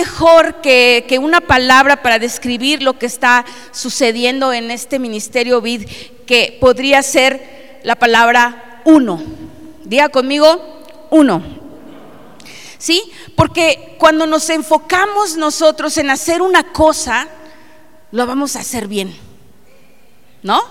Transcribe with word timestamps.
mejor 0.00 0.62
que, 0.62 1.18
una 1.20 1.42
palabra 1.42 2.02
para 2.02 2.18
describir 2.18 2.82
lo 2.82 2.98
que 2.98 3.04
está 3.04 3.44
sucediendo 3.70 4.50
en 4.52 4.70
este 4.70 4.98
ministerio 4.98 5.60
BID 5.60 5.86
que 6.26 6.56
podría 6.58 7.02
ser 7.02 7.80
la 7.82 7.96
palabra 7.96 8.80
uno. 8.86 9.22
Diga 9.84 10.08
conmigo, 10.08 10.80
uno. 11.10 11.42
¿Sí? 12.78 13.12
Porque 13.36 13.96
cuando 13.98 14.26
nos 14.26 14.48
enfocamos 14.48 15.36
nosotros 15.36 15.98
en 15.98 16.08
hacer 16.08 16.40
una 16.40 16.72
cosa, 16.72 17.28
lo 18.10 18.26
vamos 18.26 18.56
a 18.56 18.60
hacer 18.60 18.88
bien. 18.88 19.14
¿No? 20.42 20.62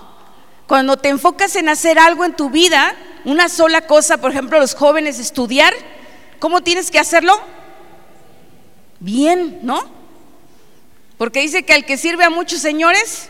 Cuando 0.66 0.96
te 0.96 1.08
enfocas 1.08 1.54
en 1.54 1.68
hacer 1.68 2.00
algo 2.00 2.24
en 2.24 2.34
tu 2.34 2.50
vida, 2.50 2.96
una 3.24 3.48
sola 3.48 3.86
cosa, 3.86 4.16
por 4.18 4.32
ejemplo, 4.32 4.58
los 4.58 4.74
jóvenes 4.74 5.20
estudiar, 5.20 5.72
¿cómo 6.40 6.62
tienes 6.62 6.90
que 6.90 6.98
hacerlo? 6.98 7.59
Bien, 9.00 9.58
¿no? 9.62 9.82
Porque 11.18 11.40
dice 11.40 11.64
que 11.64 11.72
al 11.72 11.84
que 11.84 11.96
sirve 11.96 12.24
a 12.24 12.30
muchos 12.30 12.60
señores, 12.60 13.28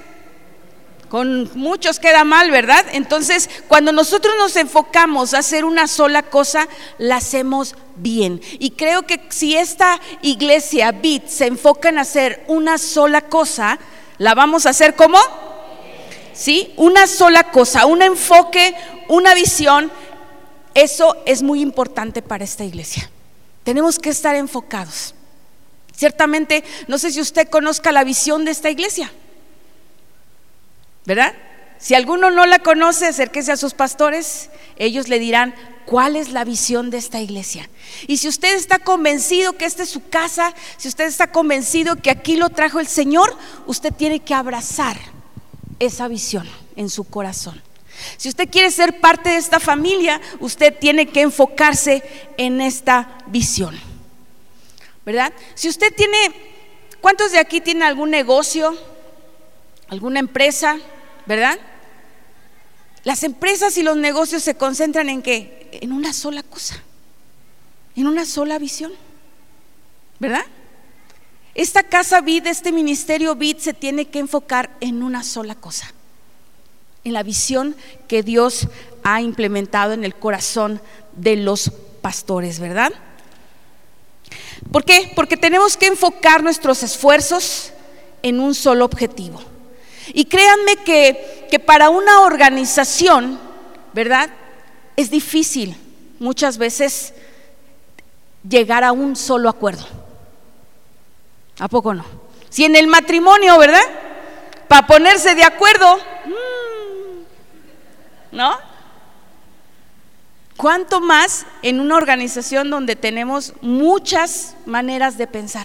con 1.09 1.51
muchos 1.55 1.99
queda 1.99 2.23
mal, 2.23 2.51
¿verdad? 2.51 2.85
Entonces, 2.93 3.51
cuando 3.67 3.91
nosotros 3.91 4.35
nos 4.39 4.55
enfocamos 4.57 5.35
a 5.35 5.39
hacer 5.39 5.65
una 5.65 5.89
sola 5.89 6.23
cosa, 6.23 6.69
la 6.99 7.17
hacemos 7.17 7.75
bien. 7.97 8.41
Y 8.59 8.73
creo 8.73 9.07
que 9.07 9.21
si 9.31 9.57
esta 9.57 10.01
iglesia, 10.23 10.93
BIT, 10.93 11.27
se 11.27 11.47
enfoca 11.47 11.89
en 11.89 11.99
hacer 11.99 12.45
una 12.47 12.79
sola 12.79 13.23
cosa, 13.23 13.79
la 14.19 14.35
vamos 14.35 14.67
a 14.67 14.71
hacer 14.71 14.95
como 14.95 15.19
¿sí? 16.41 16.73
Una 16.77 17.07
sola 17.07 17.45
cosa, 17.51 17.87
un 17.87 18.03
enfoque, 18.03 18.75
una 19.09 19.35
visión, 19.35 19.91
eso 20.75 21.17
es 21.27 21.43
muy 21.43 21.61
importante 21.61 22.23
para 22.23 22.45
esta 22.45 22.65
iglesia. 22.65 23.11
Tenemos 23.63 23.99
que 23.99 24.09
estar 24.09 24.35
enfocados. 24.37 25.15
Ciertamente, 26.01 26.65
no 26.89 26.97
sé 26.97 27.13
si 27.13 27.21
usted 27.21 27.51
conozca 27.51 27.93
la 27.93 28.05
visión 28.05 28.47
de 28.47 28.53
esta 28.53 28.71
iglesia, 28.71 29.13
¿verdad? 31.05 31.35
Si 31.79 31.95
alguno 31.95 32.31
no 32.31 32.47
la 32.47 32.61
conoce, 32.61 33.09
acérquese 33.09 33.53
a 33.53 33.59
sus 33.59 33.75
pastores, 33.75 34.49
ellos 34.79 35.09
le 35.09 35.19
dirán 35.19 35.55
cuál 35.85 36.17
es 36.17 36.31
la 36.31 36.45
visión 36.45 36.89
de 36.89 36.97
esta 36.97 37.21
iglesia. 37.21 37.69
Y 38.07 38.17
si 38.17 38.29
usted 38.29 38.57
está 38.57 38.79
convencido 38.79 39.59
que 39.59 39.67
esta 39.67 39.83
es 39.83 39.91
su 39.91 40.09
casa, 40.09 40.55
si 40.79 40.89
usted 40.89 41.05
está 41.05 41.33
convencido 41.33 41.97
que 41.97 42.09
aquí 42.09 42.37
lo 42.37 42.49
trajo 42.49 42.81
el 42.81 42.87
Señor, 42.87 43.37
usted 43.67 43.93
tiene 43.93 44.21
que 44.21 44.33
abrazar 44.33 44.97
esa 45.81 46.09
visión 46.09 46.49
en 46.77 46.89
su 46.89 47.05
corazón. 47.05 47.61
Si 48.17 48.31
usted 48.31 48.49
quiere 48.49 48.71
ser 48.71 49.01
parte 49.01 49.29
de 49.29 49.37
esta 49.37 49.61
familia, 49.61 50.19
usted 50.39 50.75
tiene 50.79 51.09
que 51.09 51.21
enfocarse 51.21 52.03
en 52.39 52.63
esta 52.63 53.19
visión. 53.27 53.90
¿Verdad? 55.05 55.33
Si 55.55 55.69
usted 55.69 55.95
tiene, 55.95 56.17
¿cuántos 57.01 57.33
de 57.33 57.39
aquí 57.39 57.61
tienen 57.61 57.83
algún 57.83 58.11
negocio? 58.11 58.77
¿Alguna 59.89 60.21
empresa? 60.21 60.79
¿Verdad? 61.27 61.59
Las 63.05 63.23
empresas 63.23 63.77
y 63.79 63.83
los 63.83 63.97
negocios 63.97 64.43
se 64.43 64.57
concentran 64.57 65.09
en 65.09 65.23
qué? 65.23 65.69
En 65.81 65.93
una 65.93 66.13
sola 66.13 66.43
cosa, 66.43 66.83
en 67.97 68.07
una 68.07 68.27
sola 68.27 68.59
visión. 68.59 68.93
¿Verdad? 70.19 70.45
Esta 71.55 71.83
casa 71.83 72.21
BID, 72.21 72.47
este 72.47 72.73
ministerio 72.73 73.35
BID 73.35 73.57
se 73.57 73.73
tiene 73.75 74.07
que 74.07 74.19
enfocar 74.19 74.71
en 74.81 75.03
una 75.03 75.25
sola 75.25 75.55
cosa, 75.55 75.93
en 77.05 77.15
la 77.15 77.23
visión 77.23 77.75
que 78.07 78.23
Dios 78.23 78.69
ha 79.03 79.21
implementado 79.23 79.95
en 79.95 80.05
el 80.05 80.15
corazón 80.15 80.81
de 81.17 81.37
los 81.37 81.73
pastores, 82.03 82.61
¿verdad? 82.61 82.93
¿Por 84.73 84.85
qué? 84.85 85.13
Porque 85.15 85.37
tenemos 85.37 85.77
que 85.77 85.87
enfocar 85.87 86.43
nuestros 86.43 86.83
esfuerzos 86.83 87.73
en 88.23 88.41
un 88.41 88.55
solo 88.55 88.85
objetivo. 88.85 89.41
Y 90.13 90.27
créanme 90.27 90.77
que, 90.77 91.47
que 91.51 91.59
para 91.59 91.91
una 91.91 92.21
organización, 92.21 93.39
¿verdad? 93.93 94.31
Es 94.97 95.11
difícil 95.11 95.77
muchas 96.19 96.59
veces 96.59 97.15
llegar 98.49 98.85
a 98.85 98.93
un 98.93 99.17
solo 99.17 99.49
acuerdo. 99.49 99.85
¿A 101.59 101.69
poco 101.69 101.95
no? 101.95 102.05
Si 102.49 102.65
en 102.65 102.77
el 102.77 102.87
matrimonio, 102.87 103.59
¿verdad? 103.59 103.83
Para 104.69 104.87
ponerse 104.87 105.35
de 105.35 105.45
acuerdo, 105.45 105.97
mm, 105.97 108.37
¿no? 108.37 108.70
¿Cuánto 110.61 111.01
más 111.01 111.47
en 111.63 111.81
una 111.81 111.97
organización 111.97 112.69
donde 112.69 112.95
tenemos 112.95 113.55
muchas 113.63 114.57
maneras 114.67 115.17
de 115.17 115.27
pensar? 115.27 115.65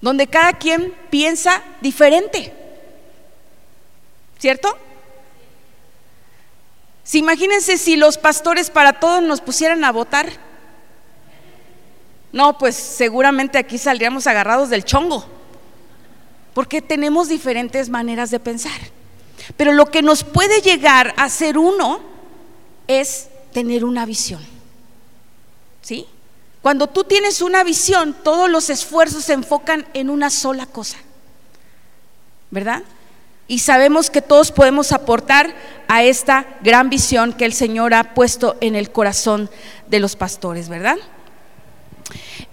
Donde 0.00 0.26
cada 0.26 0.54
quien 0.54 0.92
piensa 1.10 1.62
diferente. 1.80 2.52
¿Cierto? 4.40 4.76
Si 7.04 7.18
imagínense 7.18 7.78
si 7.78 7.94
los 7.94 8.18
pastores 8.18 8.70
para 8.70 8.94
todos 8.94 9.22
nos 9.22 9.40
pusieran 9.40 9.84
a 9.84 9.92
votar. 9.92 10.32
No, 12.32 12.58
pues 12.58 12.74
seguramente 12.74 13.56
aquí 13.56 13.78
saldríamos 13.78 14.26
agarrados 14.26 14.68
del 14.68 14.84
chongo, 14.84 15.26
porque 16.54 16.82
tenemos 16.82 17.28
diferentes 17.28 17.88
maneras 17.88 18.32
de 18.32 18.40
pensar. 18.40 18.99
Pero 19.56 19.72
lo 19.72 19.86
que 19.86 20.02
nos 20.02 20.24
puede 20.24 20.60
llegar 20.60 21.14
a 21.16 21.28
ser 21.28 21.58
uno 21.58 22.00
es 22.86 23.28
tener 23.52 23.84
una 23.84 24.06
visión. 24.06 24.40
¿Sí? 25.82 26.06
Cuando 26.62 26.86
tú 26.88 27.04
tienes 27.04 27.40
una 27.40 27.64
visión, 27.64 28.14
todos 28.22 28.50
los 28.50 28.68
esfuerzos 28.68 29.24
se 29.24 29.32
enfocan 29.32 29.86
en 29.94 30.10
una 30.10 30.30
sola 30.30 30.66
cosa. 30.66 30.98
¿Verdad? 32.50 32.82
Y 33.48 33.60
sabemos 33.60 34.10
que 34.10 34.22
todos 34.22 34.52
podemos 34.52 34.92
aportar 34.92 35.54
a 35.88 36.04
esta 36.04 36.46
gran 36.62 36.90
visión 36.90 37.32
que 37.32 37.44
el 37.44 37.52
Señor 37.52 37.94
ha 37.94 38.14
puesto 38.14 38.56
en 38.60 38.76
el 38.76 38.92
corazón 38.92 39.50
de 39.88 39.98
los 39.98 40.16
pastores, 40.16 40.68
¿verdad? 40.68 40.96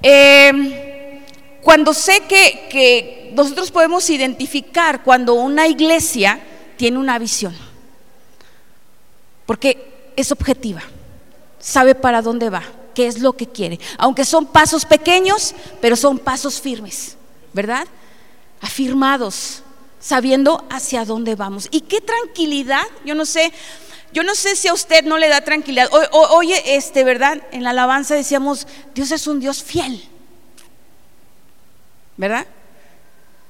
Eh, 0.02 1.22
cuando 1.62 1.94
sé 1.94 2.22
que, 2.22 2.68
que 2.69 3.31
nosotros 3.35 3.72
podemos 3.72 4.09
identificar 4.09 5.03
cuando 5.03 5.34
una 5.34 5.68
iglesia 5.68 6.40
tiene 6.77 6.97
una 6.97 7.19
visión, 7.19 7.55
porque 9.45 10.11
es 10.15 10.31
objetiva, 10.31 10.81
sabe 11.59 11.95
para 11.95 12.21
dónde 12.21 12.49
va, 12.49 12.63
qué 12.93 13.07
es 13.07 13.19
lo 13.19 13.33
que 13.33 13.47
quiere, 13.47 13.79
aunque 13.97 14.25
son 14.25 14.45
pasos 14.45 14.85
pequeños, 14.85 15.53
pero 15.81 15.95
son 15.95 16.19
pasos 16.19 16.61
firmes, 16.61 17.17
¿verdad? 17.53 17.87
Afirmados, 18.61 19.63
sabiendo 19.99 20.66
hacia 20.69 21.05
dónde 21.05 21.35
vamos. 21.35 21.67
Y 21.71 21.81
qué 21.81 22.01
tranquilidad, 22.01 22.83
yo 23.05 23.13
no 23.16 23.25
sé, 23.25 23.51
yo 24.13 24.23
no 24.23 24.35
sé 24.35 24.55
si 24.55 24.67
a 24.67 24.73
usted 24.73 25.03
no 25.03 25.17
le 25.17 25.27
da 25.27 25.41
tranquilidad. 25.41 25.89
oye, 26.31 26.75
este, 26.75 27.03
¿verdad? 27.03 27.43
En 27.51 27.63
la 27.63 27.71
alabanza 27.71 28.16
decíamos, 28.16 28.67
Dios 28.95 29.11
es 29.11 29.27
un 29.27 29.39
Dios 29.39 29.61
fiel. 29.63 30.03
¿Verdad? 32.16 32.47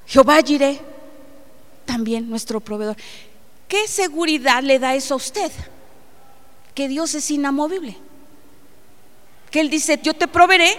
Jehová 0.08 0.42
Jireh, 0.44 0.82
también 1.88 2.30
nuestro 2.30 2.60
proveedor. 2.60 2.96
¿Qué 3.68 3.88
seguridad 3.88 4.62
le 4.62 4.78
da 4.78 4.94
eso 4.94 5.16
a 5.16 5.18
usted? 5.18 5.52
Que 6.76 6.88
Dios 6.88 7.16
es 7.16 7.32
inamovible. 7.32 7.98
Que 9.50 9.62
Él 9.62 9.72
dice, 9.72 10.00
yo 10.04 10.14
te 10.14 10.28
proveeré 10.28 10.78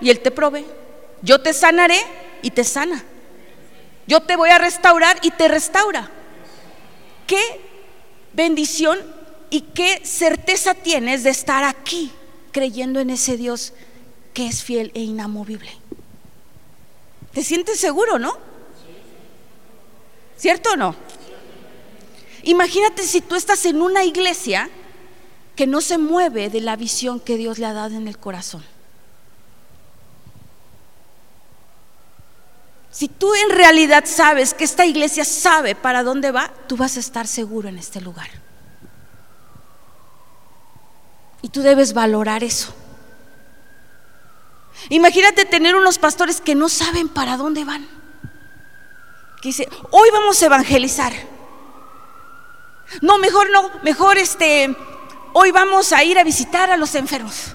y 0.00 0.08
Él 0.08 0.20
te 0.20 0.30
provee. 0.30 0.64
Yo 1.20 1.42
te 1.42 1.52
sanaré 1.52 2.00
y 2.40 2.50
te 2.50 2.64
sana. 2.64 3.04
Yo 4.06 4.20
te 4.20 4.36
voy 4.36 4.48
a 4.48 4.58
restaurar 4.58 5.18
y 5.20 5.30
te 5.30 5.48
restaura. 5.48 6.10
¿Qué 7.26 7.60
bendición 8.32 8.98
y 9.50 9.60
qué 9.60 10.00
certeza 10.04 10.74
tienes 10.74 11.22
de 11.22 11.30
estar 11.30 11.64
aquí 11.64 12.10
creyendo 12.52 13.00
en 13.00 13.10
ese 13.10 13.36
Dios 13.36 13.72
que 14.32 14.46
es 14.46 14.64
fiel 14.64 14.90
e 14.94 15.00
inamovible. 15.00 15.70
¿Te 17.32 17.42
sientes 17.42 17.78
seguro, 17.78 18.18
no? 18.18 18.36
¿Cierto 20.44 20.72
o 20.72 20.76
no? 20.76 20.94
Imagínate 22.42 23.02
si 23.04 23.22
tú 23.22 23.34
estás 23.34 23.64
en 23.64 23.80
una 23.80 24.04
iglesia 24.04 24.68
que 25.56 25.66
no 25.66 25.80
se 25.80 25.96
mueve 25.96 26.50
de 26.50 26.60
la 26.60 26.76
visión 26.76 27.18
que 27.18 27.38
Dios 27.38 27.58
le 27.58 27.64
ha 27.64 27.72
dado 27.72 27.96
en 27.96 28.08
el 28.08 28.18
corazón. 28.18 28.62
Si 32.90 33.08
tú 33.08 33.34
en 33.34 33.56
realidad 33.56 34.04
sabes 34.06 34.52
que 34.52 34.64
esta 34.64 34.84
iglesia 34.84 35.24
sabe 35.24 35.74
para 35.74 36.02
dónde 36.02 36.30
va, 36.30 36.52
tú 36.68 36.76
vas 36.76 36.98
a 36.98 37.00
estar 37.00 37.26
seguro 37.26 37.70
en 37.70 37.78
este 37.78 38.02
lugar. 38.02 38.28
Y 41.40 41.48
tú 41.48 41.62
debes 41.62 41.94
valorar 41.94 42.44
eso. 42.44 42.74
Imagínate 44.90 45.46
tener 45.46 45.74
unos 45.74 45.98
pastores 45.98 46.42
que 46.42 46.54
no 46.54 46.68
saben 46.68 47.08
para 47.08 47.38
dónde 47.38 47.64
van. 47.64 48.03
Que 49.44 49.50
dice, 49.50 49.68
hoy 49.90 50.08
vamos 50.10 50.42
a 50.42 50.46
evangelizar. 50.46 51.12
No, 53.02 53.18
mejor 53.18 53.50
no, 53.50 53.70
mejor 53.82 54.16
este, 54.16 54.74
hoy 55.34 55.50
vamos 55.50 55.92
a 55.92 56.02
ir 56.02 56.18
a 56.18 56.24
visitar 56.24 56.70
a 56.70 56.78
los 56.78 56.94
enfermos. 56.94 57.54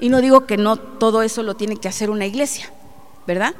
Y 0.00 0.08
no 0.08 0.22
digo 0.22 0.46
que 0.46 0.56
no 0.56 0.78
todo 0.78 1.20
eso 1.20 1.42
lo 1.42 1.54
tiene 1.54 1.76
que 1.76 1.88
hacer 1.88 2.08
una 2.08 2.24
iglesia, 2.24 2.72
¿verdad? 3.26 3.54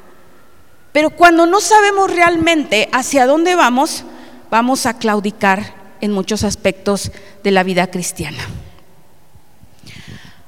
Pero 0.93 1.11
cuando 1.11 1.45
no 1.45 1.61
sabemos 1.61 2.09
realmente 2.09 2.89
hacia 2.91 3.27
dónde 3.27 3.53
vamos, 3.53 4.03
vamos 4.49 4.87
a 4.87 4.97
claudicar 4.97 5.75
en 6.01 6.11
muchos 6.11 6.43
aspectos 6.43 7.11
de 7.43 7.51
la 7.51 7.61
vida 7.61 7.85
cristiana. 7.91 8.43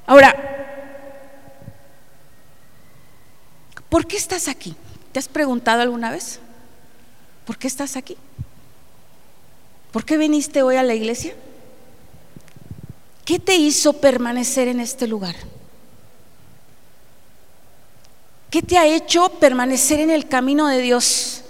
Ahora, 0.08 0.34
¿por 3.88 4.08
qué 4.08 4.16
estás 4.16 4.48
aquí? 4.48 4.74
¿Te 5.12 5.20
has 5.20 5.28
preguntado 5.28 5.82
alguna 5.82 6.10
vez? 6.10 6.40
¿Por 7.48 7.56
qué 7.56 7.66
estás 7.66 7.96
aquí? 7.96 8.14
¿Por 9.90 10.04
qué 10.04 10.18
viniste 10.18 10.60
hoy 10.60 10.76
a 10.76 10.82
la 10.82 10.94
iglesia? 10.94 11.32
¿Qué 13.24 13.38
te 13.38 13.56
hizo 13.56 13.94
permanecer 13.94 14.68
en 14.68 14.80
este 14.80 15.06
lugar? 15.06 15.34
¿Qué 18.50 18.60
te 18.60 18.76
ha 18.76 18.86
hecho 18.86 19.30
permanecer 19.40 19.98
en 20.00 20.10
el 20.10 20.28
camino 20.28 20.68
de 20.68 20.82
Dios? 20.82 21.40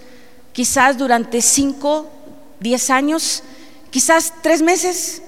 Quizás 0.53 0.97
durante 0.99 1.43
cinco, 1.43 2.09
diez 2.61 2.91
años, 2.91 3.43
quizás 3.91 4.33
tres 4.41 4.63
meses, 4.63 5.21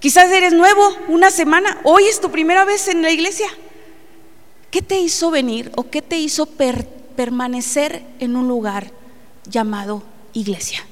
quizás 0.00 0.30
eres 0.30 0.54
nuevo, 0.54 0.88
una 1.08 1.30
semana, 1.30 1.82
hoy 1.84 2.04
es 2.04 2.18
tu 2.18 2.30
primera 2.30 2.64
vez 2.64 2.88
en 2.88 3.02
la 3.02 3.10
iglesia. 3.10 3.48
¿Qué 4.70 4.80
te 4.80 4.98
hizo 4.98 5.30
venir 5.30 5.70
o 5.76 5.90
qué 5.90 6.00
te 6.00 6.16
hizo 6.16 6.46
permanecer 6.46 8.02
en 8.20 8.36
un 8.36 8.48
lugar 8.48 9.01
llamado 9.44 10.02
iglesia? 10.32 10.84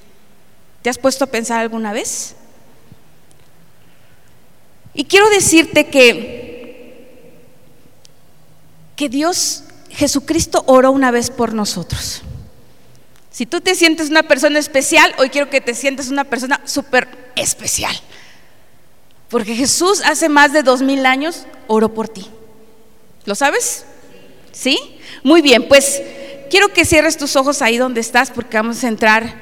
¿Te 0.82 0.90
has 0.90 0.98
puesto 0.98 1.24
a 1.24 1.28
pensar 1.28 1.60
alguna 1.60 1.92
vez? 1.92 2.34
Y 4.94 5.04
quiero 5.04 5.28
decirte 5.30 5.88
que, 5.88 7.08
que 8.96 9.08
Dios, 9.08 9.64
Jesucristo 9.90 10.64
oró 10.66 10.90
una 10.90 11.10
vez 11.10 11.30
por 11.30 11.54
nosotros. 11.54 12.22
Si 13.30 13.46
tú 13.46 13.60
te 13.60 13.74
sientes 13.74 14.10
una 14.10 14.24
persona 14.24 14.58
especial, 14.58 15.14
hoy 15.18 15.30
quiero 15.30 15.48
que 15.48 15.60
te 15.60 15.74
sientes 15.74 16.08
una 16.08 16.24
persona 16.24 16.60
súper 16.64 17.08
especial. 17.36 17.94
Porque 19.28 19.54
Jesús 19.54 20.02
hace 20.04 20.28
más 20.28 20.52
de 20.52 20.62
dos 20.62 20.82
mil 20.82 21.06
años 21.06 21.46
oró 21.68 21.94
por 21.94 22.08
ti. 22.08 22.26
¿Lo 23.26 23.34
sabes? 23.34 23.84
¿Sí? 24.50 24.78
Muy 25.22 25.40
bien, 25.40 25.68
pues 25.68 26.02
quiero 26.50 26.68
que 26.72 26.84
cierres 26.84 27.16
tus 27.16 27.36
ojos 27.36 27.62
ahí 27.62 27.78
donde 27.78 28.00
estás 28.00 28.30
porque 28.30 28.56
vamos 28.56 28.82
a 28.84 28.88
entrar 28.88 29.34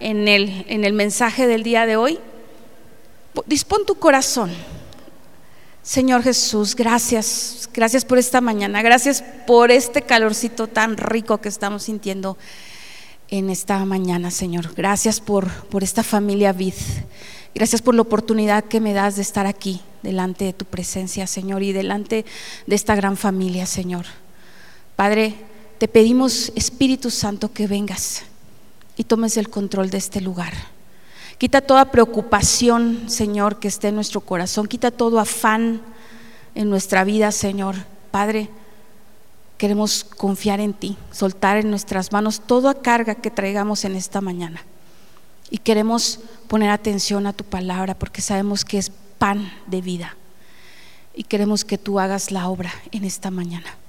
en 0.00 0.28
el, 0.28 0.64
en 0.68 0.84
el 0.84 0.92
mensaje 0.92 1.46
del 1.46 1.62
día 1.62 1.84
de 1.84 1.96
hoy. 1.96 2.18
Dispón 3.46 3.84
tu 3.84 3.96
corazón. 3.96 4.52
Señor 5.82 6.22
Jesús, 6.22 6.76
gracias, 6.76 7.68
gracias 7.74 8.04
por 8.04 8.16
esta 8.16 8.40
mañana, 8.40 8.82
gracias 8.82 9.24
por 9.48 9.72
este 9.72 10.02
calorcito 10.02 10.68
tan 10.68 10.96
rico 10.96 11.38
que 11.38 11.48
estamos 11.48 11.82
sintiendo 11.82 12.38
en 13.28 13.50
esta 13.50 13.84
mañana, 13.84 14.30
Señor. 14.30 14.74
Gracias 14.76 15.18
por, 15.18 15.50
por 15.66 15.82
esta 15.82 16.04
familia 16.04 16.52
Vid. 16.52 16.74
Gracias 17.52 17.82
por 17.82 17.96
la 17.96 18.02
oportunidad 18.02 18.64
que 18.64 18.80
me 18.80 18.92
das 18.92 19.16
de 19.16 19.22
estar 19.22 19.46
aquí, 19.46 19.80
delante 20.02 20.44
de 20.44 20.52
tu 20.52 20.66
presencia, 20.66 21.26
Señor, 21.26 21.64
y 21.64 21.72
delante 21.72 22.24
de 22.66 22.74
esta 22.76 22.94
gran 22.94 23.16
familia, 23.16 23.66
Señor. 23.66 24.06
Padre, 24.94 25.34
te 25.82 25.88
pedimos, 25.88 26.52
Espíritu 26.54 27.10
Santo, 27.10 27.52
que 27.52 27.66
vengas 27.66 28.22
y 28.96 29.02
tomes 29.02 29.36
el 29.36 29.50
control 29.50 29.90
de 29.90 29.98
este 29.98 30.20
lugar. 30.20 30.52
Quita 31.38 31.60
toda 31.60 31.90
preocupación, 31.90 33.10
Señor, 33.10 33.58
que 33.58 33.66
esté 33.66 33.88
en 33.88 33.96
nuestro 33.96 34.20
corazón. 34.20 34.68
Quita 34.68 34.92
todo 34.92 35.18
afán 35.18 35.82
en 36.54 36.70
nuestra 36.70 37.02
vida, 37.02 37.32
Señor. 37.32 37.74
Padre, 38.12 38.48
queremos 39.58 40.04
confiar 40.04 40.60
en 40.60 40.72
ti, 40.72 40.96
soltar 41.10 41.56
en 41.56 41.70
nuestras 41.70 42.12
manos 42.12 42.42
toda 42.46 42.80
carga 42.80 43.16
que 43.16 43.32
traigamos 43.32 43.84
en 43.84 43.96
esta 43.96 44.20
mañana. 44.20 44.64
Y 45.50 45.58
queremos 45.58 46.20
poner 46.46 46.70
atención 46.70 47.26
a 47.26 47.32
tu 47.32 47.42
palabra 47.42 47.98
porque 47.98 48.22
sabemos 48.22 48.64
que 48.64 48.78
es 48.78 48.92
pan 49.18 49.52
de 49.66 49.80
vida. 49.80 50.16
Y 51.12 51.24
queremos 51.24 51.64
que 51.64 51.76
tú 51.76 51.98
hagas 51.98 52.30
la 52.30 52.48
obra 52.48 52.72
en 52.92 53.02
esta 53.02 53.32
mañana. 53.32 53.81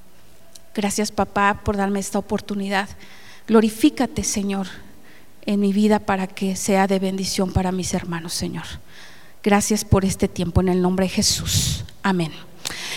Gracias 0.73 1.11
papá 1.11 1.61
por 1.63 1.77
darme 1.77 1.99
esta 1.99 2.19
oportunidad. 2.19 2.89
Glorifícate 3.47 4.23
Señor 4.23 4.67
en 5.45 5.59
mi 5.59 5.73
vida 5.73 5.99
para 5.99 6.27
que 6.27 6.55
sea 6.55 6.87
de 6.87 6.99
bendición 6.99 7.51
para 7.51 7.71
mis 7.71 7.93
hermanos, 7.93 8.33
Señor. 8.33 8.63
Gracias 9.43 9.83
por 9.83 10.05
este 10.05 10.27
tiempo 10.27 10.61
en 10.61 10.69
el 10.69 10.81
nombre 10.81 11.05
de 11.05 11.09
Jesús. 11.09 11.83
Amén. 12.01 12.31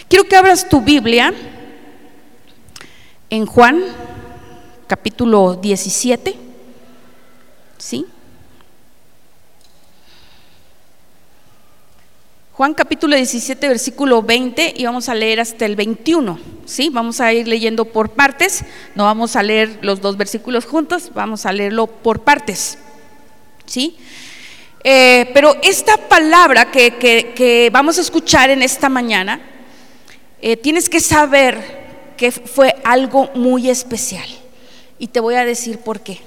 Quiero 0.08 0.28
que 0.28 0.37
abras 0.37 0.69
tu 0.69 0.81
Biblia 0.81 1.34
en 3.28 3.46
Juan 3.46 3.82
capítulo 4.87 5.56
17. 5.56 6.37
¿Sí? 7.78 8.06
Juan 12.56 12.73
capítulo 12.73 13.17
17, 13.17 13.69
versículo 13.69 14.23
20 14.23 14.73
y 14.79 14.87
vamos 14.87 15.11
a 15.11 15.14
leer 15.14 15.41
hasta 15.41 15.67
el 15.67 15.76
21. 15.76 16.38
¿sí? 16.64 16.88
Vamos 16.91 17.20
a 17.20 17.31
ir 17.31 17.47
leyendo 17.47 17.85
por 17.85 18.12
partes, 18.12 18.64
no 18.94 19.05
vamos 19.05 19.37
a 19.37 19.43
leer 19.43 19.79
los 19.82 20.00
dos 20.00 20.17
versículos 20.17 20.64
juntos, 20.64 21.11
vamos 21.12 21.44
a 21.44 21.53
leerlo 21.53 21.87
por 21.87 22.20
partes. 22.20 22.79
¿sí? 23.67 23.99
Eh, 24.82 25.31
pero 25.35 25.55
esta 25.62 25.99
palabra 25.99 26.70
que, 26.70 27.69
vamos 27.70 27.99
a 27.99 28.00
escuchar 28.00 28.49
en 28.49 28.62
esta 28.62 28.88
mañana, 28.88 29.38
eh, 30.41 30.56
tienes 30.56 30.88
que 30.88 31.00
saber 31.00 32.14
que 32.17 32.32
fue 32.32 32.75
algo 32.85 33.29
muy 33.35 33.69
especial. 33.69 34.29
Y 34.99 35.09
te 35.09 35.20
voy 35.20 35.35
a 35.35 35.44
decir 35.44 35.76
por 35.81 36.00
qué 36.00 36.23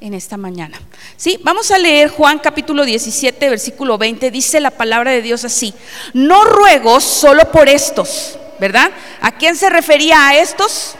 en 0.00 0.14
esta 0.14 0.36
mañana. 0.36 0.80
¿Sí? 1.16 1.38
Vamos 1.42 1.70
a 1.70 1.78
leer 1.78 2.08
Juan 2.10 2.38
capítulo 2.38 2.84
17, 2.84 3.50
versículo 3.50 3.98
20. 3.98 4.30
Dice 4.30 4.60
la 4.60 4.70
palabra 4.70 5.10
de 5.10 5.22
Dios 5.22 5.44
así: 5.44 5.74
No 6.12 6.44
ruego 6.44 7.00
solo 7.00 7.50
por 7.50 7.68
estos, 7.68 8.38
¿verdad? 8.60 8.90
¿A 9.20 9.32
quién 9.32 9.56
se 9.56 9.70
refería 9.70 10.28
a 10.28 10.36
estos? 10.36 10.94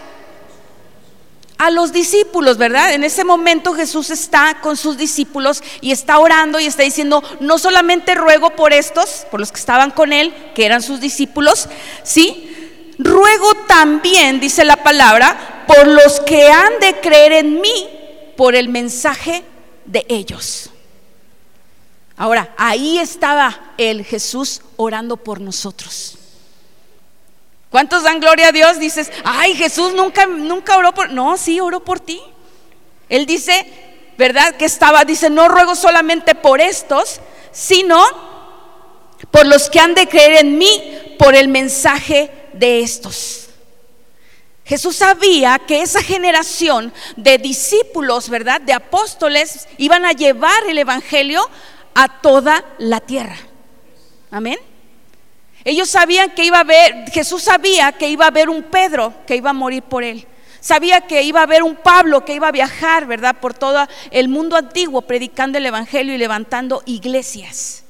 A 1.59 1.71
los 1.71 1.93
discípulos, 1.93 2.57
¿verdad? 2.57 2.93
En 2.93 3.03
ese 3.03 3.25
momento 3.25 3.75
Jesús 3.75 4.11
está 4.11 4.59
con 4.61 4.77
sus 4.77 4.97
discípulos 4.97 5.63
y 5.81 5.91
está 5.91 6.19
orando 6.21 6.61
y 6.61 6.67
está 6.67 6.85
diciendo, 6.85 7.23
no 7.41 7.59
solamente 7.59 8.15
ruego 8.15 8.51
por 8.51 8.73
estos, 8.73 9.27
por 9.29 9.41
los 9.41 9.51
que 9.51 9.59
estaban 9.59 9.91
con 9.91 10.13
él, 10.13 10.33
que 10.55 10.67
eran 10.67 10.83
sus 10.83 11.01
discípulos, 11.01 11.69
¿sí? 12.05 12.95
Ruego 12.99 13.55
también, 13.67 14.39
dice 14.39 14.65
la 14.65 14.77
palabra, 14.77 15.65
por 15.67 15.89
los 15.89 16.21
que 16.21 16.49
han 16.49 16.79
de 16.81 17.01
creer 17.01 17.33
en 17.33 17.61
mí 17.61 17.98
por 18.39 18.55
el 18.55 18.69
mensaje 18.69 19.43
de 19.85 20.07
ellos. 20.09 20.71
Ahora, 22.17 22.55
ahí 22.57 23.01
estaba 23.01 23.73
el 23.79 24.05
Jesús 24.05 24.63
orando 24.77 25.17
por 25.17 25.41
nosotros. 25.41 26.17
¿Cuántos 27.69 28.05
dan 28.05 28.21
gloria 28.21 28.51
a 28.51 28.53
Dios? 28.53 28.79
Dices, 28.79 29.11
ay, 29.25 29.57
Jesús 29.57 29.93
nunca, 29.93 30.27
nunca 30.27 30.77
oró 30.77 30.95
por... 30.95 31.11
No, 31.11 31.37
sí, 31.37 31.59
oró 31.59 31.81
por 31.81 31.99
ti. 31.99 32.23
Él 33.09 33.27
dice, 33.27 33.67
¿verdad? 34.17 34.55
Que 34.55 34.67
estaba, 34.67 35.05
dice, 35.05 35.31
no 35.31 35.49
ruego 35.49 35.75
solamente 35.75 36.37
por 36.37 36.61
estos, 36.61 37.21
sino 37.51 38.01
por 39.33 39.49
los 39.49 39.69
que 39.69 39.81
han 39.81 39.95
de 39.95 40.07
creer 40.07 40.47
en 40.47 40.59
mí 40.59 41.17
por 41.19 41.35
el 41.35 41.49
mensaje 41.49 42.31
de 42.53 42.83
estos. 42.83 43.48
Jesús 44.69 44.97
sabía 44.97 45.59
que 45.59 45.81
esa 45.81 46.03
generación 46.03 46.93
de 47.17 47.39
discípulos, 47.39 48.29
¿verdad? 48.29 48.61
De 48.61 48.75
apóstoles 48.75 49.67
iban 49.79 50.05
a 50.05 50.13
llevar 50.13 50.63
el 50.69 50.77
Evangelio 50.77 51.41
a 51.95 52.21
toda 52.21 52.63
la 52.77 53.01
tierra. 53.01 53.37
Amén. 54.31 54.59
Ellos 55.65 55.89
sabían 55.89 56.35
que 56.35 56.45
iba 56.45 56.59
a 56.59 56.61
haber, 56.61 57.11
Jesús 57.11 57.45
sabía 57.45 57.93
que 57.93 58.11
iba 58.11 58.27
a 58.27 58.29
haber 58.29 58.51
un 58.51 58.63
Pedro 58.63 59.15
que 59.27 59.37
iba 59.37 59.51
a 59.51 59.55
morir 59.55 59.85
por 59.85 60.05
él. 60.05 60.27
Sabía 60.61 61.01
que 61.01 61.23
iba 61.23 61.41
a 61.41 61.45
haber 61.45 61.63
un 61.63 61.77
Pablo 61.77 62.27
que 62.27 62.35
iba 62.35 62.49
a 62.49 62.53
viajar, 62.53 63.07
¿verdad? 63.07 63.37
Por 63.41 63.55
todo 63.55 63.87
el 64.11 64.29
mundo 64.29 64.55
antiguo 64.55 65.01
predicando 65.01 65.57
el 65.57 65.65
Evangelio 65.65 66.15
y 66.15 66.19
levantando 66.19 66.83
iglesias. 66.85 67.85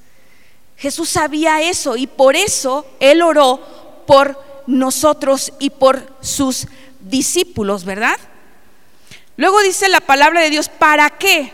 Jesús 0.77 1.09
sabía 1.09 1.61
eso 1.61 1.97
y 1.97 2.07
por 2.07 2.37
eso 2.37 2.87
él 3.01 3.21
oró 3.23 4.05
por 4.07 4.48
nosotros 4.69 5.55
y 5.59 5.71
por 5.71 6.07
sus 6.21 6.69
discípulos, 7.01 7.85
¿verdad? 7.85 8.19
Luego 9.37 9.61
dice 9.63 9.89
la 9.89 10.01
palabra 10.01 10.43
de 10.43 10.51
Dios, 10.51 10.69
¿para 10.69 11.09
qué? 11.11 11.51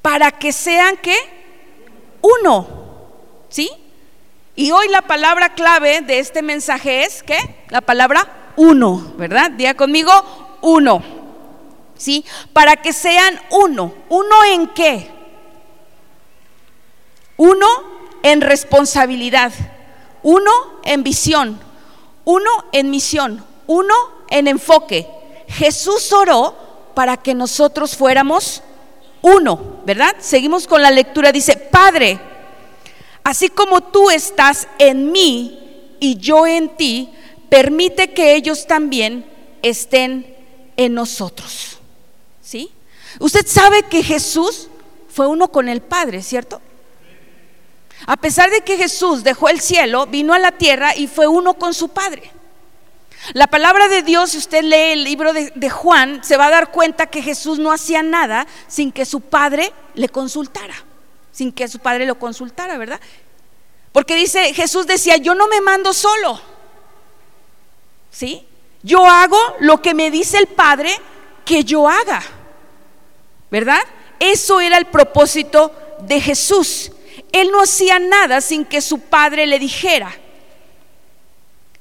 Para 0.00 0.30
que 0.30 0.52
sean 0.52 0.96
que 0.98 1.16
uno, 2.22 2.68
¿sí? 3.48 3.68
Y 4.54 4.70
hoy 4.70 4.88
la 4.88 5.02
palabra 5.02 5.54
clave 5.54 6.02
de 6.02 6.20
este 6.20 6.40
mensaje 6.40 7.02
es 7.02 7.22
¿qué? 7.24 7.36
La 7.68 7.80
palabra 7.80 8.52
uno, 8.54 9.14
¿verdad? 9.18 9.50
Diga 9.50 9.74
conmigo, 9.74 10.12
uno. 10.62 11.02
¿Sí? 11.96 12.24
Para 12.52 12.76
que 12.76 12.92
sean 12.92 13.40
uno. 13.50 13.92
¿Uno 14.08 14.44
en 14.52 14.68
qué? 14.68 15.10
Uno 17.36 17.66
en 18.22 18.40
responsabilidad 18.40 19.52
uno 20.26 20.50
en 20.82 21.04
visión, 21.04 21.56
uno 22.24 22.50
en 22.72 22.90
misión, 22.90 23.44
uno 23.68 23.94
en 24.28 24.48
enfoque. 24.48 25.06
Jesús 25.46 26.12
oró 26.12 26.52
para 26.94 27.16
que 27.16 27.32
nosotros 27.32 27.96
fuéramos 27.96 28.60
uno, 29.22 29.82
¿verdad? 29.84 30.16
Seguimos 30.18 30.66
con 30.66 30.82
la 30.82 30.90
lectura. 30.90 31.30
Dice, 31.30 31.56
Padre, 31.56 32.18
así 33.22 33.50
como 33.50 33.80
tú 33.82 34.10
estás 34.10 34.66
en 34.80 35.12
mí 35.12 35.94
y 36.00 36.16
yo 36.16 36.44
en 36.44 36.70
ti, 36.70 37.08
permite 37.48 38.12
que 38.12 38.34
ellos 38.34 38.66
también 38.66 39.24
estén 39.62 40.36
en 40.76 40.92
nosotros. 40.92 41.78
¿Sí? 42.42 42.72
Usted 43.20 43.46
sabe 43.46 43.84
que 43.84 44.02
Jesús 44.02 44.66
fue 45.08 45.28
uno 45.28 45.52
con 45.52 45.68
el 45.68 45.82
Padre, 45.82 46.20
¿cierto? 46.20 46.60
A 48.04 48.16
pesar 48.16 48.50
de 48.50 48.60
que 48.60 48.76
Jesús 48.76 49.24
dejó 49.24 49.48
el 49.48 49.60
cielo, 49.60 50.06
vino 50.06 50.34
a 50.34 50.38
la 50.38 50.52
tierra 50.52 50.94
y 50.94 51.06
fue 51.06 51.26
uno 51.26 51.54
con 51.54 51.72
su 51.72 51.88
Padre. 51.88 52.30
La 53.32 53.46
palabra 53.46 53.88
de 53.88 54.02
Dios, 54.02 54.30
si 54.30 54.38
usted 54.38 54.62
lee 54.62 54.92
el 54.92 55.04
libro 55.04 55.32
de, 55.32 55.70
Juan, 55.70 56.22
se 56.22 56.36
va 56.36 56.46
a 56.46 56.50
dar 56.50 56.70
cuenta 56.70 57.06
que 57.06 57.22
Jesús 57.22 57.58
no 57.58 57.72
hacía 57.72 58.02
nada 58.02 58.46
sin 58.68 58.92
que 58.92 59.04
su 59.04 59.20
Padre 59.20 59.72
le 59.94 60.08
consultara, 60.08 60.74
sin 61.32 61.50
que 61.50 61.66
su 61.66 61.78
Padre 61.80 62.06
lo 62.06 62.18
consultara, 62.18 62.78
¿verdad? 62.78 63.00
Porque 63.92 64.14
dice, 64.14 64.52
Jesús 64.54 64.86
decía, 64.86 65.16
yo 65.16 65.34
no 65.34 65.48
me 65.48 65.60
mando 65.60 65.92
solo, 65.92 66.40
¿sí? 68.10 68.46
Yo 68.82 69.04
hago 69.04 69.38
lo 69.60 69.82
que 69.82 69.94
me 69.94 70.10
dice 70.10 70.38
el 70.38 70.46
Padre 70.46 70.90
que 71.44 71.64
yo 71.64 71.88
haga, 71.88 72.22
¿verdad? 73.50 73.82
Eso 74.20 74.60
era 74.60 74.76
el 74.78 74.86
propósito 74.86 75.72
de 76.00 76.20
Jesús. 76.20 76.92
Él 77.32 77.50
no 77.50 77.62
hacía 77.62 77.98
nada 77.98 78.40
sin 78.40 78.64
que 78.64 78.80
su 78.80 79.00
Padre 79.00 79.46
le 79.46 79.58
dijera. 79.58 80.16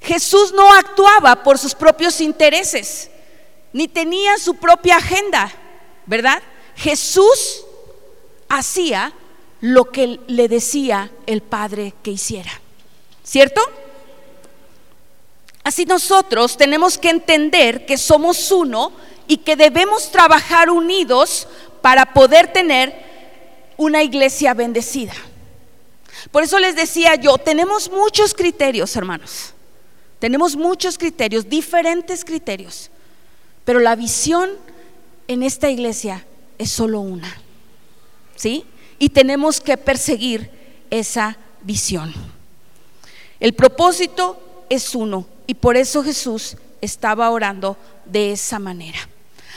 Jesús 0.01 0.53
no 0.53 0.71
actuaba 0.73 1.43
por 1.43 1.57
sus 1.57 1.73
propios 1.73 2.21
intereses, 2.21 3.09
ni 3.73 3.87
tenía 3.87 4.37
su 4.37 4.55
propia 4.55 4.97
agenda, 4.97 5.51
¿verdad? 6.05 6.41
Jesús 6.75 7.65
hacía 8.47 9.13
lo 9.61 9.85
que 9.85 10.19
le 10.27 10.47
decía 10.47 11.09
el 11.25 11.41
Padre 11.41 11.93
que 12.03 12.11
hiciera, 12.11 12.51
¿cierto? 13.23 13.61
Así 15.63 15.85
nosotros 15.85 16.57
tenemos 16.57 16.99
que 16.99 17.09
entender 17.09 17.87
que 17.87 17.97
somos 17.97 18.51
uno 18.51 18.91
y 19.27 19.37
que 19.37 19.55
debemos 19.55 20.11
trabajar 20.11 20.69
unidos 20.69 21.47
para 21.81 22.13
poder 22.13 22.53
tener 22.53 22.93
una 23.77 24.03
iglesia 24.03 24.53
bendecida. 24.53 25.13
Por 26.31 26.43
eso 26.43 26.59
les 26.59 26.75
decía 26.75 27.15
yo, 27.15 27.37
tenemos 27.37 27.89
muchos 27.89 28.33
criterios, 28.33 28.95
hermanos. 28.95 29.53
Tenemos 30.19 30.55
muchos 30.55 30.97
criterios, 30.97 31.49
diferentes 31.49 32.23
criterios, 32.23 32.89
pero 33.63 33.79
la 33.79 33.95
visión 33.95 34.51
en 35.27 35.43
esta 35.43 35.69
iglesia 35.69 36.25
es 36.57 36.71
solo 36.71 36.99
una. 36.99 37.35
¿Sí? 38.35 38.65
Y 38.97 39.09
tenemos 39.09 39.61
que 39.61 39.77
perseguir 39.77 40.49
esa 40.89 41.37
visión. 41.61 42.13
El 43.39 43.53
propósito 43.53 44.65
es 44.69 44.95
uno 44.95 45.27
y 45.47 45.53
por 45.55 45.77
eso 45.77 46.03
Jesús 46.03 46.57
estaba 46.81 47.29
orando 47.29 47.77
de 48.05 48.31
esa 48.31 48.59
manera. 48.59 48.99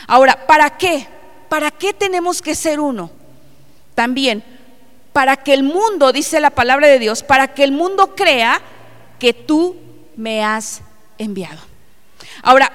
Ahora, 0.06 0.46
¿para 0.46 0.76
qué? 0.76 1.06
¿Para 1.48 1.70
qué 1.70 1.92
tenemos 1.92 2.42
que 2.42 2.54
ser 2.54 2.80
uno? 2.80 3.10
También, 3.94 4.44
para 5.12 5.36
que 5.36 5.54
el 5.54 5.62
mundo, 5.62 6.12
dice 6.12 6.40
la 6.40 6.50
palabra 6.50 6.86
de 6.86 6.98
Dios, 6.98 7.22
para 7.22 7.54
que 7.54 7.64
el 7.64 7.72
mundo 7.72 8.14
crea 8.14 8.60
que 9.18 9.32
tú 9.32 9.76
me 10.16 10.44
has 10.44 10.82
enviado. 11.18 11.60
Ahora, 12.42 12.72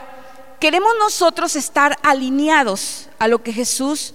queremos 0.60 0.94
nosotros 1.00 1.56
estar 1.56 1.98
alineados 2.04 3.10
a 3.20 3.28
lo 3.28 3.44
que 3.44 3.54
Jesús, 3.54 4.14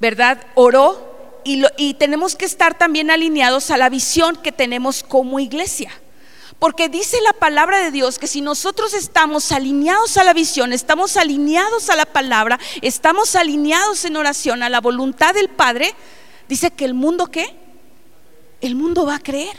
¿verdad? 0.00 0.44
Oró 0.54 1.40
y, 1.44 1.62
y 1.76 1.94
tenemos 1.94 2.36
que 2.36 2.44
estar 2.44 2.76
también 2.76 3.10
alineados 3.10 3.70
a 3.70 3.76
la 3.76 3.88
visión 3.88 4.36
que 4.36 4.52
tenemos 4.52 5.02
como 5.02 5.40
iglesia. 5.40 5.90
Porque 6.58 6.88
dice 6.88 7.20
la 7.22 7.32
palabra 7.32 7.78
de 7.78 7.92
Dios 7.92 8.18
que 8.18 8.26
si 8.26 8.40
nosotros 8.40 8.92
estamos 8.92 9.52
alineados 9.52 10.16
a 10.16 10.24
la 10.24 10.32
visión, 10.32 10.72
estamos 10.72 11.16
alineados 11.16 11.88
a 11.88 11.96
la 11.96 12.06
palabra, 12.06 12.58
estamos 12.82 13.36
alineados 13.36 14.04
en 14.04 14.16
oración 14.16 14.64
a 14.64 14.68
la 14.68 14.80
voluntad 14.80 15.34
del 15.34 15.48
Padre, 15.48 15.94
dice 16.48 16.70
que 16.70 16.84
el 16.84 16.94
mundo 16.94 17.26
qué? 17.26 17.54
El 18.60 18.74
mundo 18.74 19.06
va 19.06 19.16
a 19.16 19.20
creer. 19.20 19.56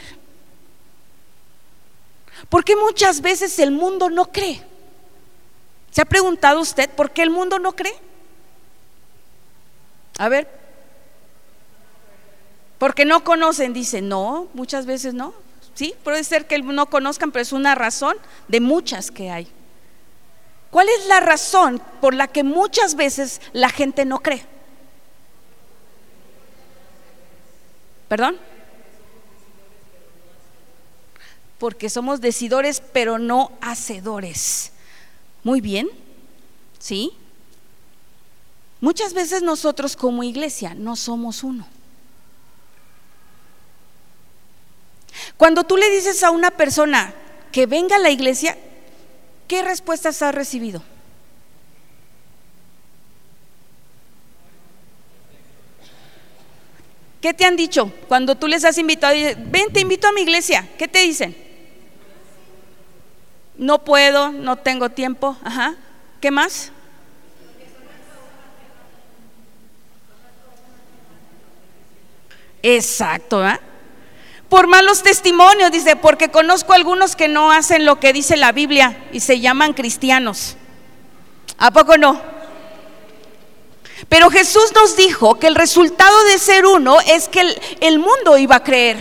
¿Por 2.48 2.64
qué 2.64 2.76
muchas 2.76 3.20
veces 3.20 3.58
el 3.58 3.70
mundo 3.70 4.10
no 4.10 4.26
cree? 4.26 4.62
¿Se 5.90 6.02
ha 6.02 6.04
preguntado 6.04 6.60
usted 6.60 6.88
por 6.90 7.10
qué 7.10 7.22
el 7.22 7.30
mundo 7.30 7.58
no 7.58 7.72
cree? 7.72 7.94
A 10.18 10.28
ver, 10.28 10.48
porque 12.80 13.04
no 13.04 13.24
conocen, 13.24 13.74
dice, 13.74 14.00
no, 14.00 14.48
muchas 14.54 14.86
veces 14.86 15.12
no. 15.12 15.34
Sí, 15.74 15.94
puede 16.02 16.24
ser 16.24 16.46
que 16.46 16.58
no 16.58 16.86
conozcan, 16.86 17.30
pero 17.30 17.42
es 17.42 17.52
una 17.52 17.74
razón 17.74 18.16
de 18.48 18.60
muchas 18.60 19.10
que 19.10 19.30
hay. 19.30 19.48
¿Cuál 20.70 20.88
es 20.88 21.06
la 21.06 21.20
razón 21.20 21.82
por 22.00 22.14
la 22.14 22.28
que 22.28 22.42
muchas 22.42 22.94
veces 22.94 23.42
la 23.52 23.68
gente 23.68 24.06
no 24.06 24.20
cree? 24.20 24.46
¿Perdón? 28.10 28.36
porque 31.60 31.90
somos 31.90 32.22
decidores 32.22 32.82
pero 32.92 33.18
no 33.18 33.52
hacedores. 33.60 34.72
Muy 35.44 35.60
bien, 35.60 35.90
¿sí? 36.78 37.12
Muchas 38.80 39.12
veces 39.12 39.42
nosotros 39.42 39.94
como 39.94 40.24
iglesia 40.24 40.74
no 40.74 40.96
somos 40.96 41.44
uno. 41.44 41.68
Cuando 45.36 45.64
tú 45.64 45.76
le 45.76 45.90
dices 45.90 46.22
a 46.22 46.30
una 46.30 46.50
persona 46.50 47.12
que 47.52 47.66
venga 47.66 47.96
a 47.96 48.00
la 48.00 48.10
iglesia, 48.10 48.56
¿qué 49.46 49.62
respuestas 49.62 50.22
has 50.22 50.34
recibido? 50.34 50.82
¿Qué 57.20 57.34
te 57.34 57.44
han 57.44 57.56
dicho 57.56 57.92
cuando 58.08 58.34
tú 58.34 58.46
les 58.48 58.64
has 58.64 58.78
invitado? 58.78 59.14
Ven, 59.14 59.72
te 59.72 59.80
invito 59.80 60.08
a 60.08 60.12
mi 60.12 60.22
iglesia. 60.22 60.66
¿Qué 60.78 60.88
te 60.88 61.00
dicen? 61.00 61.50
no 63.60 63.84
puedo, 63.84 64.32
no 64.32 64.56
tengo 64.56 64.88
tiempo. 64.88 65.36
Ajá. 65.44 65.74
¿Qué 66.18 66.30
más? 66.30 66.72
Exacto, 72.62 73.46
¿eh? 73.46 73.60
Por 74.48 74.66
malos 74.66 75.02
testimonios, 75.02 75.70
dice, 75.70 75.94
porque 75.94 76.30
conozco 76.30 76.72
algunos 76.72 77.14
que 77.14 77.28
no 77.28 77.52
hacen 77.52 77.84
lo 77.84 78.00
que 78.00 78.14
dice 78.14 78.36
la 78.36 78.50
Biblia 78.52 79.04
y 79.12 79.20
se 79.20 79.40
llaman 79.40 79.74
cristianos. 79.74 80.56
¿A 81.58 81.70
poco 81.70 81.98
no? 81.98 82.20
Pero 84.10 84.28
Jesús 84.28 84.72
nos 84.74 84.96
dijo 84.96 85.38
que 85.38 85.46
el 85.46 85.54
resultado 85.54 86.24
de 86.24 86.38
ser 86.40 86.66
uno 86.66 86.98
es 87.06 87.28
que 87.28 87.56
el, 87.80 88.00
mundo 88.00 88.36
iba 88.36 88.56
a 88.56 88.64
creer. 88.64 88.98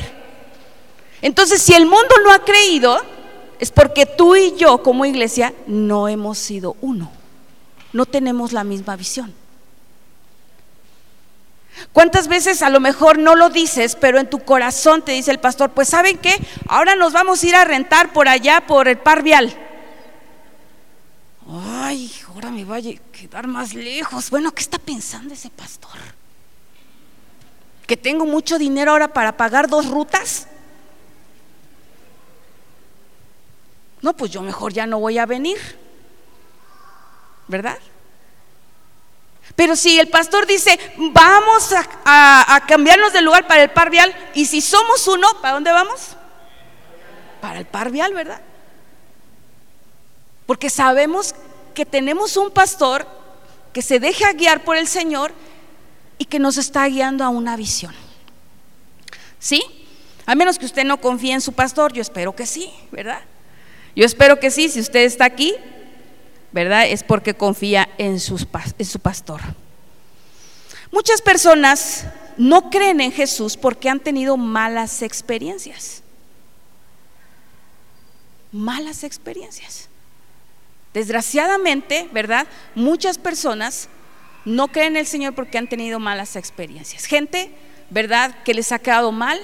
Entonces, 1.24 1.64
si 1.64 1.74
el 1.74 1.88
mundo 1.88 2.14
no 2.24 2.32
ha 2.32 2.46
creído, 2.46 3.02
es 3.58 3.72
porque 3.72 4.06
tú 4.06 4.36
y 4.36 4.56
yo 4.56 4.84
como 4.84 5.06
iglesia 5.06 5.52
no 5.66 6.08
hemos 6.08 6.38
sido 6.38 6.78
uno, 6.80 7.12
no 7.92 8.06
tenemos 8.06 8.54
la 8.54 8.64
misma 8.64 8.96
visión. 8.96 9.34
¿Cuántas 11.92 12.28
veces 12.28 12.62
a 12.62 12.70
lo 12.70 12.80
mejor 12.80 13.18
no 13.18 13.34
lo 13.34 13.50
dices, 13.50 13.96
pero 14.00 14.20
en 14.20 14.30
tu 14.30 14.38
corazón 14.38 15.02
te 15.02 15.14
dice 15.14 15.32
el 15.32 15.40
pastor, 15.40 15.72
pues 15.72 15.90
¿saben 15.90 16.20
qué? 16.20 16.36
Ahora 16.68 16.94
nos 16.94 17.14
vamos 17.14 17.42
a 17.42 17.48
ir 17.48 17.56
a 17.56 17.66
rentar 17.66 18.14
por 18.14 18.28
allá, 18.28 18.62
por 18.68 18.88
el 18.88 19.00
par 19.00 19.24
vial. 19.24 19.69
Ay, 21.90 22.14
ahora 22.28 22.52
me 22.52 22.64
vaya 22.66 22.92
a 22.92 23.12
quedar 23.12 23.48
más 23.48 23.74
lejos. 23.74 24.30
Bueno, 24.30 24.52
¿qué 24.52 24.62
está 24.62 24.78
pensando 24.78 25.34
ese 25.34 25.50
pastor? 25.50 25.98
¿Que 27.88 27.98
tengo 27.98 28.28
mucho 28.28 28.60
dinero 28.60 28.92
ahora 28.92 29.12
para 29.12 29.36
pagar 29.36 29.68
dos 29.68 29.88
rutas? 29.88 30.46
No, 34.04 34.16
pues 34.16 34.30
yo 34.30 34.44
mejor 34.44 34.72
ya 34.72 34.86
no 34.86 35.00
voy 35.00 35.18
a 35.18 35.26
venir. 35.26 35.58
¿Verdad? 37.48 37.80
Pero 39.56 39.76
si 39.76 40.00
el 40.00 40.10
pastor 40.10 40.46
dice, 40.46 40.80
vamos 40.96 41.74
a, 42.06 42.64
cambiarnos 42.68 43.14
de 43.14 43.22
lugar 43.22 43.48
para 43.48 43.64
el 43.64 43.72
par 43.72 43.90
vial, 43.90 44.16
y 44.36 44.46
si 44.46 44.62
somos 44.62 45.08
uno, 45.08 45.28
¿para 45.42 45.56
dónde 45.56 45.72
vamos? 45.72 46.16
Para 47.42 47.58
el 47.58 47.66
par 47.66 47.90
vial, 47.90 48.14
¿verdad? 48.14 48.42
Porque 50.46 50.70
sabemos 50.70 51.34
que 51.74 51.86
tenemos 51.86 52.38
un 52.38 52.52
pastor 52.52 53.08
que 53.74 53.82
se 53.82 54.00
deja 54.00 54.34
guiar 54.34 54.64
por 54.64 54.78
el 54.78 54.88
Señor 54.88 55.32
y 56.18 56.26
que 56.26 56.40
nos 56.40 56.58
está 56.58 56.86
guiando 56.88 57.24
a 57.24 57.30
una 57.30 57.56
visión. 57.56 57.94
¿Sí? 59.40 59.64
A 60.26 60.36
menos 60.36 60.60
que 60.60 60.66
usted 60.66 60.84
no 60.84 61.00
confíe 61.02 61.34
en 61.34 61.42
su 61.42 61.54
pastor, 61.54 61.94
yo 61.94 62.02
espero 62.02 62.36
que 62.36 62.46
sí, 62.46 62.72
¿verdad? 62.92 63.22
Yo 63.96 64.06
espero 64.06 64.40
que 64.40 64.52
sí, 64.52 64.70
si 64.70 64.80
usted 64.80 65.02
está 65.02 65.26
aquí, 65.26 65.56
¿verdad? 66.52 66.88
Es 66.88 67.04
porque 67.04 67.34
confía 67.34 67.90
en, 67.98 68.14
en 68.14 68.20
su 68.20 69.00
pastor. 69.00 69.42
Muchas 70.92 71.22
personas 71.22 72.06
no 72.38 72.70
creen 72.70 73.02
en 73.02 73.12
Jesús 73.12 73.58
porque 73.58 73.90
han 73.90 74.00
tenido 74.00 74.38
malas 74.38 75.02
experiencias. 75.02 76.02
Malas 78.52 79.04
experiencias. 79.04 79.89
Desgraciadamente, 80.94 82.10
¿verdad? 82.12 82.48
Muchas 82.76 83.18
personas 83.18 83.90
no 84.46 84.70
creen 84.70 84.94
en 84.94 84.98
el 84.98 85.08
Señor 85.08 85.34
porque 85.34 85.58
han 85.58 85.68
tenido 85.68 86.00
malas 86.00 86.36
experiencias. 86.36 87.06
Gente, 87.06 87.52
¿verdad? 87.90 88.36
Que 88.44 88.54
les 88.54 88.72
ha 88.72 88.80
quedado 88.80 89.12
mal. 89.12 89.40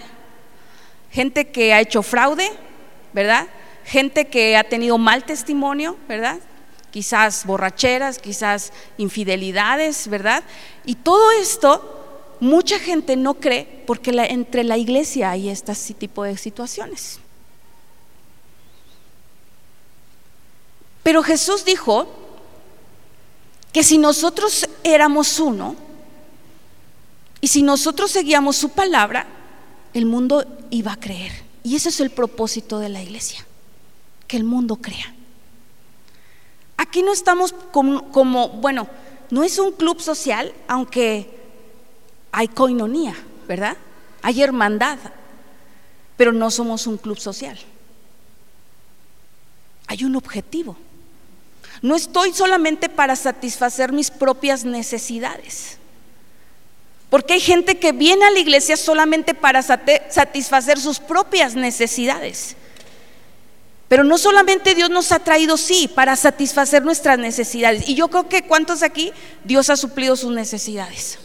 Gente 1.12 1.50
que 1.50 1.74
ha 1.74 1.82
hecho 1.82 2.02
fraude, 2.02 2.52
¿verdad? 3.14 3.48
Gente 3.86 4.26
que 4.26 4.58
ha 4.58 4.64
tenido 4.64 4.98
mal 4.98 5.24
testimonio, 5.24 5.98
¿verdad? 6.08 6.40
Quizás 6.92 7.46
borracheras, 7.46 8.20
quizás 8.20 8.74
infidelidades, 8.98 10.08
¿verdad? 10.08 10.44
Y 10.86 10.96
todo 10.96 11.32
esto, 11.34 12.38
mucha 12.40 12.80
gente 12.80 13.16
no 13.16 13.36
cree 13.36 13.84
porque 13.86 14.12
entre 14.30 14.64
la 14.64 14.78
iglesia 14.78 15.32
hay 15.32 15.50
este 15.50 15.74
tipo 15.94 16.24
de 16.24 16.38
situaciones. 16.38 17.20
Pero 21.06 21.22
Jesús 21.22 21.64
dijo 21.64 22.08
que 23.72 23.84
si 23.84 24.00
nosotros 24.00 24.68
éramos 24.84 25.40
uno 25.40 25.76
y 27.42 27.48
si 27.48 27.62
nosotros 27.62 28.10
seguíamos 28.10 28.56
su 28.56 28.70
palabra, 28.70 29.28
el 29.94 30.08
mundo 30.08 30.44
iba 30.72 30.94
a 30.94 31.00
creer. 31.00 31.32
Y 31.62 31.76
ese 31.76 31.90
es 31.90 32.00
el 32.00 32.10
propósito 32.10 32.80
de 32.80 32.90
la 32.90 33.04
iglesia, 33.04 33.46
que 34.28 34.36
el 34.36 34.46
mundo 34.46 34.78
crea. 34.78 35.14
Aquí 36.76 37.04
no 37.04 37.14
estamos 37.14 37.54
como, 37.72 38.50
bueno, 38.50 38.88
no 39.30 39.44
es 39.44 39.60
un 39.60 39.74
club 39.74 40.02
social, 40.02 40.52
aunque 40.68 41.30
hay 42.32 42.48
coinonía, 42.48 43.16
¿verdad? 43.48 43.78
Hay 44.24 44.42
hermandad, 44.42 44.98
pero 46.18 46.32
no 46.32 46.50
somos 46.50 46.88
un 46.88 46.98
club 46.98 47.20
social. 47.20 47.60
Hay 49.86 50.04
un 50.04 50.16
objetivo. 50.16 50.76
No 51.82 51.96
estoy 51.96 52.34
solamente 52.34 52.90
para 52.90 53.16
satisfacer 53.16 53.92
mis 53.92 54.12
propias 54.12 54.64
necesidades. 54.64 55.78
Porque 57.10 57.34
hay 57.34 57.40
gente 57.40 57.78
que 57.78 57.92
viene 57.92 58.26
a 58.26 58.32
la 58.32 58.40
iglesia 58.40 58.78
solamente 58.78 59.34
para 59.34 59.62
satisfacer 59.62 60.80
sus 60.80 61.00
propias 61.00 61.56
necesidades. 61.56 62.56
Pero 63.88 64.04
no 64.04 64.18
solamente 64.18 64.74
Dios 64.74 64.90
nos 64.90 65.12
ha 65.12 65.20
traído, 65.20 65.58
sí, 65.58 65.88
para 65.88 66.16
satisfacer 66.16 66.84
nuestras 66.84 67.20
necesidades. 67.20 67.88
Y 67.88 67.96
yo 67.96 68.08
creo 68.08 68.28
que 68.28 68.44
cuántos 68.44 68.82
aquí 68.82 69.14
Dios 69.44 69.70
ha 69.70 69.78
suplido 69.78 70.16
sus 70.16 70.34
necesidades. 70.34 71.20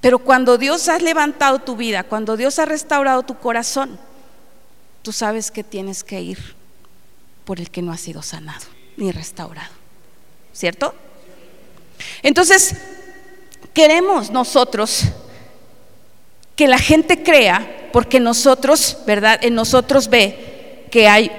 Pero 0.00 0.18
cuando 0.18 0.58
Dios 0.58 0.88
ha 0.88 0.98
levantado 0.98 1.58
tu 1.58 1.74
vida, 1.74 2.04
cuando 2.04 2.36
Dios 2.36 2.58
ha 2.58 2.66
restaurado 2.66 3.22
tu 3.22 3.38
corazón, 3.38 3.98
tú 5.02 5.12
sabes 5.12 5.50
que 5.50 5.64
tienes 5.64 6.04
que 6.04 6.20
ir 6.20 6.57
por 7.48 7.60
el 7.60 7.70
que 7.70 7.80
no 7.80 7.92
ha 7.92 7.96
sido 7.96 8.20
sanado 8.20 8.66
ni 8.98 9.10
restaurado. 9.10 9.72
¿Cierto? 10.52 10.94
Entonces, 12.22 12.74
queremos 13.72 14.30
nosotros 14.30 15.04
que 16.56 16.68
la 16.68 16.76
gente 16.78 17.22
crea 17.22 17.88
porque 17.90 18.20
nosotros, 18.20 18.98
¿verdad? 19.06 19.42
En 19.42 19.54
nosotros 19.54 20.08
ve 20.10 20.84
que 20.90 21.08
hay 21.08 21.32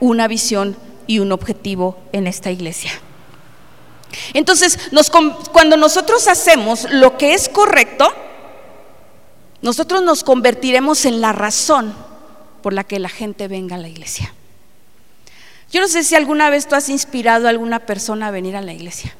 una 0.00 0.26
visión 0.26 0.74
y 1.06 1.18
un 1.18 1.32
objetivo 1.32 1.98
en 2.12 2.26
esta 2.26 2.50
iglesia. 2.50 2.92
Entonces, 4.32 4.78
cuando 5.52 5.76
nosotros 5.76 6.28
hacemos 6.28 6.90
lo 6.90 7.18
que 7.18 7.34
es 7.34 7.50
correcto, 7.50 8.10
nosotros 9.60 10.00
nos 10.00 10.24
convertiremos 10.24 11.04
en 11.04 11.20
la 11.20 11.32
razón 11.32 11.94
por 12.62 12.72
la 12.72 12.84
que 12.84 12.98
la 12.98 13.10
gente 13.10 13.48
venga 13.48 13.76
a 13.76 13.78
la 13.78 13.88
iglesia. 13.88 14.32
Yo 15.72 15.80
no 15.80 15.88
sé 15.88 16.04
si 16.04 16.14
alguna 16.14 16.50
vez 16.50 16.68
tú 16.68 16.74
has 16.74 16.90
inspirado 16.90 17.46
a 17.46 17.50
alguna 17.50 17.80
persona 17.80 18.28
a 18.28 18.30
venir 18.30 18.56
a 18.56 18.60
la 18.60 18.74
iglesia. 18.74 19.16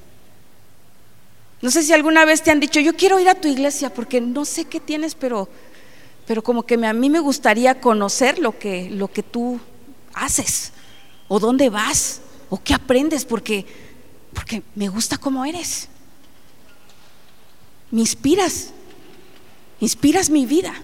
No 1.62 1.70
sé 1.70 1.82
si 1.82 1.94
alguna 1.94 2.26
vez 2.26 2.42
te 2.42 2.50
han 2.50 2.60
dicho, 2.60 2.78
yo 2.78 2.94
quiero 2.94 3.18
ir 3.18 3.28
a 3.30 3.34
tu 3.34 3.48
iglesia 3.48 3.92
porque 3.94 4.20
no 4.20 4.44
sé 4.44 4.66
qué 4.66 4.78
tienes, 4.78 5.14
pero, 5.14 5.48
pero 6.26 6.42
como 6.42 6.64
que 6.64 6.74
a 6.74 6.92
mí 6.92 7.08
me 7.08 7.20
gustaría 7.20 7.80
conocer 7.80 8.38
lo 8.38 8.58
que, 8.58 8.90
lo 8.90 9.08
que 9.08 9.22
tú 9.22 9.60
haces, 10.12 10.72
o 11.26 11.40
dónde 11.40 11.70
vas, 11.70 12.20
o 12.50 12.62
qué 12.62 12.74
aprendes, 12.74 13.24
porque, 13.24 13.64
porque 14.34 14.62
me 14.74 14.88
gusta 14.88 15.16
cómo 15.16 15.46
eres. 15.46 15.88
Me 17.90 18.00
inspiras, 18.00 18.72
inspiras 19.80 20.28
mi 20.28 20.44
vida. 20.44 20.74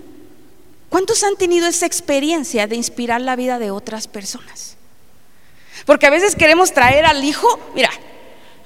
¿Cuántos 0.88 1.24
han 1.24 1.36
tenido 1.36 1.66
esa 1.66 1.84
experiencia 1.84 2.66
de 2.66 2.76
inspirar 2.76 3.20
la 3.20 3.36
vida 3.36 3.58
de 3.58 3.70
otras 3.70 4.08
personas? 4.08 4.77
Porque 5.84 6.06
a 6.06 6.10
veces 6.10 6.36
queremos 6.36 6.72
traer 6.72 7.06
al 7.06 7.24
hijo, 7.24 7.58
mira, 7.74 7.90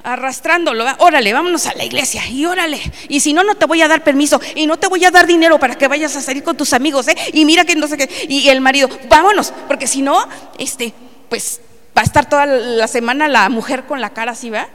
arrastrándolo, 0.03 0.85
órale, 0.99 1.33
vámonos 1.33 1.67
a 1.67 1.75
la 1.75 1.85
iglesia 1.85 2.27
y 2.29 2.45
órale. 2.45 2.81
Y 3.09 3.21
si 3.21 3.33
no, 3.33 3.45
no 3.45 3.55
te 3.55 3.67
voy 3.67 3.83
a 3.83 3.89
dar 3.89 4.03
permiso 4.03 4.41
y 4.55 4.67
no 4.67 4.79
te 4.79 4.89
voy 4.89 5.05
a 5.05 5.11
dar 5.11 5.27
dinero 5.27 5.59
para 5.59 5.77
que 5.77 5.89
vayas 5.89 6.17
a 6.17 6.21
salir 6.21 6.43
con 6.43 6.57
tus 6.57 6.73
amigos, 6.73 7.09
¿eh? 7.09 7.17
Y 7.33 7.45
mira 7.45 7.65
que 7.65 7.77
no 7.77 7.87
sé 7.87 7.97
qué. 7.97 8.27
Y 8.29 8.49
el 8.49 8.61
marido, 8.61 8.89
vámonos, 9.09 9.53
porque 9.69 9.87
si 9.87 10.03
no, 10.03 10.27
este, 10.59 10.93
pues 11.29 11.61
va 11.97 12.03
a 12.03 12.05
estar 12.05 12.29
toda 12.29 12.47
la 12.47 12.89
semana 12.89 13.29
la 13.29 13.49
mujer 13.49 13.85
con 13.85 14.01
la 14.01 14.11
cara 14.11 14.33
así, 14.33 14.51
¿verdad? 14.51 14.69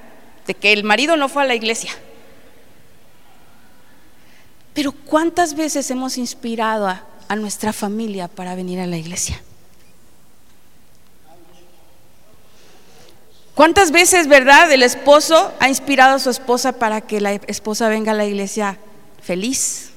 De 0.46 0.54
que 0.54 0.72
el 0.72 0.84
marido 0.84 1.18
no 1.18 1.30
fue 1.30 1.44
a 1.44 1.46
la 1.46 1.56
iglesia. 1.56 1.92
Pero 4.74 4.92
¿cuántas 4.92 5.56
veces 5.56 5.90
hemos 5.92 6.18
inspirado 6.18 6.88
a 6.88 7.36
nuestra 7.36 7.74
familia 7.74 8.28
para 8.28 8.56
venir 8.56 8.80
a 8.80 8.86
la 8.86 8.98
iglesia? 8.98 9.42
¿Cuántas 13.58 13.90
veces, 13.90 14.28
verdad, 14.28 14.72
el 14.72 14.84
esposo 14.84 15.52
ha 15.60 15.68
inspirado 15.68 16.18
a 16.18 16.20
su 16.20 16.30
esposa 16.30 16.74
para 16.74 17.02
que 17.02 17.20
la 17.20 17.34
esposa 17.34 17.90
venga 17.90 18.12
a 18.12 18.16
la 18.16 18.28
iglesia 18.28 18.78
feliz? 19.20 19.90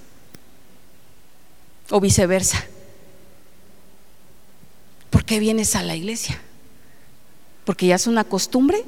O 1.90 2.00
viceversa. 2.00 2.64
¿Por 5.10 5.26
qué 5.26 5.38
vienes 5.40 5.76
a 5.76 5.82
la 5.82 5.94
iglesia? 5.94 6.40
¿Porque 7.66 7.88
ya 7.88 7.96
es 7.96 8.06
una 8.06 8.24
costumbre? 8.24 8.82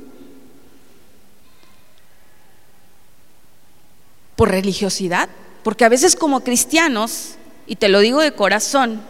¿Por 4.36 4.52
religiosidad? 4.52 5.28
Porque 5.64 5.84
a 5.84 5.90
veces 5.90 6.16
como 6.16 6.40
cristianos, 6.40 7.34
y 7.66 7.76
te 7.76 7.90
lo 7.90 8.00
digo 8.00 8.22
de 8.22 8.32
corazón, 8.32 9.02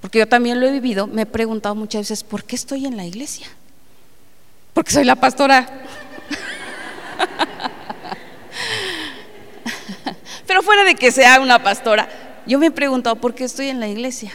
porque 0.00 0.20
yo 0.20 0.26
también 0.26 0.60
lo 0.60 0.66
he 0.66 0.72
vivido, 0.72 1.06
me 1.06 1.22
he 1.22 1.26
preguntado 1.26 1.74
muchas 1.74 2.08
veces, 2.08 2.24
¿por 2.24 2.44
qué 2.44 2.56
estoy 2.56 2.86
en 2.86 2.96
la 2.96 3.04
iglesia? 3.04 3.48
Porque 4.74 4.92
soy 4.92 5.04
la 5.04 5.16
pastora. 5.16 5.68
Pero 10.46 10.62
fuera 10.62 10.84
de 10.84 10.94
que 10.94 11.10
sea 11.10 11.40
una 11.40 11.62
pastora, 11.62 12.08
yo 12.46 12.58
me 12.58 12.66
he 12.66 12.70
preguntado 12.70 13.16
por 13.16 13.34
qué 13.34 13.44
estoy 13.44 13.68
en 13.68 13.80
la 13.80 13.88
iglesia. 13.88 14.32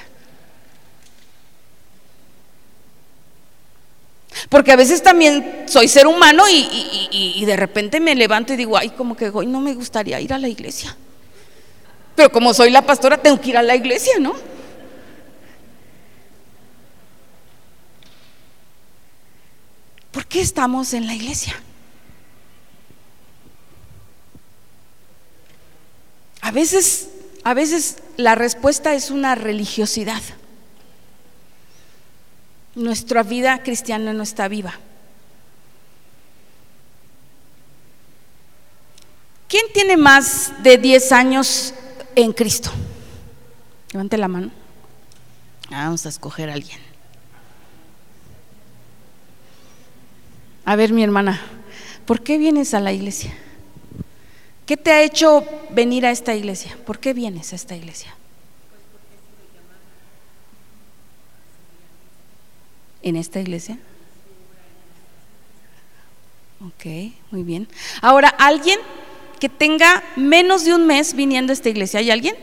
Porque 4.50 4.71
a 4.71 4.76
veces 4.76 5.04
también 5.04 5.65
soy 5.67 5.88
ser 5.88 6.08
humano 6.08 6.43
y, 6.50 7.43
de 7.45 7.56
repente 7.56 8.00
me 8.00 8.15
levanto 8.15 8.54
y 8.54 8.58
digo, 8.58 8.78
ay, 8.78 8.89
como 8.89 9.15
que 9.15 9.30
hoy 9.30 9.45
no 9.45 9.60
me 9.60 9.73
gustaría 9.73 10.19
ir 10.19 10.34
a 10.34 10.38
la 10.38 10.47
iglesia. 10.47 10.95
Pero 12.15 12.32
como 12.32 12.54
soy 12.54 12.71
la 12.71 12.82
pastora, 12.82 13.17
tengo 13.17 13.39
que 13.39 13.50
ir 13.50 13.58
a 13.58 13.62
la 13.62 13.76
iglesia, 13.76 14.13
¿no? 14.19 14.34
Qué 20.29 20.41
estamos 20.41 20.93
en 20.93 21.07
la 21.07 21.13
iglesia? 21.13 21.55
A 26.41 26.51
veces, 26.51 27.09
a 27.43 27.53
veces 27.53 27.97
la 28.15 28.35
respuesta 28.35 28.93
es 28.93 29.11
una 29.11 29.35
religiosidad. 29.35 30.21
Nuestra 32.75 33.23
vida 33.23 33.63
cristiana 33.63 34.13
no 34.13 34.23
está 34.23 34.47
viva. 34.47 34.73
¿Quién 39.47 39.65
tiene 39.73 39.97
más 39.97 40.51
de 40.61 40.77
10 40.77 41.11
años 41.11 41.73
en 42.15 42.33
Cristo? 42.33 42.69
Levante 43.91 44.17
la 44.17 44.27
mano. 44.27 44.51
Vamos 45.69 46.05
a 46.05 46.09
escoger 46.09 46.49
a 46.49 46.53
alguien. 46.53 46.87
A 50.67 50.75
ver, 50.75 50.91
mi 50.91 51.01
hermana, 51.01 51.39
¿por 52.06 52.23
qué 52.23 52.38
vienes 52.38 52.73
a 52.73 52.82
la 52.82 52.91
iglesia? 52.91 53.34
¿Qué 54.65 54.75
te 54.75 54.91
ha 54.91 55.01
hecho 55.01 55.45
venir 55.69 56.06
a 56.06 56.12
esta 56.12 56.36
iglesia? 56.36 56.77
¿Por 56.86 56.99
qué 56.99 57.13
vienes 57.13 57.53
a 57.53 57.56
esta 57.56 57.73
iglesia? 57.73 58.13
¿En 63.01 63.15
esta 63.15 63.39
iglesia? 63.39 63.77
Ok, 66.60 67.13
muy 67.32 67.43
bien. 67.43 67.69
Ahora, 68.01 68.27
¿alguien 68.27 68.77
que 69.39 69.47
tenga 69.47 70.03
menos 70.17 70.65
de 70.65 70.75
un 70.75 70.86
mes 70.86 71.13
viniendo 71.13 71.51
a 71.51 71.53
esta 71.53 71.69
iglesia? 71.69 72.01
¿Hay 72.01 72.12
alguien? 72.12 72.36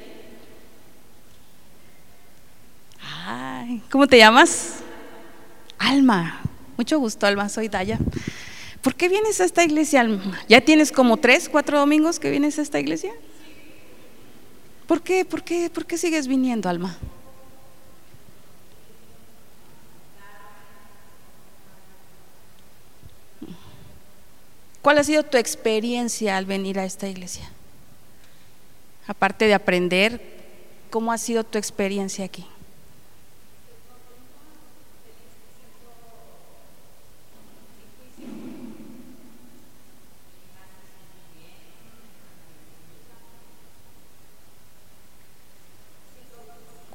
Ay, 3.26 3.82
¿Cómo 3.90 4.06
te 4.06 4.16
llamas? 4.16 4.76
Alma, 5.76 6.40
mucho 6.76 6.98
gusto, 6.98 7.26
Alma. 7.26 7.48
Soy 7.48 7.68
Daya. 7.68 7.98
¿Por 8.82 8.94
qué 8.94 9.08
vienes 9.08 9.40
a 9.40 9.44
esta 9.44 9.64
iglesia, 9.64 10.00
Alma? 10.00 10.38
¿Ya 10.48 10.60
tienes 10.60 10.92
como 10.92 11.16
tres, 11.16 11.48
cuatro 11.48 11.78
domingos 11.78 12.18
que 12.18 12.30
vienes 12.30 12.58
a 12.58 12.62
esta 12.62 12.78
iglesia? 12.78 13.12
¿Por 14.86 15.02
qué? 15.02 15.24
¿Por 15.24 15.42
qué? 15.42 15.70
¿Por 15.70 15.86
qué 15.86 15.96
sigues 15.96 16.26
viniendo, 16.26 16.68
Alma? 16.68 16.98
¿Cuál 24.82 24.98
ha 24.98 25.04
sido 25.04 25.22
tu 25.22 25.38
experiencia 25.38 26.36
al 26.36 26.44
venir 26.44 26.78
a 26.78 26.84
esta 26.84 27.08
iglesia? 27.08 27.50
Aparte 29.06 29.46
de 29.46 29.54
aprender, 29.54 30.20
¿cómo 30.90 31.10
ha 31.10 31.16
sido 31.16 31.42
tu 31.42 31.56
experiencia 31.56 32.26
aquí? 32.26 32.46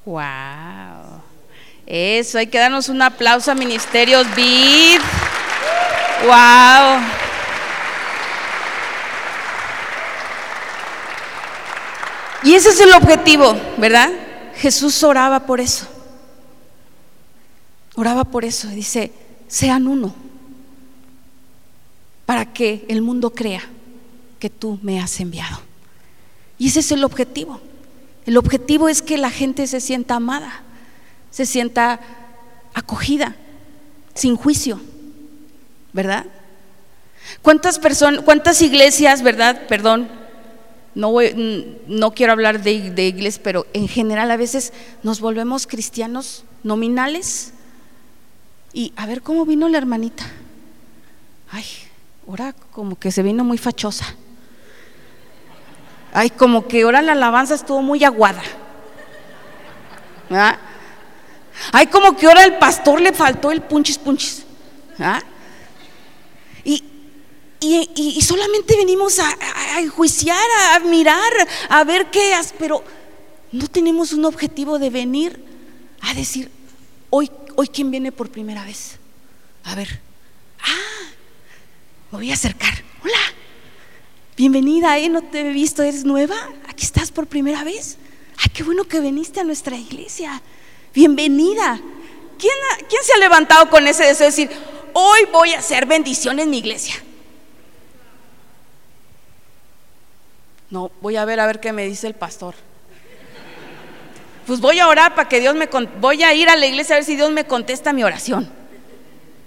Wow. 0.09 1.21
Eso, 1.85 2.39
hay 2.39 2.47
que 2.47 2.57
darnos 2.57 2.89
un 2.89 2.99
aplauso 2.99 3.51
a 3.51 3.55
Ministerios 3.55 4.25
Vid. 4.35 4.99
Wow. 6.23 6.99
Y 12.41 12.55
ese 12.55 12.69
es 12.69 12.81
el 12.81 12.91
objetivo, 12.93 13.55
¿verdad? 13.77 14.09
Jesús 14.55 15.03
oraba 15.03 15.41
por 15.41 15.61
eso. 15.61 15.87
Oraba 17.93 18.23
por 18.23 18.45
eso. 18.45 18.67
Dice, 18.69 19.11
sean 19.47 19.87
uno. 19.87 20.15
Para 22.25 22.51
que 22.51 22.83
el 22.89 23.03
mundo 23.03 23.29
crea 23.29 23.61
que 24.39 24.49
tú 24.49 24.79
me 24.81 24.99
has 24.99 25.19
enviado. 25.19 25.59
Y 26.57 26.69
ese 26.69 26.79
es 26.79 26.91
el 26.91 27.03
objetivo. 27.03 27.61
El 28.29 28.37
objetivo 28.37 28.89
es 28.89 29.01
que 29.01 29.17
la 29.17 29.31
gente 29.31 29.65
se 29.65 29.81
sienta 29.81 30.13
amada, 30.13 30.61
se 31.31 31.47
sienta 31.47 31.99
acogida, 32.75 33.35
sin 34.13 34.35
juicio, 34.35 34.79
¿verdad? 35.93 36.27
¿Cuántas 37.41 37.79
personas, 37.79 38.21
cuántas 38.23 38.61
iglesias, 38.61 39.23
verdad? 39.23 39.65
Perdón, 39.67 40.09
no, 40.93 41.15
no 41.87 42.11
quiero 42.11 42.33
hablar 42.33 42.61
de, 42.61 42.91
de 42.91 43.39
pero 43.41 43.65
en 43.73 43.87
general 43.87 44.29
a 44.29 44.37
veces 44.37 44.73
nos 45.01 45.21
volvemos 45.21 45.65
cristianos 45.65 46.43
nominales. 46.61 47.53
Y 48.73 48.93
a 48.95 49.07
ver 49.07 49.23
cómo 49.23 49.43
vino 49.43 49.67
la 49.69 49.79
hermanita. 49.79 50.23
Ay, 51.49 51.65
ahora 52.27 52.53
como 52.69 52.95
que 52.95 53.11
se 53.11 53.23
vino 53.23 53.43
muy 53.43 53.57
fachosa. 53.57 54.05
Ay, 56.13 56.29
como 56.29 56.67
que 56.67 56.83
ahora 56.83 57.01
la 57.01 57.11
alabanza 57.11 57.55
estuvo 57.55 57.81
muy 57.81 58.03
aguada. 58.03 58.41
Ay, 61.71 61.87
como 61.87 62.15
que 62.15 62.25
ahora 62.27 62.43
el 62.45 62.57
pastor 62.57 63.01
le 63.01 63.13
faltó 63.13 63.51
el 63.51 63.61
punchis 63.61 63.97
punchis. 63.97 64.45
Y, 67.61 67.89
y, 67.95 68.21
solamente 68.21 68.77
venimos 68.77 69.19
a, 69.19 69.27
a, 69.75 69.81
enjuiciar, 69.81 70.37
a, 70.71 70.79
mirar, 70.79 71.31
a 71.67 71.83
ver 71.83 72.09
qué 72.09 72.33
pero 72.57 72.81
no 73.51 73.67
tenemos 73.67 74.13
un 74.13 74.23
objetivo 74.23 74.79
de 74.79 74.89
venir 74.89 75.43
a 75.99 76.13
decir, 76.13 76.49
hoy, 77.09 77.29
hoy 77.57 77.67
quién 77.67 77.91
viene 77.91 78.13
por 78.13 78.29
primera 78.29 78.63
vez. 78.63 78.97
A 79.65 79.75
ver, 79.75 79.99
ah, 80.61 81.11
me 82.11 82.17
voy 82.19 82.31
a 82.31 82.35
acercar. 82.35 82.73
Hola, 83.03 83.33
bienvenida, 84.39 84.97
¿eh? 84.97 85.09
No 85.09 85.21
te 85.21 85.41
he 85.41 85.51
visto, 85.51 85.83
eres 85.83 86.05
nueva, 86.05 86.35
aquí 86.69 86.85
estás 86.85 87.11
por 87.11 87.27
primera 87.27 87.65
vez. 87.65 87.97
Ay, 88.37 88.49
qué 88.53 88.63
bueno 88.63 88.85
que 88.85 89.01
viniste 89.01 89.41
a 89.41 89.43
nuestra 89.43 89.75
iglesia. 89.75 90.41
Bienvenida. 90.93 91.77
¿Quién, 92.37 92.53
¿Quién 92.87 93.03
se 93.03 93.11
ha 93.11 93.17
levantado 93.17 93.69
con 93.69 93.85
ese 93.85 94.05
deseo 94.05 94.27
de 94.27 94.31
decir, 94.31 94.49
hoy 94.93 95.19
voy 95.33 95.51
a 95.51 95.59
hacer 95.59 95.85
bendición 95.85 96.39
en 96.39 96.49
mi 96.49 96.59
iglesia? 96.59 96.95
No, 100.69 100.89
voy 101.01 101.17
a 101.17 101.25
ver 101.25 101.41
a 101.41 101.45
ver 101.45 101.59
qué 101.59 101.73
me 101.73 101.85
dice 101.85 102.07
el 102.07 102.15
pastor. 102.15 102.55
Pues 104.47 104.61
voy 104.61 104.79
a 104.79 104.87
orar 104.87 105.15
para 105.15 105.27
que 105.27 105.41
Dios 105.41 105.53
me 105.53 105.67
voy 105.99 106.23
a 106.23 106.33
ir 106.33 106.47
a 106.47 106.55
la 106.55 106.65
iglesia 106.65 106.95
a 106.95 106.99
ver 106.99 107.05
si 107.05 107.17
Dios 107.17 107.29
me 107.31 107.45
contesta 107.45 107.91
mi 107.91 108.05
oración. 108.05 108.49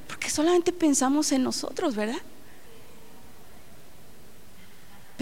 Porque 0.06 0.28
solamente 0.28 0.70
pensamos 0.70 1.32
en 1.32 1.44
nosotros, 1.44 1.96
¿verdad? 1.96 2.20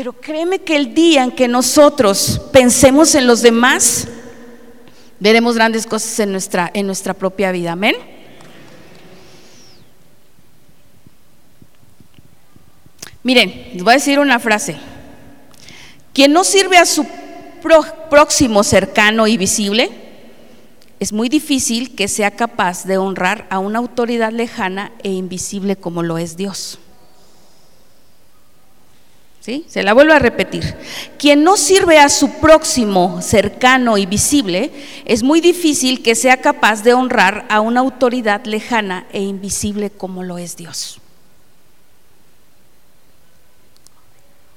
Pero 0.00 0.14
créeme 0.14 0.60
que 0.60 0.76
el 0.76 0.94
día 0.94 1.22
en 1.22 1.30
que 1.30 1.46
nosotros 1.46 2.40
pensemos 2.54 3.14
en 3.14 3.26
los 3.26 3.42
demás, 3.42 4.08
veremos 5.18 5.56
grandes 5.56 5.86
cosas 5.86 6.18
en 6.20 6.32
nuestra, 6.32 6.70
en 6.72 6.86
nuestra 6.86 7.12
propia 7.12 7.52
vida. 7.52 7.72
Amén. 7.72 7.94
Miren, 13.22 13.72
les 13.74 13.82
voy 13.82 13.90
a 13.90 13.96
decir 13.96 14.18
una 14.18 14.38
frase. 14.38 14.78
Quien 16.14 16.32
no 16.32 16.44
sirve 16.44 16.78
a 16.78 16.86
su 16.86 17.06
próximo 18.08 18.64
cercano 18.64 19.26
y 19.26 19.36
visible, 19.36 19.90
es 20.98 21.12
muy 21.12 21.28
difícil 21.28 21.94
que 21.94 22.08
sea 22.08 22.30
capaz 22.30 22.86
de 22.86 22.96
honrar 22.96 23.46
a 23.50 23.58
una 23.58 23.80
autoridad 23.80 24.32
lejana 24.32 24.92
e 25.02 25.10
invisible 25.10 25.76
como 25.76 26.02
lo 26.02 26.16
es 26.16 26.38
Dios. 26.38 26.78
¿Sí? 29.40 29.64
Se 29.68 29.82
la 29.82 29.94
vuelvo 29.94 30.12
a 30.12 30.18
repetir. 30.18 30.76
Quien 31.18 31.42
no 31.42 31.56
sirve 31.56 31.98
a 31.98 32.10
su 32.10 32.30
próximo 32.40 33.22
cercano 33.22 33.96
y 33.96 34.04
visible, 34.04 34.70
es 35.06 35.22
muy 35.22 35.40
difícil 35.40 36.02
que 36.02 36.14
sea 36.14 36.42
capaz 36.42 36.82
de 36.82 36.92
honrar 36.92 37.46
a 37.48 37.60
una 37.60 37.80
autoridad 37.80 38.44
lejana 38.44 39.06
e 39.12 39.22
invisible 39.22 39.88
como 39.88 40.22
lo 40.22 40.36
es 40.36 40.56
Dios. 40.56 41.00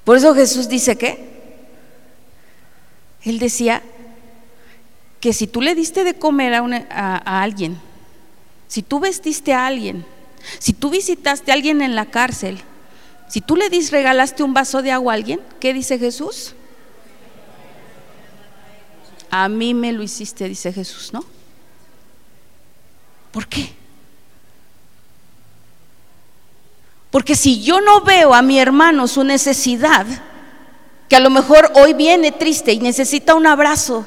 Por 0.04 0.17
eso 0.17 0.36
Jesús 0.36 0.67
dice 0.67 0.98
que 0.98 1.32
él 3.24 3.39
decía 3.39 3.82
que 5.22 5.32
si 5.32 5.48
tú 5.48 5.62
le 5.62 5.76
diste 5.76 6.04
de 6.04 6.15
comer 6.15 6.54
a, 6.56 6.62
a 6.89 7.41
alguien, 7.41 7.80
si 8.67 8.82
tú 8.82 9.00
vestiste 9.00 9.54
a 9.54 9.65
alguien, 9.65 10.06
si 10.60 10.74
tú 10.74 10.89
visitaste 10.89 11.52
a 11.52 11.54
alguien 11.54 11.82
en 11.82 11.96
la 11.96 12.08
cárcel, 12.08 12.60
si 13.34 13.41
tú 13.41 13.56
le 13.56 13.67
dis, 13.67 13.89
regalaste 13.89 14.43
un 14.43 14.54
vaso 14.54 14.84
de 14.84 14.91
agua 14.91 15.12
a 15.12 15.15
alguien, 15.15 15.41
¿qué 15.60 15.74
dice 15.74 15.98
Jesús? 15.98 16.54
A 19.32 19.50
mí 19.50 19.74
me 19.74 19.91
lo 19.91 20.04
hiciste, 20.04 20.48
dice 20.48 20.72
Jesús, 20.72 21.12
¿no? 21.12 21.26
¿Por 23.32 23.48
qué? 23.48 23.74
Porque 27.10 27.34
si 27.34 27.63
yo 27.63 27.82
no 27.82 28.02
veo 28.02 28.36
a 28.36 28.43
mi 28.43 28.60
hermano 28.60 29.08
su 29.08 29.24
necesidad, 29.24 30.06
que 31.10 31.15
a 31.15 31.19
lo 31.19 31.32
mejor 31.32 31.72
hoy 31.74 31.96
viene 31.96 32.32
triste 32.32 32.72
y 32.72 32.78
necesita 32.78 33.34
un 33.34 33.48
abrazo, 33.48 34.06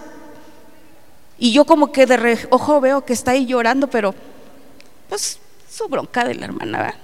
y 1.36 1.50
yo 1.52 1.64
como 1.64 1.90
que 1.90 2.06
de 2.06 2.46
ojo 2.50 2.80
veo 2.80 3.04
que 3.04 3.14
está 3.14 3.32
ahí 3.32 3.44
llorando, 3.44 3.88
pero 3.88 4.14
pues 5.08 5.40
su 5.68 5.88
bronca 5.88 6.24
de 6.24 6.36
la 6.36 6.44
hermana. 6.44 6.96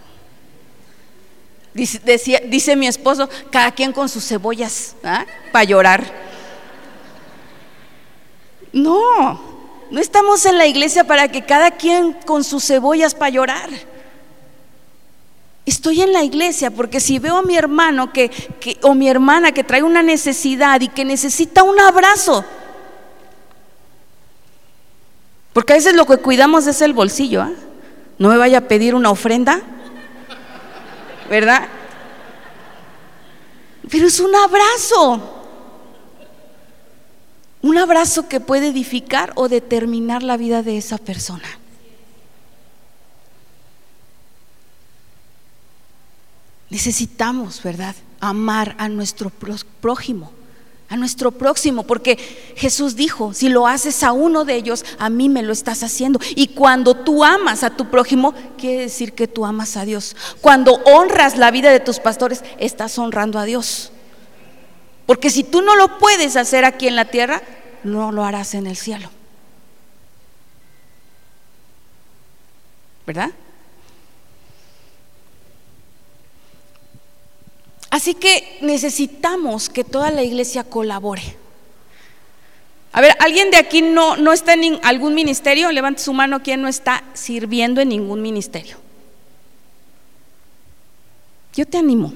Dice, 1.75 2.77
mi 2.77 2.87
esposo, 2.87 3.29
cada 3.51 3.73
quien 3.73 3.93
con 3.93 4.09
sus 4.09 4.27
cebollas 4.27 4.95
¿ah? 5.03 5.25
para 5.53 5.65
llorar. 5.65 6.05
No, 8.73 9.41
no 9.91 10.01
estamos 10.01 10.45
en 10.45 10.59
la 10.59 10.67
iglesia 10.67 11.05
para 11.05 11.29
que 11.29 11.45
cada 11.45 11.71
quien 11.71 12.13
con 12.13 12.45
sus 12.45 12.65
cebollas 12.65 13.15
para 13.15 13.31
llorar. 13.31 13.71
Estoy 15.65 16.03
en 16.03 16.13
la 16.13 16.25
iglesia 16.25 16.71
porque 16.71 17.01
si 17.01 17.19
veo 17.19 17.39
a 17.39 17.43
mi 17.43 17.57
hermano 17.57 18.13
que, 18.13 18.31
o 18.83 18.95
mi 18.95 19.09
hermana 19.09 19.53
que 19.53 19.65
trae 19.65 19.83
una 19.83 20.03
necesidad 20.03 20.81
y 20.81 20.89
que 20.89 21.05
necesita 21.05 21.63
un 21.63 21.79
abrazo, 21.79 22.45
porque 25.53 25.73
a 25.73 25.77
veces 25.77 25.95
lo 25.95 26.05
que 26.05 26.17
cuidamos 26.19 26.67
es 26.67 26.83
el 26.83 26.93
bolsillo, 26.93 27.43
¿ah? 27.43 27.53
no 28.19 28.29
me 28.29 28.37
vaya 28.37 28.59
a 28.59 28.69
pedir 28.69 28.95
una 28.95 29.11
ofrenda, 29.11 29.63
¿verdad? 31.33 31.67
Pero 33.91 34.07
es 34.07 34.21
un 34.21 34.35
abrazo. 34.37 35.47
Un 37.63 37.79
abrazo 37.79 38.29
que 38.29 38.39
puede 38.39 38.69
edificar 38.69 39.33
o 39.37 39.49
determinar 39.49 40.23
la 40.23 40.37
vida 40.37 40.63
de 40.63 40.77
esa 40.77 40.99
persona. 40.99 41.49
Necesitamos, 46.69 47.63
¿verdad?, 47.63 47.97
amar 48.21 48.77
a 48.79 48.91
nuestro 48.91 49.31
prójimo 49.31 50.33
a 50.93 50.97
nuestro 50.99 51.31
próximo, 51.31 51.85
porque 51.85 52.19
Jesús 52.55 52.97
dijo, 52.97 53.33
si 53.33 53.49
lo 53.49 53.67
haces 53.67 54.03
a 54.03 54.13
uno 54.13 54.45
de 54.45 54.57
ellos, 54.57 54.85
a 54.99 55.09
mí 55.09 55.31
me 55.31 55.43
lo 55.43 55.55
estás 55.55 55.83
haciendo. 55.83 56.21
Y 56.37 56.49
cuando 56.49 56.93
tú 56.93 57.25
amas 57.25 57.65
a 57.65 57.71
tu 57.71 57.91
prójimo, 57.91 58.35
quiere 58.59 58.83
decir 58.83 59.15
que 59.15 59.27
tú 59.27 59.47
amas 59.47 59.79
a 59.79 59.87
Dios. 59.87 60.15
Cuando 60.43 60.75
honras 60.85 61.39
la 61.39 61.51
vida 61.51 61.71
de 61.71 61.81
tus 61.81 61.99
pastores, 61.99 62.45
estás 62.59 62.99
honrando 62.99 63.39
a 63.39 63.45
Dios. 63.47 63.91
Porque 65.07 65.31
si 65.31 65.45
tú 65.45 65.63
no 65.63 65.77
lo 65.77 65.97
puedes 65.99 66.37
hacer 66.37 66.67
aquí 66.67 66.89
en 66.89 66.97
la 66.97 67.07
tierra, 67.07 67.41
no 67.85 68.13
lo 68.13 68.23
harás 68.23 68.53
en 68.53 68.67
el 68.67 68.77
cielo. 68.77 69.09
¿Verdad? 73.07 73.31
Así 77.93 78.15
que 78.15 78.57
necesitamos 78.63 79.69
que 79.69 79.85
toda 79.85 80.11
la 80.11 80.23
iglesia 80.23 80.65
colabore. 80.65 81.37
A 82.91 83.03
ver, 83.03 83.15
¿alguien 83.19 83.51
de 83.51 83.59
aquí 83.59 83.83
no, 83.83 84.17
no 84.17 84.33
está 84.33 84.55
en 84.55 84.81
algún 84.83 85.15
ministerio? 85.15 85.71
Levante 85.71 86.01
su 86.01 86.15
mano, 86.15 86.43
¿quién 86.43 86.63
no 86.63 86.69
está 86.69 87.05
sirviendo 87.13 87.83
en 87.83 87.91
ningún 87.91 88.23
ministerio? 88.23 88.79
Yo 91.55 91.67
te 91.67 91.77
animo. 91.77 92.15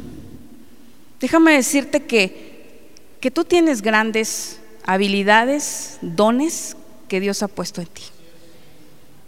Déjame 1.21 1.53
decirte 1.53 2.05
que, 2.05 2.89
que 3.21 3.31
tú 3.31 3.45
tienes 3.45 3.83
grandes 3.83 4.61
habilidades, 4.83 5.99
dones 6.01 6.75
que 7.07 7.21
Dios 7.21 7.43
ha 7.43 7.49
puesto 7.49 7.83
en 7.83 7.89
ti 7.89 8.05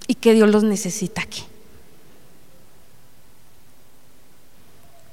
y 0.06 0.14
que 0.14 0.32
Dios 0.32 0.48
los 0.48 0.64
necesita 0.64 1.20
aquí. 1.20 1.44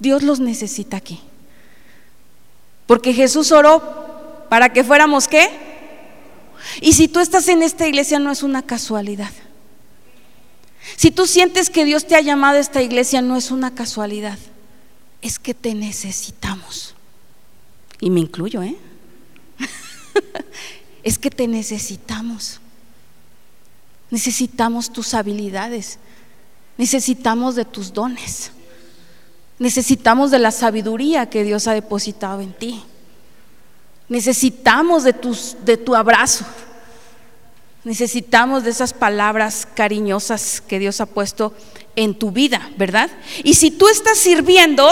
Dios 0.06 0.22
los 0.22 0.40
necesita 0.40 0.98
aquí. 0.98 1.20
Porque 2.86 3.12
Jesús 3.12 3.52
oró 3.52 4.46
para 4.50 4.72
que 4.72 4.84
fuéramos 4.84 5.28
qué? 5.28 5.50
Y 6.80 6.94
si 6.94 7.08
tú 7.08 7.20
estás 7.20 7.48
en 7.48 7.64
esta 7.64 7.88
iglesia 7.88 8.20
no 8.20 8.32
es 8.32 8.44
una 8.44 8.62
casualidad. 8.62 9.32
Si 10.96 11.10
tú 11.10 11.26
sientes 11.26 11.72
que 11.72 11.86
Dios 11.86 12.06
te 12.06 12.16
ha 12.16 12.22
llamado 12.22 12.58
a 12.58 12.62
esta 12.62 12.84
iglesia 12.84 13.24
no 13.24 13.36
es 13.36 13.50
una 13.50 13.74
casualidad. 13.74 14.38
Es 15.24 15.40
que 15.40 15.56
te 15.56 15.74
necesitamos. 15.74 16.94
Y 18.00 18.12
me 18.12 18.20
incluyo, 18.20 18.62
¿eh? 18.62 18.78
es 21.04 21.18
que 21.18 21.32
te 21.32 21.48
necesitamos. 21.48 22.60
Necesitamos 24.12 24.94
tus 24.94 25.16
habilidades. 25.16 25.98
Necesitamos 26.78 27.56
de 27.56 27.66
tus 27.66 27.92
dones. 27.92 28.52
Necesitamos 29.58 30.32
de 30.32 30.40
la 30.40 30.52
sabiduría 30.52 31.30
que 31.30 31.44
Dios 31.44 31.68
ha 31.68 31.74
depositado 31.74 32.42
en 32.42 32.54
ti. 32.54 32.84
Necesitamos 34.10 35.04
de, 35.04 35.16
de 35.64 35.78
tu 35.78 35.96
abrazo. 35.96 36.46
Necesitamos 37.84 38.64
de 38.64 38.72
esas 38.72 38.94
palabras 38.94 39.68
cariñosas 39.74 40.62
que 40.62 40.80
Dios 40.80 41.00
ha 41.02 41.06
puesto 41.06 41.54
en 41.96 42.18
tu 42.18 42.32
vida, 42.32 42.70
¿verdad? 42.78 43.10
Y 43.44 43.54
si 43.54 43.72
tú 43.72 43.88
estás 43.88 44.18
sirviendo, 44.18 44.88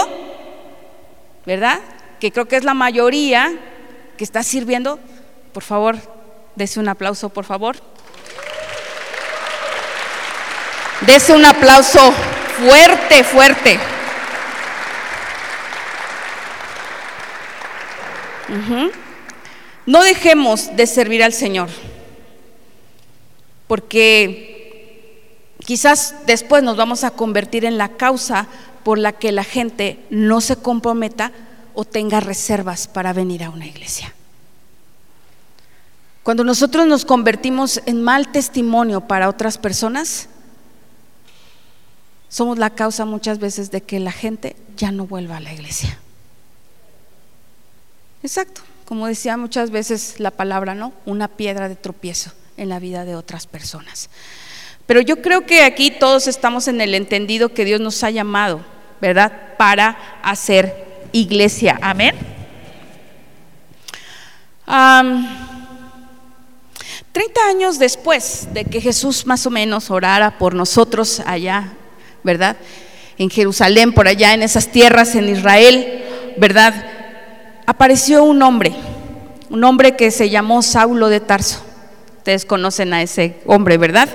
¿verdad? 1.44 1.80
Que 2.20 2.32
creo 2.32 2.46
que 2.46 2.56
es 2.56 2.64
la 2.64 2.74
mayoría 2.74 3.52
que 4.16 4.24
está 4.24 4.42
sirviendo, 4.42 4.98
por 5.52 5.62
favor, 5.62 5.96
dese 6.54 6.80
un 6.80 6.88
aplauso, 6.88 7.28
por 7.28 7.44
favor. 7.44 7.76
Dese 11.00 11.34
un 11.34 11.44
aplauso 11.44 12.12
fuerte, 12.58 13.24
fuerte. 13.24 13.93
No 19.86 20.02
dejemos 20.02 20.74
de 20.76 20.86
servir 20.86 21.22
al 21.22 21.32
Señor, 21.32 21.68
porque 23.66 25.50
quizás 25.64 26.14
después 26.26 26.62
nos 26.62 26.76
vamos 26.76 27.04
a 27.04 27.10
convertir 27.10 27.64
en 27.64 27.78
la 27.78 27.90
causa 27.90 28.46
por 28.82 28.98
la 28.98 29.12
que 29.12 29.32
la 29.32 29.44
gente 29.44 29.98
no 30.10 30.40
se 30.40 30.56
comprometa 30.56 31.32
o 31.74 31.84
tenga 31.84 32.20
reservas 32.20 32.86
para 32.86 33.12
venir 33.12 33.42
a 33.42 33.50
una 33.50 33.66
iglesia. 33.66 34.14
Cuando 36.22 36.44
nosotros 36.44 36.86
nos 36.86 37.04
convertimos 37.04 37.82
en 37.84 38.02
mal 38.02 38.28
testimonio 38.32 39.02
para 39.02 39.28
otras 39.28 39.58
personas, 39.58 40.28
somos 42.28 42.58
la 42.58 42.70
causa 42.70 43.04
muchas 43.04 43.38
veces 43.38 43.70
de 43.70 43.82
que 43.82 44.00
la 44.00 44.12
gente 44.12 44.56
ya 44.76 44.90
no 44.90 45.06
vuelva 45.06 45.36
a 45.36 45.40
la 45.40 45.52
iglesia. 45.52 45.98
Exacto, 48.24 48.62
como 48.86 49.06
decía 49.06 49.36
muchas 49.36 49.70
veces 49.70 50.14
la 50.16 50.30
palabra, 50.30 50.74
¿no? 50.74 50.94
Una 51.04 51.28
piedra 51.28 51.68
de 51.68 51.76
tropiezo 51.76 52.32
en 52.56 52.70
la 52.70 52.78
vida 52.78 53.04
de 53.04 53.16
otras 53.16 53.46
personas. 53.46 54.08
Pero 54.86 55.02
yo 55.02 55.20
creo 55.20 55.44
que 55.44 55.62
aquí 55.62 55.90
todos 55.90 56.26
estamos 56.26 56.66
en 56.66 56.80
el 56.80 56.94
entendido 56.94 57.50
que 57.50 57.66
Dios 57.66 57.82
nos 57.82 58.02
ha 58.02 58.08
llamado, 58.08 58.64
¿verdad? 58.98 59.56
Para 59.58 59.98
hacer 60.22 61.06
iglesia. 61.12 61.78
Amén. 61.82 62.14
Treinta 67.12 67.46
años 67.50 67.78
después 67.78 68.48
de 68.54 68.64
que 68.64 68.80
Jesús 68.80 69.26
más 69.26 69.46
o 69.46 69.50
menos 69.50 69.90
orara 69.90 70.38
por 70.38 70.54
nosotros 70.54 71.20
allá, 71.26 71.74
¿verdad? 72.22 72.56
En 73.18 73.28
Jerusalén, 73.28 73.92
por 73.92 74.08
allá 74.08 74.32
en 74.32 74.42
esas 74.42 74.72
tierras, 74.72 75.14
en 75.14 75.28
Israel, 75.28 76.04
¿verdad? 76.38 76.93
Apareció 77.66 78.24
un 78.24 78.42
hombre, 78.42 78.72
un 79.50 79.64
hombre 79.64 79.96
que 79.96 80.10
se 80.10 80.30
llamó 80.30 80.62
Saulo 80.62 81.08
de 81.08 81.20
Tarso. 81.20 81.62
Ustedes 82.18 82.44
conocen 82.44 82.92
a 82.94 83.02
ese 83.02 83.36
hombre, 83.46 83.76
¿verdad? 83.76 84.08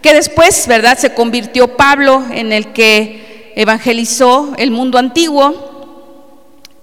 Que 0.00 0.14
después, 0.14 0.66
¿verdad? 0.66 0.98
Se 0.98 1.14
convirtió 1.14 1.76
Pablo 1.76 2.24
en 2.30 2.52
el 2.52 2.72
que 2.72 3.52
evangelizó 3.56 4.54
el 4.56 4.70
mundo 4.70 4.98
antiguo. 4.98 5.72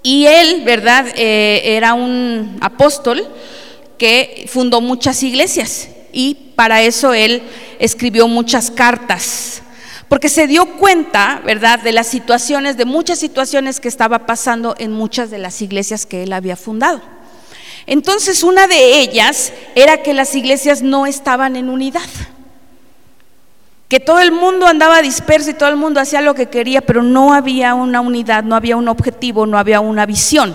Y 0.02 0.26
él, 0.26 0.62
¿verdad? 0.64 1.06
Eh, 1.16 1.62
era 1.76 1.94
un 1.94 2.58
apóstol 2.60 3.26
que 3.98 4.46
fundó 4.48 4.80
muchas 4.80 5.22
iglesias 5.22 5.88
y 6.12 6.34
para 6.56 6.82
eso 6.82 7.14
él 7.14 7.42
escribió 7.78 8.26
muchas 8.26 8.70
cartas 8.70 9.62
porque 10.12 10.28
se 10.28 10.46
dio 10.46 10.66
cuenta, 10.66 11.40
¿verdad?, 11.42 11.80
de 11.80 11.90
las 11.90 12.06
situaciones, 12.06 12.76
de 12.76 12.84
muchas 12.84 13.18
situaciones 13.18 13.80
que 13.80 13.88
estaba 13.88 14.26
pasando 14.26 14.74
en 14.76 14.92
muchas 14.92 15.30
de 15.30 15.38
las 15.38 15.62
iglesias 15.62 16.04
que 16.04 16.24
él 16.24 16.34
había 16.34 16.54
fundado. 16.54 17.00
Entonces, 17.86 18.42
una 18.42 18.66
de 18.66 19.00
ellas 19.00 19.54
era 19.74 20.02
que 20.02 20.12
las 20.12 20.34
iglesias 20.34 20.82
no 20.82 21.06
estaban 21.06 21.56
en 21.56 21.70
unidad. 21.70 22.10
Que 23.88 24.00
todo 24.00 24.20
el 24.20 24.32
mundo 24.32 24.66
andaba 24.66 25.00
disperso 25.00 25.48
y 25.48 25.54
todo 25.54 25.70
el 25.70 25.76
mundo 25.76 25.98
hacía 25.98 26.20
lo 26.20 26.34
que 26.34 26.50
quería, 26.50 26.82
pero 26.82 27.02
no 27.02 27.32
había 27.32 27.74
una 27.74 28.02
unidad, 28.02 28.44
no 28.44 28.54
había 28.54 28.76
un 28.76 28.88
objetivo, 28.88 29.46
no 29.46 29.56
había 29.56 29.80
una 29.80 30.04
visión. 30.04 30.54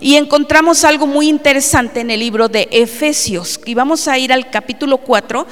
Y 0.00 0.14
encontramos 0.14 0.82
algo 0.82 1.06
muy 1.06 1.28
interesante 1.28 2.00
en 2.00 2.10
el 2.10 2.20
libro 2.20 2.48
de 2.48 2.68
Efesios. 2.70 3.60
Y 3.66 3.74
vamos 3.74 4.08
a 4.08 4.16
ir 4.16 4.32
al 4.32 4.48
capítulo 4.48 4.96
4, 4.96 5.46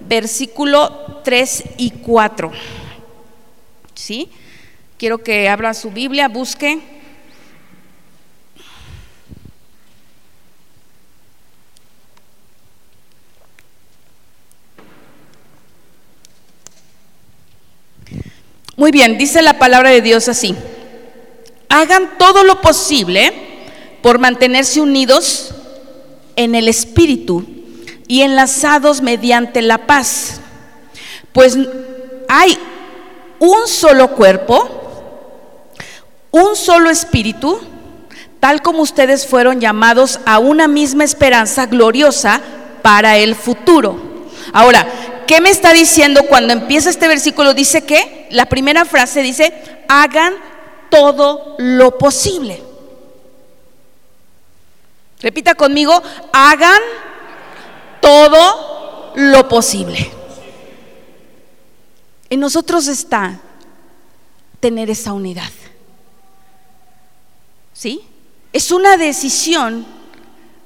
versículo 0.00 1.22
3 1.24 1.64
y 1.78 1.90
4. 1.90 2.52
¿Sí? 4.08 4.30
Quiero 4.96 5.18
que 5.18 5.50
abra 5.50 5.74
su 5.74 5.90
Biblia, 5.90 6.28
busque. 6.28 6.78
Muy 18.76 18.90
bien, 18.92 19.18
dice 19.18 19.42
la 19.42 19.58
palabra 19.58 19.90
de 19.90 20.00
Dios 20.00 20.26
así. 20.30 20.54
Hagan 21.68 22.16
todo 22.16 22.44
lo 22.44 22.62
posible 22.62 23.34
por 24.00 24.18
mantenerse 24.18 24.80
unidos 24.80 25.54
en 26.34 26.54
el 26.54 26.66
Espíritu 26.66 27.44
y 28.06 28.22
enlazados 28.22 29.02
mediante 29.02 29.60
la 29.60 29.86
paz. 29.86 30.40
Pues 31.34 31.58
hay 32.26 32.56
un 33.40 33.66
solo 33.66 34.08
cuerpo, 34.08 34.68
un 36.30 36.56
solo 36.56 36.90
espíritu, 36.90 37.60
tal 38.40 38.62
como 38.62 38.82
ustedes 38.82 39.26
fueron 39.26 39.60
llamados 39.60 40.20
a 40.26 40.38
una 40.38 40.68
misma 40.68 41.04
esperanza 41.04 41.66
gloriosa 41.66 42.40
para 42.82 43.16
el 43.16 43.34
futuro. 43.34 43.98
Ahora, 44.52 44.86
¿qué 45.26 45.40
me 45.40 45.50
está 45.50 45.72
diciendo 45.72 46.22
cuando 46.28 46.52
empieza 46.52 46.90
este 46.90 47.08
versículo? 47.08 47.54
Dice 47.54 47.84
que 47.84 48.26
la 48.30 48.46
primera 48.46 48.84
frase 48.84 49.22
dice, 49.22 49.52
hagan 49.88 50.34
todo 50.90 51.56
lo 51.58 51.98
posible. 51.98 52.62
Repita 55.20 55.54
conmigo, 55.54 56.00
hagan 56.32 56.80
todo 58.00 59.12
lo 59.16 59.48
posible. 59.48 60.17
En 62.30 62.40
nosotros 62.40 62.88
está 62.88 63.40
tener 64.60 64.90
esa 64.90 65.12
unidad. 65.12 65.50
¿Sí? 67.72 68.00
Es 68.52 68.70
una 68.70 68.96
decisión 68.96 69.86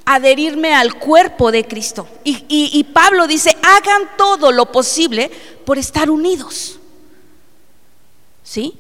adherirme 0.05 0.75
al 0.75 0.95
cuerpo 0.95 1.53
de 1.53 1.67
Cristo. 1.67 2.09
Y, 2.25 2.85
Pablo 2.93 3.27
dice, 3.27 3.57
hagan 3.63 4.17
todo 4.17 4.51
lo 4.51 4.73
posible 4.73 5.31
por 5.65 5.79
estar 5.79 6.11
unidos. 6.11 6.79
¿Sí? 8.43 8.79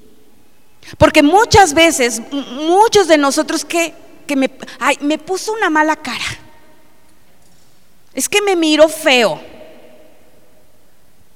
Porque 0.99 1.23
muchas 1.23 1.75
veces, 1.75 2.21
muchos 2.31 3.07
de 3.07 3.19
nosotros 3.19 3.65
que, 3.65 3.95
que 4.27 4.35
me, 4.37 4.51
me 5.01 5.19
puso 5.19 5.53
una 5.53 5.71
mala 5.71 5.97
cara. 5.97 6.25
Es 8.15 8.29
que 8.29 8.43
me 8.43 8.57
miró 8.57 8.89
feo. 8.89 9.41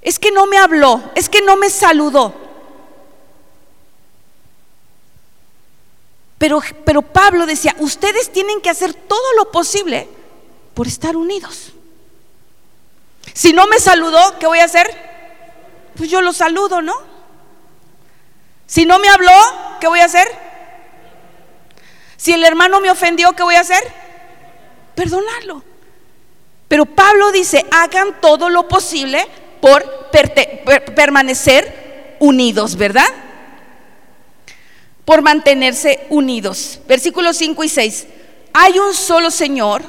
Es 0.07 0.21
que 0.21 0.31
no 0.31 0.47
me 0.47 0.57
habló. 0.57 1.03
Es 1.17 1.29
que 1.29 1.43
no 1.43 1.57
me 1.57 1.69
saludó. 1.69 2.33
Pero, 6.39 6.63
pero 6.85 7.03
Pablo 7.03 7.45
decía, 7.45 7.75
ustedes 7.81 8.33
tienen 8.33 8.61
que 8.61 8.71
hacer 8.71 8.95
todo 8.95 9.33
lo 9.37 9.51
posible 9.51 10.09
por 10.75 10.87
estar 10.87 11.17
unidos. 11.17 11.73
Si 13.35 13.53
no 13.53 13.67
me 13.67 13.81
saludó, 13.81 14.39
¿qué 14.39 14.47
voy 14.47 14.61
a 14.61 14.67
hacer? 14.67 14.87
Pues 15.97 16.09
yo 16.09 16.23
lo 16.23 16.33
saludo, 16.33 16.83
¿no? 16.83 16.95
Si 18.65 18.87
no 18.87 19.01
me 19.01 19.09
habló, 19.09 19.33
¿qué 19.81 19.89
voy 19.89 19.99
a 19.99 20.05
hacer? 20.05 20.29
Si 22.17 22.33
el 22.33 22.45
hermano 22.45 22.81
me 22.81 22.93
ofendió, 22.93 23.33
¿qué 23.33 23.43
voy 23.43 23.57
a 23.57 23.61
hacer? 23.61 23.83
Perdonarlo. 24.95 25.65
Pero 26.69 26.87
Pablo 26.87 27.33
dice, 27.33 27.67
hagan 27.73 28.21
todo 28.21 28.49
lo 28.51 28.69
posible 28.69 29.27
por 29.61 29.96
permanecer 30.95 32.17
unidos, 32.19 32.77
¿verdad? 32.77 33.07
por 35.07 35.23
mantenerse 35.23 36.05
unidos. 36.11 36.81
Versículos 36.87 37.39
5 37.39 37.65
y 37.65 37.69
6. 37.71 38.07
Hay 38.53 38.79
un 38.79 38.93
solo 38.93 39.31
Señor, 39.31 39.83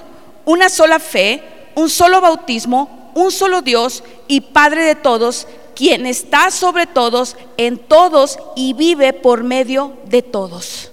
una 0.46 0.70
sola 0.70 1.00
fe, 1.00 1.44
un 1.76 1.90
solo 1.90 2.22
bautismo, 2.22 3.12
un 3.16 3.32
solo 3.32 3.62
Dios 3.62 4.04
y 4.28 4.42
Padre 4.42 4.84
de 4.84 4.96
todos, 4.96 5.48
quien 5.76 6.06
está 6.06 6.52
sobre 6.52 6.86
todos, 6.86 7.36
en 7.58 7.80
todos 7.80 8.38
y 8.56 8.74
vive 8.74 9.12
por 9.12 9.44
medio 9.44 9.98
de 10.06 10.22
todos. 10.22 10.92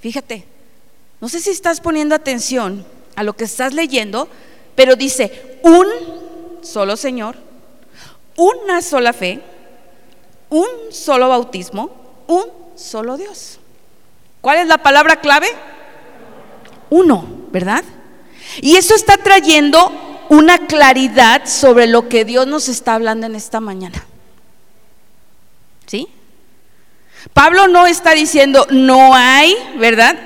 Fíjate, 0.00 0.44
no 1.20 1.28
sé 1.28 1.40
si 1.40 1.50
estás 1.50 1.80
poniendo 1.80 2.14
atención 2.14 2.84
a 3.16 3.22
lo 3.22 3.32
que 3.32 3.44
estás 3.44 3.72
leyendo, 3.72 4.28
pero 4.74 4.96
dice 4.96 5.58
un 5.62 5.86
solo 6.60 6.96
Señor, 6.98 7.36
una 8.40 8.80
sola 8.80 9.12
fe, 9.12 9.38
un 10.48 10.66
solo 10.90 11.28
bautismo, 11.28 11.90
un 12.26 12.44
solo 12.74 13.18
Dios. 13.18 13.58
¿Cuál 14.40 14.58
es 14.60 14.66
la 14.66 14.78
palabra 14.78 15.16
clave? 15.16 15.48
Uno, 16.88 17.26
¿verdad? 17.50 17.84
Y 18.62 18.76
eso 18.76 18.94
está 18.94 19.18
trayendo 19.18 19.92
una 20.30 20.66
claridad 20.66 21.44
sobre 21.44 21.86
lo 21.86 22.08
que 22.08 22.24
Dios 22.24 22.46
nos 22.46 22.68
está 22.70 22.94
hablando 22.94 23.26
en 23.26 23.34
esta 23.34 23.60
mañana. 23.60 24.06
¿Sí? 25.86 26.08
Pablo 27.34 27.68
no 27.68 27.86
está 27.86 28.12
diciendo 28.12 28.66
no 28.70 29.14
hay, 29.14 29.54
¿verdad? 29.76 30.18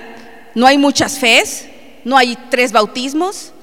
No 0.55 0.68
hay 0.68 0.79
muchas 0.79 1.18
fes, 1.18 1.66
no 2.05 2.16
hay 2.16 2.38
tres 2.48 2.70
bautismos, 2.70 3.53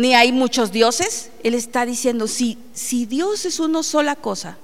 ni 0.00 0.14
hay 0.14 0.32
muchos 0.32 0.72
dioses. 0.72 1.30
Él 1.42 1.54
está 1.54 1.84
diciendo, 1.84 2.26
si, 2.26 2.56
si 2.72 3.04
Dios 3.04 3.44
es 3.44 3.60
una 3.60 3.82
sola 3.82 4.16
cosa, 4.16 4.56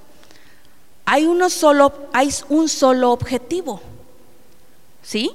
hay, 1.05 1.25
uno 1.25 1.51
solo, 1.51 1.93
hay 2.11 2.33
un 2.49 2.67
solo 2.67 3.11
objetivo. 3.11 3.79
¿Sí? 5.03 5.31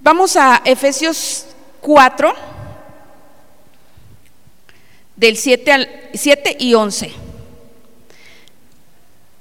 Vamos 0.00 0.36
a 0.36 0.62
Efesios 0.64 1.46
4, 1.80 2.34
del 5.14 5.36
7, 5.36 5.72
al, 5.72 5.88
7 6.12 6.56
y 6.58 6.74
11. 6.74 7.12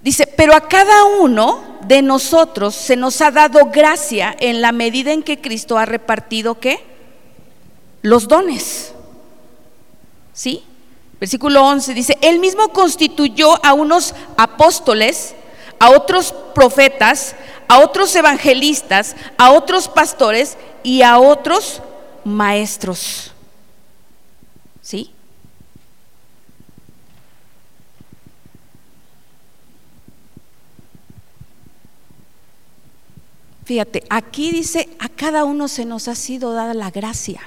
Dice, 0.03 0.27
pero 0.27 0.53
a 0.53 0.67
cada 0.67 1.05
uno 1.19 1.79
de 1.81 2.03
nosotros 2.03 2.75
se 2.75 2.95
nos 2.95 3.21
ha 3.21 3.31
dado 3.31 3.71
gracia 3.71 4.35
en 4.39 4.61
la 4.61 4.71
medida 4.71 5.11
en 5.11 5.23
que 5.23 5.41
Cristo 5.41 5.79
ha 5.79 5.85
repartido 5.85 6.59
qué? 6.59 6.90
Los 8.01 8.27
dones. 8.27 8.93
¿Sí? 10.33 10.63
Versículo 11.19 11.63
11 11.65 11.93
dice, 11.93 12.17
Él 12.21 12.39
mismo 12.39 12.69
constituyó 12.69 13.63
a 13.63 13.73
unos 13.73 14.15
apóstoles, 14.37 15.35
a 15.79 15.91
otros 15.91 16.33
profetas, 16.55 17.35
a 17.67 17.79
otros 17.79 18.15
evangelistas, 18.15 19.15
a 19.37 19.51
otros 19.51 19.87
pastores 19.87 20.57
y 20.83 21.03
a 21.03 21.19
otros 21.19 21.81
maestros. 22.23 23.31
¿Sí? 24.81 25.11
Fíjate, 33.63 34.03
aquí 34.09 34.51
dice, 34.51 34.89
a 34.99 35.07
cada 35.07 35.45
uno 35.45 35.67
se 35.67 35.85
nos 35.85 36.07
ha 36.07 36.15
sido 36.15 36.53
dada 36.53 36.73
la 36.73 36.89
gracia. 36.89 37.41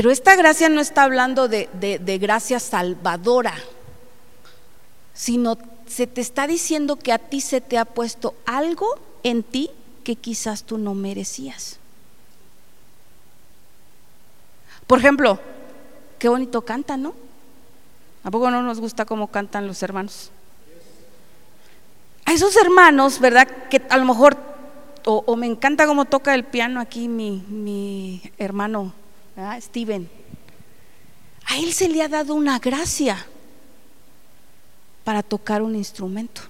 Pero 0.00 0.10
esta 0.10 0.34
gracia 0.34 0.70
no 0.70 0.80
está 0.80 1.02
hablando 1.02 1.46
de, 1.46 2.18
gracia 2.18 2.58
salvadora, 2.58 3.52
sino 5.12 5.58
se 5.86 6.06
te 6.06 6.22
está 6.22 6.46
diciendo 6.46 6.96
que 6.96 7.12
a 7.12 7.18
ti 7.18 7.42
se 7.42 7.60
te 7.60 7.76
ha 7.76 7.84
puesto 7.84 8.32
algo 8.46 8.98
en 9.24 9.42
ti 9.42 9.68
que 10.02 10.16
quizás 10.16 10.64
tú 10.64 10.78
no 10.78 10.94
merecías. 10.94 11.78
Por 14.86 15.00
ejemplo, 15.00 15.38
qué 16.18 16.30
bonito 16.30 16.62
cantan, 16.62 17.02
¿no? 17.02 17.14
¿A 18.24 18.30
poco 18.30 18.50
no 18.50 18.62
nos 18.62 18.80
gusta 18.80 19.04
cómo 19.04 19.26
cantan 19.26 19.66
los 19.66 19.82
hermanos? 19.82 20.30
A 22.24 22.32
esos 22.32 22.56
hermanos, 22.56 23.20
¿verdad? 23.20 23.46
Que 23.68 23.82
a 23.90 23.98
lo 23.98 24.06
mejor, 24.06 24.38
o, 25.04 25.36
me 25.36 25.44
encanta 25.46 25.86
cómo 25.86 26.06
toca 26.06 26.34
el 26.34 26.44
piano 26.44 26.80
aquí 26.80 27.06
mi, 27.06 27.44
mi 27.50 28.22
hermano 28.38 28.94
Steven, 29.60 30.08
a 31.46 31.58
él 31.58 31.72
se 31.72 31.88
le 31.88 32.02
ha 32.02 32.08
dado 32.08 32.34
una 32.34 32.58
gracia 32.58 33.26
para 35.04 35.22
tocar 35.22 35.62
un 35.62 35.74
instrumento. 35.74 36.42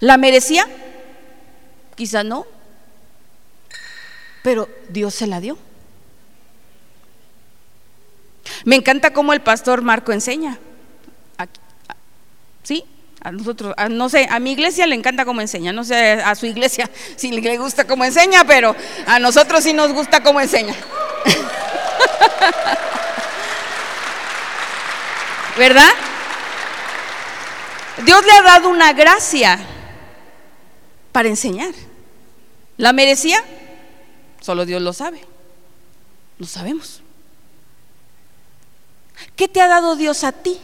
¿La 0.00 0.16
merecía? 0.16 0.66
Quizá 1.94 2.24
no, 2.24 2.46
pero 4.42 4.68
Dios 4.88 5.14
se 5.14 5.26
la 5.26 5.40
dio. 5.40 5.58
Me 8.64 8.76
encanta 8.76 9.12
cómo 9.12 9.32
el 9.32 9.42
pastor 9.42 9.82
Marco 9.82 10.12
enseña. 10.12 10.58
¿Sí? 12.62 12.84
A 13.22 13.32
nosotros, 13.32 13.74
no 13.90 14.08
sé, 14.08 14.26
a 14.30 14.38
mi 14.38 14.52
iglesia 14.52 14.86
le 14.86 14.94
encanta 14.94 15.26
cómo 15.26 15.42
enseña, 15.42 15.72
no 15.72 15.84
sé 15.84 16.12
a 16.12 16.34
su 16.34 16.46
iglesia 16.46 16.90
si 17.16 17.30
le 17.30 17.58
gusta 17.58 17.86
cómo 17.86 18.04
enseña, 18.04 18.44
pero 18.44 18.74
a 19.06 19.18
nosotros 19.18 19.62
sí 19.62 19.74
nos 19.74 19.92
gusta 19.92 20.22
cómo 20.22 20.40
enseña. 20.40 20.74
¿Verdad? 25.58 25.90
Dios 28.04 28.24
le 28.24 28.32
ha 28.32 28.42
dado 28.42 28.68
una 28.70 28.92
gracia 28.94 29.58
para 31.12 31.28
enseñar. 31.28 31.74
¿La 32.78 32.92
merecía? 32.94 33.44
Solo 34.40 34.64
Dios 34.64 34.80
lo 34.80 34.94
sabe. 34.94 35.20
Lo 36.38 36.46
sabemos. 36.46 37.02
¿Qué 39.36 39.48
te 39.48 39.60
ha 39.60 39.68
dado 39.68 39.96
Dios 39.96 40.24
a 40.24 40.32
ti? 40.32 40.58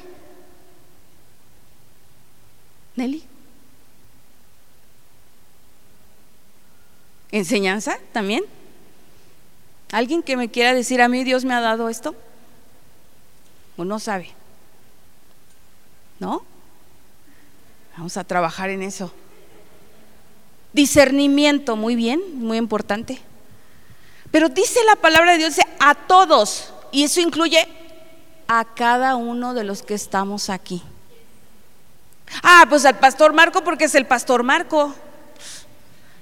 Nelly. 2.96 3.22
¿Enseñanza 7.30 7.98
también? 8.12 8.44
¿Alguien 9.92 10.22
que 10.22 10.36
me 10.36 10.50
quiera 10.50 10.74
decir 10.74 11.00
a 11.00 11.08
mí 11.08 11.22
Dios 11.22 11.44
me 11.44 11.54
ha 11.54 11.60
dado 11.60 11.88
esto? 11.88 12.14
¿O 13.76 13.84
no 13.84 13.98
sabe? 13.98 14.30
¿No? 16.18 16.44
Vamos 17.96 18.16
a 18.16 18.24
trabajar 18.24 18.70
en 18.70 18.82
eso. 18.82 19.12
Discernimiento, 20.72 21.76
muy 21.76 21.94
bien, 21.96 22.20
muy 22.38 22.58
importante. 22.58 23.20
Pero 24.30 24.48
dice 24.48 24.80
la 24.84 24.96
palabra 24.96 25.32
de 25.32 25.38
Dios 25.38 25.56
a 25.78 25.94
todos, 25.94 26.72
y 26.92 27.04
eso 27.04 27.20
incluye 27.20 27.66
a 28.48 28.64
cada 28.74 29.16
uno 29.16 29.54
de 29.54 29.64
los 29.64 29.82
que 29.82 29.94
estamos 29.94 30.50
aquí. 30.50 30.82
Ah, 32.42 32.66
pues 32.68 32.84
al 32.84 32.98
pastor 32.98 33.32
Marco 33.32 33.62
porque 33.62 33.84
es 33.84 33.94
el 33.94 34.06
pastor 34.06 34.42
Marco. 34.42 34.94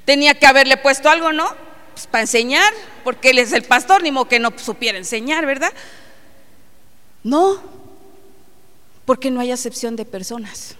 Tenía 0.05 0.35
que 0.35 0.47
haberle 0.47 0.77
puesto 0.77 1.09
algo, 1.09 1.33
¿no? 1.33 1.49
Pues 1.95 2.07
para 2.07 2.23
enseñar, 2.23 2.73
porque 3.05 3.31
él 3.31 3.39
es 3.39 3.53
el 3.53 3.63
pastor, 3.63 4.03
ni 4.03 4.11
modo 4.11 4.29
que 4.29 4.39
no 4.39 4.53
supiera 4.57 4.99
enseñar, 4.99 5.47
¿verdad? 5.47 5.73
No, 7.23 7.59
porque 9.05 9.31
no 9.31 9.41
hay 9.41 9.53
acepción 9.53 9.97
de 9.97 10.05
personas. 10.05 10.77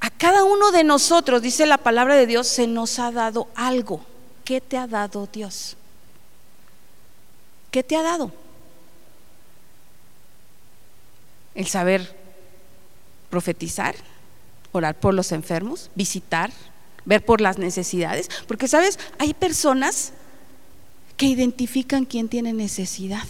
A 0.00 0.10
cada 0.10 0.44
uno 0.44 0.70
de 0.70 0.84
nosotros, 0.84 1.42
dice 1.42 1.66
la 1.66 1.78
palabra 1.78 2.14
de 2.14 2.26
Dios, 2.26 2.46
se 2.46 2.66
nos 2.66 2.98
ha 2.98 3.10
dado 3.10 3.48
algo. 3.54 4.04
¿Qué 4.44 4.60
te 4.60 4.78
ha 4.78 4.86
dado 4.86 5.28
Dios? 5.32 5.76
¿Qué 7.70 7.82
te 7.82 7.96
ha 7.96 8.02
dado? 8.02 8.32
El 11.54 11.66
saber 11.66 12.19
profetizar, 13.30 13.94
orar 14.72 14.98
por 14.98 15.14
los 15.14 15.32
enfermos, 15.32 15.90
visitar, 15.94 16.50
ver 17.04 17.24
por 17.24 17.40
las 17.40 17.58
necesidades. 17.58 18.28
Porque, 18.46 18.68
¿sabes? 18.68 18.98
Hay 19.18 19.34
personas 19.34 20.12
que 21.16 21.26
identifican 21.26 22.04
quién 22.04 22.28
tiene 22.28 22.52
necesidad. 22.52 23.26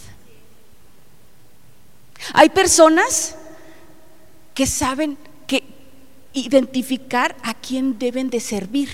Hay 2.33 2.49
personas 2.49 3.35
que 4.53 4.65
saben 4.65 5.17
que 5.47 5.63
identificar 6.33 7.35
a 7.43 7.53
quién 7.53 7.97
deben 7.97 8.29
de 8.29 8.39
servir. 8.39 8.89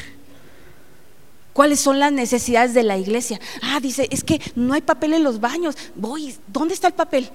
¿Cuáles 1.54 1.80
son 1.80 2.00
las 2.00 2.12
necesidades 2.12 2.74
de 2.74 2.84
la 2.84 2.98
iglesia? 2.98 3.40
Ah, 3.62 3.80
dice, 3.80 4.08
es 4.12 4.24
que 4.24 4.40
no 4.56 4.74
hay 4.74 4.82
papel 4.82 5.14
en 5.14 5.24
los 5.24 5.40
baños. 5.40 5.76
Voy, 5.96 6.36
¿dónde 6.48 6.74
está 6.74 6.88
el 6.88 6.94
papel? 6.94 7.30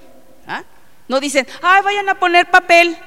¿Ah? 0.47 0.63
No 1.07 1.19
dicen, 1.19 1.45
ay, 1.61 1.81
vayan 1.83 2.07
a 2.07 2.19
poner 2.19 2.49
papel. 2.49 2.97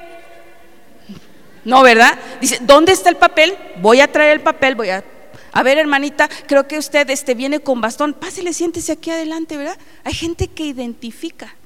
No, 1.67 1.83
¿verdad? 1.83 2.17
Dice, 2.41 2.61
¿dónde 2.63 2.93
está 2.93 3.11
el 3.11 3.17
papel? 3.17 3.53
Voy 3.83 4.01
a 4.01 4.11
traer 4.11 4.35
el 4.35 4.41
papel, 4.41 4.77
voy 4.77 4.89
a... 4.91 5.05
A 5.53 5.63
ver, 5.65 5.79
hermanita, 5.79 6.29
creo 6.47 6.69
que 6.69 6.79
usted 6.79 7.11
este, 7.11 7.35
viene 7.35 7.59
con 7.59 7.81
bastón. 7.81 8.15
Pásele, 8.15 8.53
siéntese 8.53 8.93
aquí 8.93 9.11
adelante, 9.11 9.57
¿verdad? 9.57 9.77
Hay 10.05 10.15
gente 10.15 10.47
que 10.47 10.65
identifica. 10.65 11.57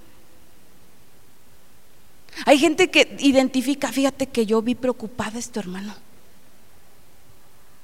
Hay 2.47 2.59
gente 2.59 2.89
que 2.89 3.15
identifica, 3.19 3.93
fíjate 3.93 4.27
que 4.27 4.47
yo 4.47 4.63
vi 4.63 4.75
preocupada 4.75 5.37
a 5.37 5.41
este 5.41 5.61
hermano. 5.61 5.95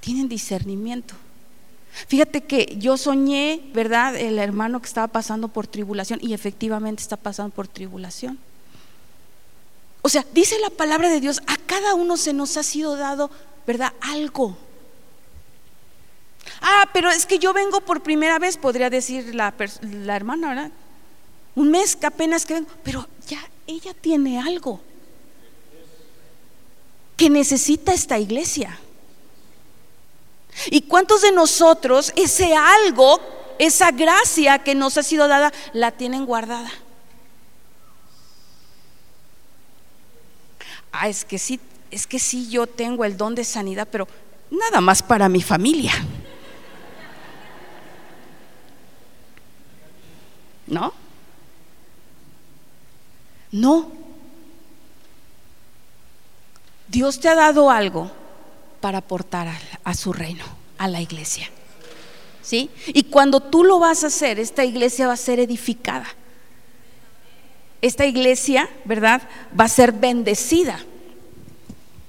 Tienen 0.01 0.27
discernimiento. 0.27 1.15
Fíjate 2.09 2.45
que 2.45 2.77
yo 2.79 2.97
soñé, 2.97 3.61
¿verdad? 3.75 4.17
El 4.17 4.39
hermano 4.39 4.81
que 4.81 4.87
estaba 4.87 5.09
pasando 5.09 5.49
por 5.49 5.67
tribulación 5.67 6.19
y 6.23 6.33
efectivamente 6.33 7.03
está 7.03 7.19
pasando 7.19 7.55
por 7.55 7.69
tribulación. 7.69 8.39
O 10.07 10.09
sea, 10.09 10.25
dice 10.33 10.57
la 10.61 10.71
palabra 10.71 11.09
de 11.09 11.19
Dios, 11.19 11.43
a 11.49 11.57
cada 11.57 11.95
uno 11.95 12.17
se 12.17 12.33
nos 12.33 12.57
ha 12.57 12.63
sido 12.63 12.95
dado, 12.95 13.29
¿verdad? 13.67 13.93
Algo. 14.01 14.57
Ah, 16.61 16.89
pero 16.93 17.11
es 17.11 17.27
que 17.27 17.41
yo 17.41 17.53
vengo 17.53 17.81
por 17.81 18.05
primera 18.05 18.39
vez, 18.39 18.57
podría 18.57 18.89
decir 18.89 19.35
la, 19.35 19.53
la 19.81 20.15
hermana, 20.15 20.51
¿verdad? 20.51 20.71
Un 21.57 21.73
mes 21.73 21.97
que 21.97 22.07
apenas 22.07 22.47
que 22.47 22.55
vengo, 22.55 22.71
pero 22.85 23.09
ya 23.27 23.41
ella 23.67 23.95
tiene 23.95 24.39
algo 24.41 24.81
que 27.17 27.29
necesita 27.29 27.93
esta 27.93 28.17
iglesia. 28.17 28.79
¿Y 30.67 30.83
cuántos 30.83 31.23
de 31.23 31.33
nosotros 31.33 32.13
ese 32.15 32.55
algo, 32.55 33.19
esa 33.59 33.91
gracia 33.91 34.61
que 34.61 34.77
nos 34.77 34.99
ha 34.99 35.03
sido 35.03 35.27
dada, 35.27 35.53
la 35.73 35.91
tienen 35.91 36.27
guardada? 36.27 36.71
Ah, 41.01 41.09
es 41.09 41.25
que 41.25 41.39
sí, 41.39 41.61
es 41.91 42.07
que 42.07 42.19
sí 42.19 42.49
yo 42.49 42.67
tengo 42.67 43.05
el 43.05 43.17
don 43.17 43.35
de 43.35 43.45
sanidad, 43.45 43.89
pero 43.91 44.09
nada 44.51 44.81
más 44.81 45.03
para 45.03 45.29
mi 45.29 45.43
familia. 45.43 45.93
¿No? 50.67 50.93
No. 53.53 53.91
Dios 56.89 57.21
te 57.21 57.29
ha 57.29 57.35
dado 57.35 57.71
algo 57.71 58.11
para 58.81 58.99
aportar 58.99 59.49
a, 59.83 59.95
su 59.95 60.13
reino, 60.13 60.45
a 60.79 60.89
la 60.89 61.01
iglesia. 61.01 61.51
¿Sí? 62.43 62.71
Y 62.87 63.05
cuando 63.05 63.41
tú 63.41 63.65
lo 63.65 63.79
vas 63.79 64.05
a 64.05 64.09
hacer, 64.09 64.39
esta 64.39 64.65
iglesia 64.65 65.09
va 65.09 65.15
a 65.15 65.17
ser 65.17 65.41
edificada. 65.41 66.07
Esta 67.87 68.05
iglesia, 68.05 68.69
¿verdad? 68.85 69.23
Va 69.59 69.67
a 69.67 69.69
ser 69.69 69.93
bendecida 69.93 70.81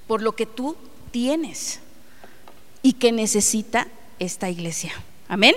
por 0.08 0.22
lo 0.22 0.34
que 0.34 0.44
tú 0.44 0.74
tienes 1.12 1.78
y 2.82 2.94
que 2.94 3.12
necesita 3.12 3.86
esta 4.18 4.50
iglesia. 4.50 4.90
Amén. 5.28 5.54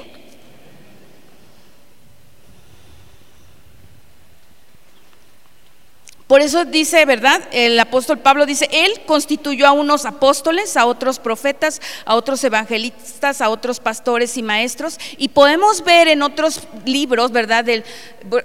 Por 6.32 6.40
eso 6.40 6.64
dice, 6.64 7.04
¿verdad? 7.04 7.42
El 7.52 7.78
apóstol 7.78 8.20
Pablo 8.20 8.46
dice, 8.46 8.70
Él 8.72 9.02
constituyó 9.06 9.68
a 9.68 9.74
unos 9.74 10.06
apóstoles, 10.06 10.78
a 10.78 10.86
otros 10.86 11.20
profetas, 11.20 11.82
a 12.06 12.16
otros 12.16 12.42
evangelistas, 12.46 13.42
a 13.42 13.50
otros 13.50 13.82
pastores 13.82 14.38
y 14.38 14.42
maestros. 14.42 14.98
Y 15.18 15.28
podemos 15.28 15.84
ver 15.84 16.08
en 16.08 16.22
otros 16.22 16.62
libros, 16.86 17.34
¿verdad? 17.34 17.66
De, 17.66 17.84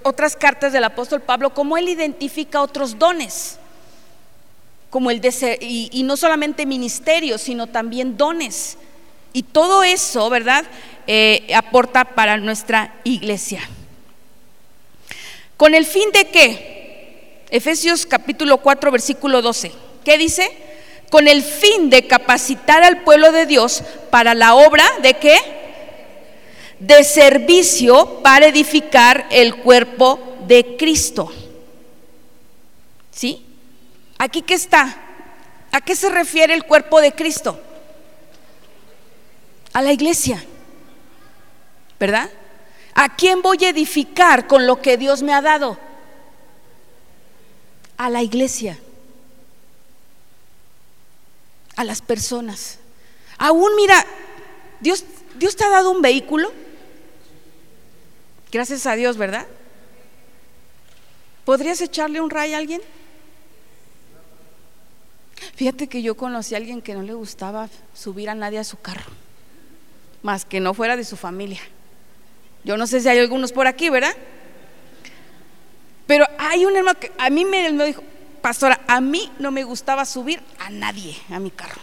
otras 0.03 0.35
cartas 0.35 0.73
del 0.73 0.83
apóstol 0.83 1.21
Pablo, 1.21 1.53
cómo 1.53 1.77
Él 1.77 1.87
identifica 1.87 2.61
otros 2.61 2.99
dones. 2.99 3.57
Como 4.89 5.09
el 5.09 5.21
de 5.21 5.57
y, 5.61 6.03
no 6.03 6.17
solamente 6.17 6.65
ministerios, 6.65 7.39
sino 7.39 7.67
también 7.67 8.17
dones. 8.17 8.77
Y 9.31 9.43
todo 9.43 9.85
eso, 9.85 10.29
¿verdad? 10.29 10.65
Eh, 11.07 11.53
aporta 11.55 12.03
para 12.03 12.35
nuestra 12.35 12.95
iglesia. 13.05 13.61
¿Con 15.55 15.73
el 15.73 15.85
fin 15.85 16.11
de 16.11 16.25
qué? 16.25 16.76
Efesios 17.49 18.05
capítulo 18.05 18.57
4, 18.57 18.91
versículo 18.91 19.41
12. 19.41 19.71
¿Qué 20.03 20.17
dice? 20.17 20.49
Con 21.09 21.27
el 21.27 21.41
fin 21.41 21.89
de 21.89 22.05
capacitar 22.05 22.83
al 22.83 23.03
pueblo 23.03 23.31
de 23.31 23.45
Dios 23.45 23.83
para 24.09 24.33
la 24.33 24.55
obra 24.55 24.83
de 25.01 25.13
qué? 25.13 25.37
De 26.79 27.03
servicio 27.03 28.21
para 28.21 28.47
edificar 28.47 29.27
el 29.31 29.55
cuerpo 29.55 30.19
de 30.45 30.75
Cristo. 30.77 31.31
¿Sí? 33.11 33.45
¿Aquí 34.17 34.41
qué 34.41 34.53
está? 34.53 34.97
¿A 35.71 35.81
qué 35.81 35.95
se 35.95 36.09
refiere 36.09 36.53
el 36.53 36.65
cuerpo 36.65 36.99
de 36.99 37.13
Cristo? 37.13 37.59
A 39.71 39.81
la 39.81 39.93
iglesia. 39.93 40.43
¿Verdad? 41.99 42.29
¿A 42.93 43.15
quién 43.15 43.41
voy 43.41 43.63
a 43.63 43.69
edificar 43.69 44.47
con 44.47 44.67
lo 44.67 44.81
que 44.81 44.97
Dios 44.97 45.23
me 45.23 45.33
ha 45.33 45.41
dado? 45.41 45.86
A 47.97 48.09
la 48.09 48.21
iglesia, 48.21 48.79
a 51.75 51.83
las 51.83 52.01
personas. 52.01 52.79
Aún 53.37 53.75
mira, 53.75 54.05
Dios, 54.79 55.03
Dios 55.35 55.55
te 55.55 55.63
ha 55.63 55.69
dado 55.69 55.91
un 55.91 56.01
vehículo. 56.01 56.51
Gracias 58.51 58.85
a 58.85 58.95
Dios, 58.95 59.17
¿verdad? 59.17 59.45
¿Podrías 61.45 61.81
echarle 61.81 62.21
un 62.21 62.29
ray 62.29 62.53
a 62.53 62.57
alguien? 62.57 62.81
Fíjate 65.55 65.87
que 65.87 66.01
yo 66.01 66.15
conocí 66.15 66.53
a 66.53 66.57
alguien 66.57 66.81
que 66.81 66.93
no 66.93 67.01
le 67.01 67.13
gustaba 67.13 67.69
subir 67.93 68.29
a 68.29 68.35
nadie 68.35 68.59
a 68.59 68.63
su 68.63 68.77
carro, 68.79 69.11
más 70.21 70.45
que 70.45 70.59
no 70.59 70.73
fuera 70.73 70.95
de 70.95 71.03
su 71.03 71.17
familia. 71.17 71.61
Yo 72.63 72.77
no 72.77 72.85
sé 72.85 72.99
si 72.99 73.07
hay 73.07 73.19
algunos 73.19 73.51
por 73.51 73.65
aquí, 73.65 73.89
¿verdad? 73.89 74.15
Pero 76.07 76.25
hay 76.39 76.65
un 76.65 76.75
hermano 76.75 76.99
que 76.99 77.11
a 77.17 77.29
mí 77.29 77.43
me, 77.43 77.69
dijo, 77.85 78.01
pastora, 78.41 78.79
a 78.87 79.01
mí 79.01 79.31
no 79.39 79.51
me 79.51 79.65
gustaba 79.65 80.05
subir 80.05 80.41
a 80.57 80.69
nadie 80.69 81.17
a 81.29 81.39
mi 81.39 81.51
carro. 81.51 81.81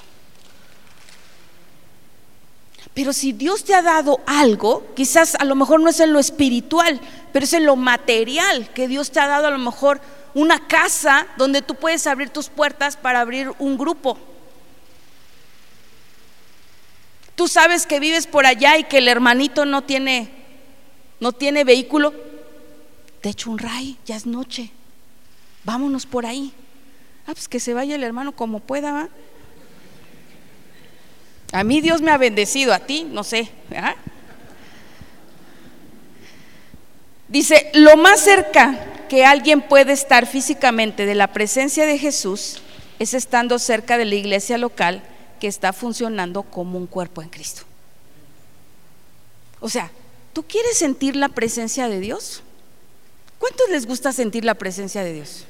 Pero 2.94 3.12
si 3.12 3.32
Dios 3.32 3.64
te 3.64 3.74
ha 3.74 3.82
dado 3.82 4.20
algo, 4.26 4.86
quizás 4.96 5.34
a 5.34 5.44
lo 5.44 5.54
mejor 5.54 5.80
no 5.80 5.90
es 5.90 6.00
en 6.00 6.12
lo 6.12 6.18
espiritual, 6.18 7.00
pero 7.32 7.44
es 7.44 7.52
en 7.52 7.66
lo 7.66 7.76
material, 7.76 8.70
que 8.72 8.88
Dios 8.88 9.10
te 9.10 9.20
ha 9.20 9.26
dado 9.26 9.48
a 9.48 9.50
lo 9.50 9.58
mejor 9.58 10.00
una 10.32 10.66
casa 10.66 11.26
donde 11.36 11.60
tú 11.60 11.74
puedes 11.74 12.06
abrir 12.06 12.30
tus 12.30 12.48
puertas 12.48 12.96
para 12.96 13.20
abrir 13.20 13.52
un 13.58 13.76
grupo. 13.76 14.16
Tú 17.34 17.48
sabes 17.48 17.84
que 17.84 18.00
vives 18.00 18.26
por 18.26 18.46
allá 18.46 18.78
y 18.78 18.84
que 18.84 18.98
el 18.98 19.08
hermanito 19.08 19.64
no 19.64 19.82
tiene 19.82 20.30
no 21.20 21.32
tiene 21.32 21.64
vehículo, 21.64 22.12
te 23.24 23.30
echo 23.30 23.50
un 23.50 23.58
ray, 23.58 23.96
ya 24.04 24.16
es 24.16 24.26
noche, 24.26 24.70
vámonos 25.64 26.04
por 26.04 26.26
ahí. 26.26 26.52
Ah, 27.26 27.32
pues 27.32 27.48
que 27.48 27.58
se 27.58 27.72
vaya 27.72 27.94
el 27.94 28.04
hermano 28.04 28.32
como 28.32 28.60
pueda. 28.60 29.08
A 31.50 31.64
mí 31.64 31.80
Dios 31.80 32.02
me 32.02 32.10
ha 32.10 32.18
bendecido, 32.18 32.74
a 32.74 32.80
ti, 32.80 33.04
no 33.10 33.24
sé. 33.24 33.48
Dice, 37.28 37.70
lo 37.72 37.96
más 37.96 38.20
cerca 38.20 38.78
que 39.08 39.24
alguien 39.24 39.62
puede 39.62 39.94
estar 39.94 40.26
físicamente 40.26 41.06
de 41.06 41.14
la 41.14 41.28
presencia 41.28 41.86
de 41.86 41.96
Jesús 41.96 42.60
es 42.98 43.14
estando 43.14 43.58
cerca 43.58 43.96
de 43.96 44.04
la 44.04 44.16
iglesia 44.16 44.58
local 44.58 45.02
que 45.40 45.48
está 45.48 45.72
funcionando 45.72 46.42
como 46.42 46.76
un 46.76 46.86
cuerpo 46.86 47.22
en 47.22 47.30
Cristo. 47.30 47.62
O 49.60 49.70
sea, 49.70 49.90
¿tú 50.34 50.42
quieres 50.42 50.76
sentir 50.76 51.16
la 51.16 51.30
presencia 51.30 51.88
de 51.88 52.00
Dios? 52.00 52.42
¿Cuántos 53.44 53.68
les 53.68 53.84
gusta 53.84 54.10
sentir 54.10 54.42
la 54.42 54.54
presencia 54.54 55.04
de 55.04 55.12
Dios? 55.12 55.44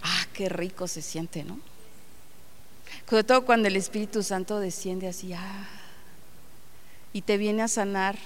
Ah, 0.00 0.26
qué 0.32 0.48
rico 0.48 0.86
se 0.86 1.02
siente, 1.02 1.42
¿no? 1.42 1.58
Sobre 3.10 3.24
todo 3.24 3.44
cuando 3.44 3.66
el 3.66 3.74
Espíritu 3.74 4.22
Santo 4.22 4.60
desciende 4.60 5.08
así, 5.08 5.32
ah, 5.32 5.66
y 7.12 7.22
te 7.22 7.36
viene 7.36 7.62
a 7.62 7.68
sanar, 7.68 8.16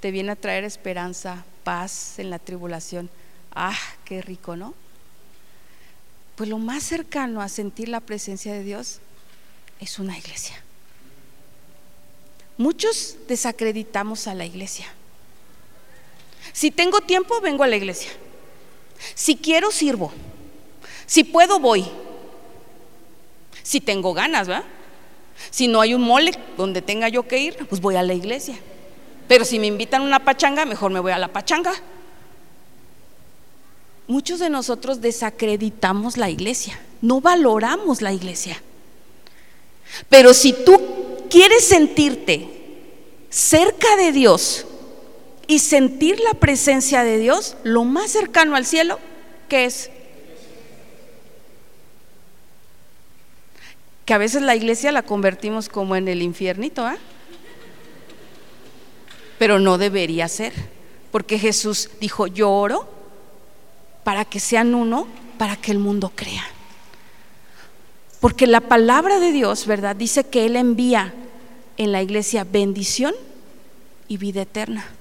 te 0.00 0.10
viene 0.10 0.32
a 0.32 0.36
traer 0.36 0.64
esperanza, 0.64 1.44
paz 1.64 2.18
en 2.18 2.30
la 2.30 2.38
tribulación. 2.38 3.10
Ah, 3.54 3.76
qué 4.06 4.22
rico, 4.22 4.56
¿no? 4.56 4.72
Pues 6.34 6.48
lo 6.48 6.56
más 6.56 6.82
cercano 6.82 7.42
a 7.42 7.50
sentir 7.50 7.90
la 7.90 8.00
presencia 8.00 8.54
de 8.54 8.62
Dios 8.62 9.00
es 9.80 9.98
una 9.98 10.16
iglesia. 10.16 10.64
Muchos 12.56 13.18
desacreditamos 13.28 14.26
a 14.28 14.34
la 14.34 14.46
iglesia. 14.46 14.86
Si 16.52 16.70
tengo 16.70 17.00
tiempo, 17.00 17.40
vengo 17.40 17.64
a 17.64 17.66
la 17.66 17.76
iglesia. 17.76 18.10
Si 19.14 19.36
quiero, 19.36 19.70
sirvo. 19.70 20.12
Si 21.06 21.24
puedo, 21.24 21.58
voy. 21.58 21.86
Si 23.62 23.80
tengo 23.80 24.14
ganas, 24.14 24.48
¿verdad? 24.48 24.64
Si 25.50 25.68
no 25.68 25.80
hay 25.80 25.94
un 25.94 26.02
mole 26.02 26.32
donde 26.56 26.82
tenga 26.82 27.08
yo 27.08 27.26
que 27.26 27.38
ir, 27.38 27.66
pues 27.68 27.80
voy 27.80 27.96
a 27.96 28.02
la 28.02 28.14
iglesia. 28.14 28.58
Pero 29.28 29.44
si 29.44 29.58
me 29.58 29.66
invitan 29.66 30.02
a 30.02 30.04
una 30.04 30.24
pachanga, 30.24 30.64
mejor 30.64 30.90
me 30.90 31.00
voy 31.00 31.12
a 31.12 31.18
la 31.18 31.28
pachanga. 31.28 31.72
Muchos 34.06 34.40
de 34.40 34.48
nosotros 34.48 35.02
desacreditamos 35.02 36.16
la 36.16 36.30
iglesia, 36.30 36.80
no 37.02 37.20
valoramos 37.20 38.00
la 38.00 38.12
iglesia. 38.12 38.62
Pero 40.08 40.32
si 40.32 40.52
tú 40.52 40.80
quieres 41.28 41.66
sentirte 41.66 42.48
cerca 43.28 43.96
de 43.96 44.12
Dios 44.12 44.66
y 45.48 45.60
sentir 45.60 46.20
la 46.20 46.34
presencia 46.34 47.02
de 47.02 47.18
Dios, 47.18 47.56
lo 47.64 47.82
más 47.84 48.12
cercano 48.12 48.54
al 48.54 48.66
cielo, 48.66 49.00
¿qué 49.48 49.64
es? 49.64 49.90
Que 54.04 54.12
a 54.12 54.18
veces 54.18 54.42
la 54.42 54.54
iglesia 54.54 54.92
la 54.92 55.02
convertimos 55.02 55.70
como 55.70 55.96
en 55.96 56.06
el 56.06 56.20
infiernito, 56.20 56.86
¿ah? 56.86 56.98
Pero 59.38 59.58
no 59.58 59.78
debería 59.78 60.28
ser, 60.28 60.52
porque 61.10 61.38
Jesús 61.38 61.88
dijo, 61.98 62.26
yo 62.26 62.50
oro 62.50 62.86
para 64.04 64.26
que 64.26 64.40
sean 64.40 64.74
uno, 64.74 65.08
para 65.38 65.56
que 65.56 65.72
el 65.72 65.78
mundo 65.78 66.12
crea. 66.14 66.44
Porque 68.20 68.46
la 68.46 68.60
palabra 68.60 69.18
de 69.18 69.32
Dios, 69.32 69.66
¿verdad? 69.66 69.96
Dice 69.96 70.24
que 70.24 70.44
Él 70.44 70.56
envía 70.56 71.14
en 71.78 71.92
la 71.92 72.02
iglesia 72.02 72.44
bendición 72.44 73.14
y 74.08 74.18
vida 74.18 74.42
eterna. 74.42 74.97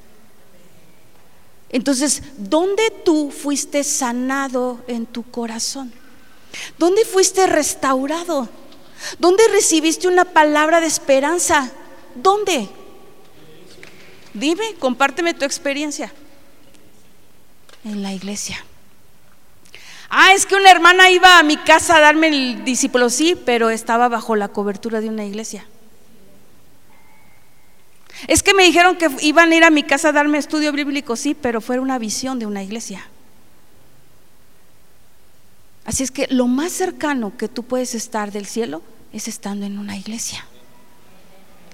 Entonces, 1.69 2.23
¿dónde 2.37 2.91
tú 3.03 3.31
fuiste 3.31 3.83
sanado 3.83 4.81
en 4.87 5.05
tu 5.05 5.23
corazón? 5.23 5.91
¿Dónde 6.77 7.03
fuiste 7.05 7.45
restaurado? 7.45 8.49
¿Dónde 9.19 9.43
recibiste 9.49 10.07
una 10.07 10.25
palabra 10.25 10.79
de 10.79 10.87
esperanza? 10.87 11.71
¿Dónde? 12.15 12.69
Dime, 14.33 14.75
compárteme 14.79 15.33
tu 15.33 15.45
experiencia. 15.45 16.11
En 17.83 18.01
la 18.01 18.13
iglesia. 18.13 18.63
Ah, 20.09 20.33
es 20.33 20.45
que 20.45 20.55
una 20.55 20.71
hermana 20.71 21.09
iba 21.09 21.37
a 21.37 21.43
mi 21.43 21.57
casa 21.57 21.97
a 21.97 22.01
darme 22.01 22.27
el 22.27 22.63
discípulo, 22.63 23.09
sí, 23.09 23.35
pero 23.45 23.69
estaba 23.69 24.07
bajo 24.07 24.35
la 24.35 24.47
cobertura 24.47 25.01
de 25.01 25.09
una 25.09 25.25
iglesia. 25.25 25.65
Es 28.25 28.41
que 28.41 28.53
me 28.53 28.63
dijeron 28.63 28.97
que 28.97 29.09
iban 29.21 29.51
a 29.51 29.55
ir 29.55 29.63
a 29.63 29.69
mi 29.69 29.83
casa 29.83 30.09
a 30.09 30.11
darme 30.11 30.39
estudio 30.39 30.71
bíblico, 30.71 31.15
sí, 31.15 31.35
pero 31.35 31.61
fue 31.61 31.79
una 31.79 31.99
visión 31.99 32.39
de 32.39 32.47
una 32.47 32.63
iglesia. 32.63 33.07
Así 35.85 36.03
es 36.03 36.11
que 36.11 36.27
lo 36.29 36.47
más 36.47 36.71
cercano 36.71 37.37
que 37.37 37.47
tú 37.47 37.63
puedes 37.63 37.93
estar 37.95 38.31
del 38.31 38.45
cielo 38.45 38.81
es 39.13 39.27
estando 39.27 39.65
en 39.65 39.77
una 39.77 39.95
iglesia 39.95 40.45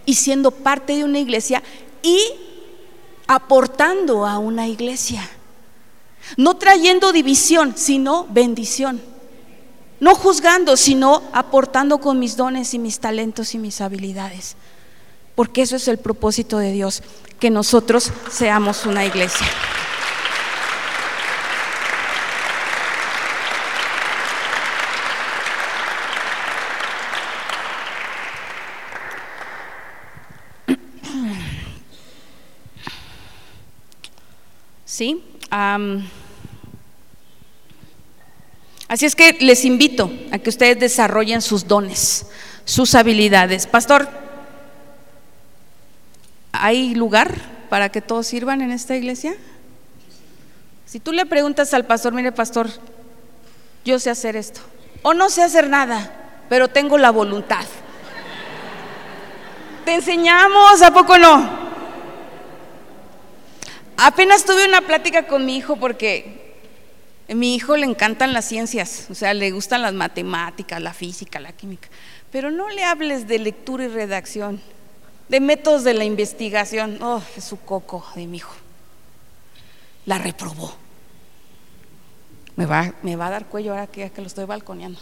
y 0.05 0.15
siendo 0.15 0.51
parte 0.51 0.95
de 0.95 1.03
una 1.03 1.19
iglesia 1.19 1.63
y 2.01 2.19
aportando 3.27 4.25
a 4.25 4.37
una 4.37 4.67
iglesia. 4.67 5.27
No 6.37 6.57
trayendo 6.57 7.11
división, 7.11 7.73
sino 7.75 8.25
bendición. 8.29 9.01
No 9.99 10.15
juzgando, 10.15 10.77
sino 10.77 11.23
aportando 11.31 11.99
con 11.99 12.19
mis 12.19 12.35
dones 12.35 12.73
y 12.73 12.79
mis 12.79 12.99
talentos 12.99 13.55
y 13.55 13.57
mis 13.57 13.81
habilidades. 13.81 14.57
Porque 15.36 15.63
eso 15.63 15.75
es 15.75 15.88
el 15.88 15.97
propósito 15.97 16.57
de 16.57 16.71
Dios, 16.71 17.01
que 17.39 17.49
nosotros 17.49 18.11
seamos 18.31 18.86
una 18.86 19.05
iglesia. 19.05 19.47
¿Sí? 34.86 35.23
así 38.88 39.05
es 39.05 39.15
que 39.15 39.38
les 39.39 39.65
invito 39.65 40.11
a 40.31 40.38
que 40.38 40.49
ustedes 40.49 40.79
desarrollen 40.79 41.41
sus 41.41 41.67
dones, 41.67 42.27
sus 42.63 42.93
habilidades. 42.93 43.65
Pastor, 43.65 44.22
¿hay 46.53 46.95
lugar 46.95 47.35
para 47.69 47.89
que 47.89 47.99
todos 47.99 48.27
sirvan 48.27 48.61
en 48.61 48.71
esta 48.71 48.95
iglesia? 48.95 49.35
Si 50.85 50.99
tú 50.99 51.11
le 51.11 51.25
preguntas 51.25 51.73
al 51.73 51.85
pastor, 51.85 52.13
mire 52.13 52.31
pastor, 52.31 52.69
yo 53.83 53.99
sé 53.99 54.09
hacer 54.09 54.37
esto, 54.37 54.61
o 55.01 55.13
no 55.13 55.29
sé 55.29 55.41
hacer 55.41 55.67
nada, 55.67 56.45
pero 56.47 56.69
tengo 56.69 56.97
la 56.97 57.11
voluntad. 57.11 57.65
Te 59.83 59.95
enseñamos, 59.95 60.81
¿a 60.81 60.93
poco 60.93 61.17
no? 61.17 61.63
Apenas 63.97 64.45
tuve 64.45 64.67
una 64.67 64.81
plática 64.81 65.27
con 65.27 65.45
mi 65.45 65.57
hijo 65.57 65.75
porque 65.75 66.55
a 67.29 67.33
mi 67.33 67.55
hijo 67.55 67.75
le 67.75 67.85
encantan 67.85 68.33
las 68.33 68.45
ciencias, 68.45 69.07
o 69.09 69.15
sea, 69.15 69.33
le 69.33 69.51
gustan 69.51 69.81
las 69.81 69.93
matemáticas, 69.93 70.81
la 70.81 70.93
física, 70.93 71.39
la 71.39 71.53
química, 71.53 71.89
pero 72.31 72.51
no 72.51 72.69
le 72.69 72.83
hables 72.83 73.27
de 73.27 73.39
lectura 73.39 73.85
y 73.85 73.87
redacción, 73.87 74.61
de 75.30 75.39
métodos 75.39 75.84
de 75.84 75.93
la 75.93 76.03
investigación. 76.03 77.01
Oh, 77.01 77.21
es 77.36 77.43
su 77.43 77.59
coco 77.59 78.05
de 78.15 78.28
mi 78.28 78.38
hijo. 78.38 78.53
La 80.05 80.17
reprobó. 80.17 80.74
Me 82.55 82.65
va, 82.65 82.93
me 83.01 83.15
va 83.15 83.28
a 83.28 83.32
dar 83.32 83.45
cuello 83.47 83.71
ahora 83.71 83.88
que, 83.88 84.09
que 84.11 84.21
lo 84.21 84.28
estoy 84.28 84.45
balconeando. 84.45 84.99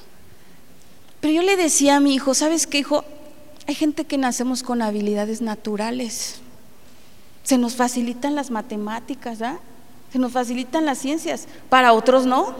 Pero 1.19 1.34
yo 1.34 1.41
le 1.41 1.57
decía 1.57 1.97
a 1.97 1.99
mi 1.99 2.15
hijo, 2.15 2.34
¿sabes 2.34 2.65
qué, 2.65 2.80
hijo? 2.80 3.03
Hay 3.67 3.76
gente 3.76 4.05
que 4.05 4.17
nacemos 4.17 4.63
con 4.63 4.82
habilidades 4.82 5.41
naturales. 5.41 6.39
Se 7.43 7.57
nos 7.57 7.76
facilitan 7.76 8.36
las 8.36 8.51
matemáticas, 8.51 9.39
Se 10.11 10.19
nos 10.19 10.32
facilitan 10.32 10.86
las 10.86 10.97
ciencias. 10.97 11.47
Para 11.69 11.93
otros 11.93 12.26
no. 12.26 12.55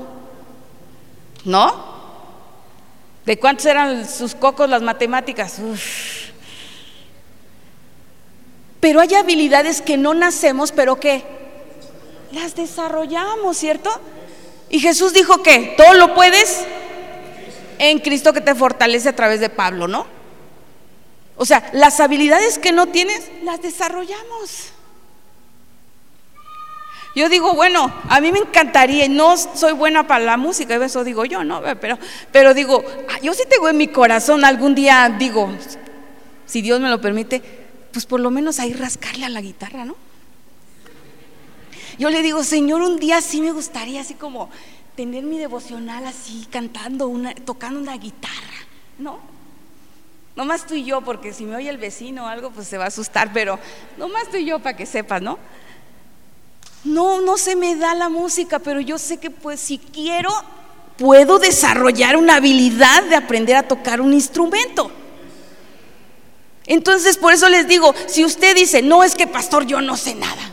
¿No? 1.44 2.02
¿De 3.26 3.38
cuántos 3.40 3.66
eran 3.66 4.08
sus 4.08 4.36
cocos 4.36 4.70
las 4.70 4.82
matemáticas? 4.82 5.60
Pero 8.82 9.00
hay 9.00 9.14
habilidades 9.14 9.82
que 9.82 9.96
no 9.96 10.14
nacemos, 10.14 10.74
pero 10.74 11.00
que 11.00 11.24
las 12.34 12.56
desarrollamos, 12.56 13.56
¿cierto? 13.56 13.90
Y 14.70 14.80
Jesús 14.80 15.14
dijo 15.14 15.44
que 15.44 15.76
todo 15.78 15.94
lo 15.94 16.14
puedes 16.14 16.66
en 17.78 18.00
Cristo 18.00 18.34
que 18.34 18.42
te 18.42 18.56
fortalece 18.56 19.08
a 19.10 19.16
través 19.16 19.40
de 19.40 19.50
Pablo, 19.50 19.88
¿no? 19.88 20.08
O 21.38 21.46
sea, 21.46 21.70
las 21.74 22.00
habilidades 22.00 22.58
que 22.58 22.72
no 22.72 22.88
tienes, 22.88 23.30
las 23.44 23.62
desarrollamos. 23.62 24.72
Yo 27.16 27.28
digo, 27.30 27.54
bueno, 27.54 27.94
a 28.10 28.22
mí 28.22 28.32
me 28.32 28.40
encantaría, 28.40 29.08
no 29.10 29.36
soy 29.38 29.74
buena 29.74 30.08
para 30.08 30.24
la 30.24 30.38
música, 30.38 30.76
eso 30.76 31.04
digo 31.04 31.26
yo, 31.26 31.44
¿no? 31.44 31.62
Pero, 31.80 32.00
pero 32.32 32.54
digo, 32.54 32.84
ah, 33.10 33.20
yo 33.22 33.34
sí 33.34 33.44
tengo 33.50 33.68
en 33.68 33.78
mi 33.78 33.90
corazón 33.90 34.46
algún 34.46 34.74
día, 34.74 35.14
digo, 35.20 35.50
si 36.46 36.62
Dios 36.62 36.80
me 36.80 36.90
lo 36.90 37.02
permite, 37.02 37.61
pues 37.92 38.06
por 38.06 38.20
lo 38.20 38.32
menos 38.32 38.60
ahí 38.60 38.74
rascarle 38.74 39.26
a 39.26 39.30
la 39.30 39.42
guitarra, 39.42 39.86
¿no? 39.86 39.96
Yo 41.98 42.10
le 42.10 42.22
digo, 42.22 42.44
Señor, 42.44 42.82
un 42.82 42.98
día 42.98 43.22
sí 43.22 43.42
me 43.42 43.52
gustaría 43.52 44.02
así 44.02 44.14
como 44.14 44.50
tener 44.96 45.24
mi 45.24 45.38
devocional 45.38 46.06
así, 46.06 46.48
cantando, 46.52 47.08
una, 47.08 47.34
tocando 47.36 47.80
una 47.80 47.98
guitarra, 47.98 48.66
¿no? 48.98 49.20
Nomás 50.36 50.66
tú 50.66 50.74
y 50.76 50.84
yo, 50.84 51.02
porque 51.02 51.34
si 51.34 51.44
me 51.44 51.56
oye 51.56 51.70
el 51.70 51.78
vecino 51.78 52.26
o 52.26 52.28
algo, 52.28 52.52
pues 52.52 52.68
se 52.68 52.78
va 52.78 52.86
a 52.86 52.88
asustar, 52.88 53.32
pero 53.34 53.60
nomás 53.98 54.30
tú 54.30 54.38
y 54.38 54.46
yo 54.46 54.60
para 54.60 54.78
que 54.78 54.86
sepas, 54.86 55.22
¿no? 55.22 55.38
No, 56.84 57.22
no 57.22 57.38
se 57.38 57.56
me 57.56 57.76
da 57.76 57.94
la 57.94 58.10
música, 58.10 58.60
pero 58.60 58.80
yo 58.80 58.98
sé 58.98 59.18
que 59.18 59.30
pues 59.30 59.60
si 59.60 59.78
quiero, 59.78 60.30
puedo 60.98 61.38
desarrollar 61.38 62.16
una 62.16 62.36
habilidad 62.36 63.04
de 63.04 63.16
aprender 63.16 63.56
a 63.56 63.68
tocar 63.68 64.02
un 64.02 64.14
instrumento. 64.14 64.92
Entonces, 66.66 67.18
por 67.18 67.34
eso 67.34 67.50
les 67.50 67.68
digo, 67.68 67.94
si 68.08 68.24
usted 68.24 68.56
dice, 68.56 68.82
no 68.82 69.04
es 69.04 69.16
que 69.16 69.28
pastor, 69.28 69.66
yo 69.66 69.82
no 69.82 69.98
sé 69.98 70.16
nada, 70.16 70.52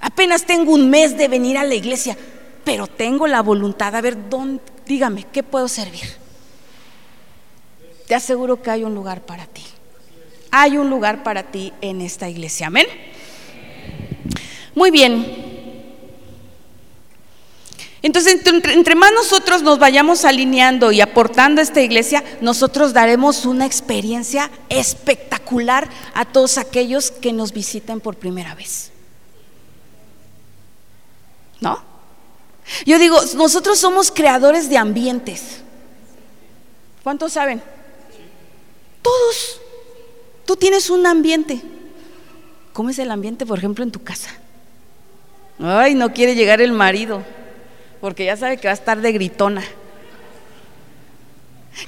apenas 0.00 0.44
tengo 0.44 0.72
un 0.72 0.88
mes 0.88 1.16
de 1.18 1.28
venir 1.28 1.58
a 1.58 1.64
la 1.64 1.74
iglesia, 1.74 2.16
pero 2.64 2.86
tengo 2.86 3.26
la 3.26 3.42
voluntad, 3.42 3.94
a 3.94 4.00
ver, 4.00 4.28
¿dónde, 4.28 4.62
dígame, 4.86 5.26
¿qué 5.32 5.42
puedo 5.42 5.68
servir? 5.68 6.26
te 8.06 8.14
aseguro 8.14 8.62
que 8.62 8.70
hay 8.70 8.84
un 8.84 8.94
lugar 8.94 9.22
para 9.22 9.46
ti. 9.46 9.62
Hay 10.50 10.78
un 10.78 10.88
lugar 10.88 11.22
para 11.22 11.50
ti 11.50 11.72
en 11.80 12.00
esta 12.00 12.28
iglesia. 12.28 12.68
Amén. 12.68 12.86
Muy 14.74 14.90
bien. 14.90 15.45
Entonces, 18.06 18.40
entre, 18.46 18.94
más 18.94 19.10
nosotros 19.12 19.62
nos 19.62 19.80
vayamos 19.80 20.24
alineando 20.24 20.92
y 20.92 21.00
aportando 21.00 21.60
a 21.60 21.64
esta 21.64 21.80
iglesia, 21.80 22.22
nosotros 22.40 22.92
daremos 22.92 23.44
una 23.44 23.66
experiencia 23.66 24.48
espectacular 24.68 25.90
a 26.14 26.24
todos 26.24 26.56
aquellos 26.56 27.10
que 27.10 27.32
nos 27.32 27.50
visiten 27.50 27.98
por 27.98 28.14
primera 28.14 28.54
vez. 28.54 28.92
¿No? 31.60 31.82
Yo 32.84 33.00
digo, 33.00 33.18
nosotros 33.34 33.76
somos 33.80 34.12
creadores 34.12 34.70
de 34.70 34.78
ambientes. 34.78 35.62
¿Cuántos 37.02 37.32
saben? 37.32 37.60
Todos. 39.02 39.60
Tú 40.44 40.54
tienes 40.54 40.90
un 40.90 41.04
ambiente. 41.08 41.60
¿Cómo 42.72 42.90
es 42.90 43.00
el 43.00 43.10
ambiente, 43.10 43.44
por 43.44 43.58
ejemplo, 43.58 43.82
en 43.82 43.90
tu 43.90 44.04
casa? 44.04 44.30
Ay, 45.58 45.96
no 45.96 46.12
quiere 46.12 46.36
llegar 46.36 46.60
el 46.60 46.70
marido 46.70 47.24
porque 48.00 48.24
ya 48.24 48.36
sabe 48.36 48.56
que 48.56 48.68
va 48.68 48.72
a 48.72 48.74
estar 48.74 49.00
de 49.00 49.12
gritona. 49.12 49.64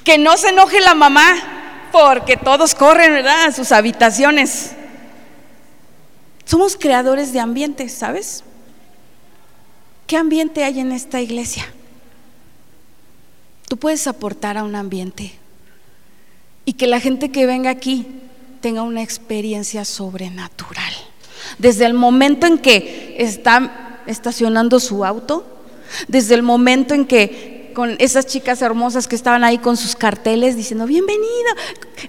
Que 0.03 0.17
no 0.17 0.37
se 0.37 0.49
enoje 0.49 0.79
la 0.81 0.93
mamá, 0.93 1.89
porque 1.91 2.37
todos 2.37 2.75
corren, 2.75 3.13
¿verdad?, 3.13 3.45
a 3.45 3.51
sus 3.51 3.71
habitaciones. 3.71 4.71
Somos 6.45 6.75
creadores 6.75 7.33
de 7.33 7.39
ambientes, 7.39 7.93
¿sabes? 7.93 8.43
¿Qué 10.07 10.17
ambiente 10.17 10.63
hay 10.63 10.79
en 10.79 10.91
esta 10.91 11.21
iglesia? 11.21 11.71
Tú 13.67 13.77
puedes 13.77 14.07
aportar 14.07 14.57
a 14.57 14.63
un 14.63 14.75
ambiente 14.75 15.33
y 16.65 16.73
que 16.73 16.87
la 16.87 16.99
gente 16.99 17.31
que 17.31 17.45
venga 17.45 17.69
aquí 17.69 18.07
tenga 18.61 18.81
una 18.81 19.03
experiencia 19.03 19.85
sobrenatural. 19.85 20.93
Desde 21.59 21.85
el 21.85 21.93
momento 21.93 22.47
en 22.47 22.57
que 22.57 23.15
está 23.19 24.01
estacionando 24.07 24.79
su 24.79 25.05
auto, 25.05 25.58
desde 26.07 26.35
el 26.35 26.43
momento 26.43 26.93
en 26.93 27.05
que 27.05 27.71
con 27.73 27.95
esas 27.99 28.25
chicas 28.25 28.61
hermosas 28.61 29.07
que 29.07 29.15
estaban 29.15 29.43
ahí 29.43 29.57
con 29.57 29.77
sus 29.77 29.95
carteles 29.95 30.55
diciendo, 30.55 30.85
bienvenida. 30.85 31.55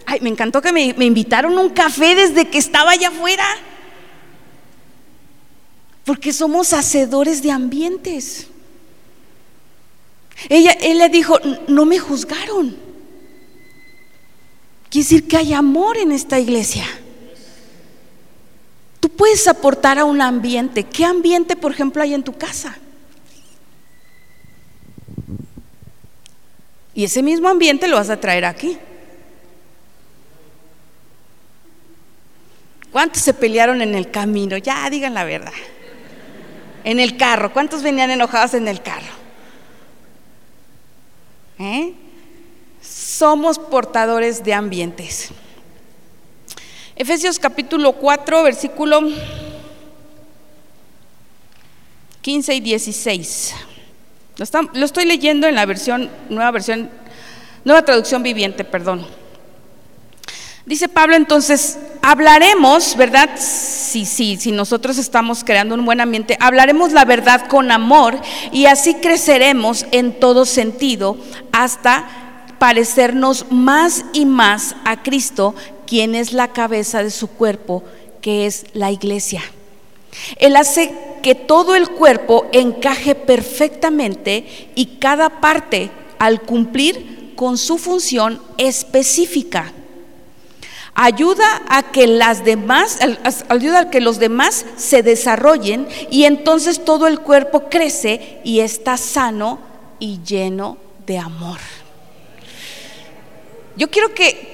Ay, 0.07 0.21
me 0.21 0.29
encantó 0.29 0.61
que 0.61 0.73
me, 0.73 0.87
invitaron 0.87 1.57
un 1.59 1.71
café 1.71 2.15
desde 2.15 2.49
que 2.49 2.59
estaba 2.59 2.91
allá 2.91 3.09
afuera. 3.09 3.45
Porque 6.05 6.33
somos 6.33 6.73
hacedores 6.73 7.43
de 7.43 7.53
ambientes. 7.53 8.49
Ella, 10.49 10.73
él 10.73 10.99
le 10.99 11.09
dijo, 11.09 11.39
no 11.69 11.85
me 11.85 11.99
juzgaron. 11.99 12.77
Quiere 14.89 15.05
decir 15.05 15.29
que 15.29 15.37
hay 15.37 15.53
amor 15.53 15.99
en 15.99 16.11
esta 16.11 16.41
iglesia. 16.41 16.85
Tú 18.99 19.09
puedes 19.09 19.47
aportar 19.47 19.99
a 19.99 20.05
un 20.05 20.21
ambiente. 20.21 20.85
¿Qué 20.85 21.05
ambiente, 21.05 21.55
por 21.55 21.73
ejemplo, 21.73 22.03
hay 22.03 22.15
en 22.15 22.25
tu 22.25 22.33
casa? 22.33 22.77
Y 27.01 27.05
ese 27.05 27.23
mismo 27.23 27.49
ambiente 27.49 27.89
lo 27.89 27.97
vas 27.97 28.11
a 28.11 28.21
traer 28.21 28.45
aquí. 28.45 28.77
¿Cuántos 32.93 33.23
se 33.23 33.33
pelearon 33.33 33.81
en 33.81 33.95
el 33.95 34.11
camino? 34.11 34.59
Ya 34.59 34.91
digan 34.91 35.15
la 35.15 35.25
verdad. 35.25 35.55
En 36.85 37.01
el 37.01 37.17
carro. 37.17 37.55
¿Cuántos 37.55 37.83
venían 37.83 38.11
enojados 38.11 38.53
en 38.53 38.69
el 38.69 38.83
carro? 38.83 39.15
¿Eh? 41.59 41.95
Somos 42.83 43.59
portadores 43.59 44.45
de 44.45 44.53
ambientes. 44.53 45.31
Efesios 46.97 47.39
capítulo 47.39 47.95
4, 47.95 48.43
versículo 48.43 49.01
15 52.21 52.55
y 52.57 52.61
16. 52.61 53.55
Lo, 54.73 54.87
estoy 54.87 55.05
leyendo 55.05 55.47
en 55.47 55.55
la 55.55 55.67
versión, 55.67 56.09
nueva 56.31 56.51
versión, 56.51 56.89
nueva 57.63 57.83
traducción 57.83 58.23
viviente, 58.23 58.65
perdón. 58.65 59.07
Dice 60.65 60.89
Pablo 60.89 61.15
entonces, 61.15 61.79
hablaremos, 62.01 62.97
¿verdad? 62.97 63.29
Sí, 63.39 64.07
sí, 64.07 64.39
si 64.41 64.51
nosotros 64.51 64.97
estamos 64.97 65.45
creando 65.45 65.75
un 65.75 65.85
buen 65.85 66.01
ambiente, 66.01 66.39
hablaremos 66.41 66.93
la 66.93 67.05
verdad 67.05 67.49
con 67.49 67.71
amor 67.71 68.19
y 68.51 68.65
así 68.65 68.95
creceremos 68.95 69.85
en 69.91 70.19
todo 70.19 70.47
sentido 70.47 71.19
hasta 71.53 72.47
parecernos 72.59 73.45
más 73.51 74.07
y 74.15 74.25
más 74.25 74.75
a 74.87 75.03
Cristo, 75.03 75.55
quien 75.87 76.15
es 76.15 76.33
la 76.33 76.49
cabeza 76.49 77.03
de 77.03 77.11
su 77.11 77.29
cuerpo, 77.29 77.85
que 78.23 78.47
es 78.47 78.65
la 78.73 78.91
iglesia. 78.91 79.43
Él 80.37 80.57
hace 80.57 80.95
que 81.23 81.35
todo 81.35 81.75
el 81.75 81.89
cuerpo 81.89 82.47
encaje 82.53 83.15
perfectamente 83.15 84.71
y 84.75 84.99
cada 84.99 85.41
parte 85.41 85.91
al 86.19 86.43
cumplir 86.43 87.33
con 87.37 87.57
su 87.57 87.79
función 87.79 88.41
específica. 88.59 89.73
Ayuda 90.95 91.63
a 91.69 91.91
que 91.93 92.07
las 92.07 92.45
demás, 92.45 92.99
ayuda 93.49 93.81
a 93.81 93.91
que 93.91 94.01
los 94.01 94.19
demás 94.19 94.67
se 94.77 95.03
desarrollen 95.03 95.89
y 96.11 96.25
entonces 96.25 96.85
todo 96.85 97.07
el 97.07 97.21
cuerpo 97.21 97.71
crece 97.71 98.41
y 98.45 98.61
está 98.61 98.97
sano 98.97 99.61
y 99.99 100.21
lleno 100.23 100.77
de 101.07 101.19
amor. 101.19 101.59
Yo 103.77 103.89
quiero 103.89 104.13
que, 104.13 104.51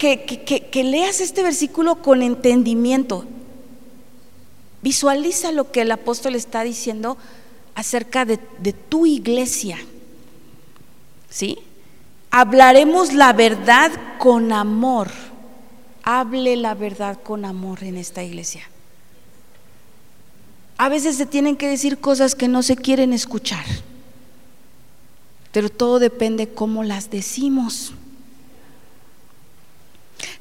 que 0.71 0.85
leas 0.85 1.21
este 1.21 1.43
versículo 1.43 2.01
con 2.03 2.23
entendimiento. 2.23 3.25
Visualiza 4.87 5.51
lo 5.51 5.73
que 5.73 5.81
el 5.81 5.91
apóstol 5.91 6.37
está 6.37 6.63
diciendo 6.63 7.19
acerca 7.75 8.25
de, 8.25 8.39
tu 8.89 9.05
iglesia. 9.05 9.79
¿Sí? 11.29 11.59
Hablaremos 12.31 13.13
la 13.13 13.33
verdad 13.33 13.91
con 14.21 14.53
amor. 14.53 15.11
Hable 16.05 16.55
la 16.55 16.75
verdad 16.75 17.19
con 17.21 17.45
amor 17.45 17.83
en 17.83 17.97
esta 17.97 18.23
iglesia. 18.23 18.63
A 20.79 20.89
veces 20.89 21.17
se 21.17 21.27
tienen 21.27 21.57
que 21.57 21.67
decir 21.67 21.99
cosas 21.99 22.37
que 22.37 22.47
no 22.47 22.63
se 22.63 22.77
quieren 22.77 23.13
escuchar, 23.13 23.65
pero 25.51 25.69
todo 25.69 25.99
depende 25.99 26.51
cómo 26.51 26.85
las 26.85 27.11
decimos. 27.11 27.93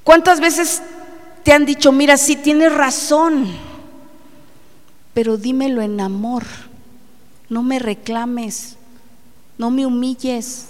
¿Cuántas 0.04 0.40
veces 0.40 0.84
te 1.42 1.52
han 1.52 1.66
dicho, 1.66 1.92
mira, 1.92 2.16
sí 2.16 2.36
tienes 2.36 2.72
razón? 2.72 3.74
Pero 5.16 5.38
dímelo 5.38 5.82
en 5.82 6.00
amor. 6.02 6.44
No 7.50 7.64
me 7.64 7.80
reclames, 7.80 8.76
no 9.58 9.72
me 9.72 9.86
humilles, 9.86 10.68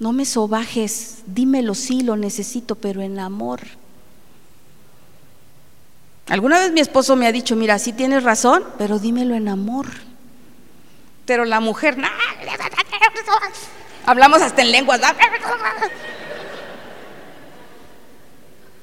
no 0.00 0.12
me 0.12 0.24
sobajes, 0.24 1.18
dímelo, 1.26 1.74
sí, 1.74 2.00
lo 2.02 2.16
necesito, 2.16 2.74
pero 2.74 3.02
en 3.02 3.20
amor. 3.20 3.60
Alguna 6.26 6.58
vez 6.58 6.72
mi 6.72 6.80
esposo 6.80 7.16
me 7.16 7.26
ha 7.26 7.32
dicho, 7.32 7.54
mira, 7.54 7.78
sí 7.78 7.92
tienes 7.92 8.22
razón, 8.22 8.64
pero 8.78 8.98
dímelo 8.98 9.34
en 9.34 9.48
amor. 9.48 9.86
Pero 11.26 11.44
la 11.44 11.60
mujer, 11.60 11.98
no, 11.98 12.08
hablamos 14.06 14.40
hasta 14.40 14.62
en 14.62 14.72
lenguas. 14.72 15.02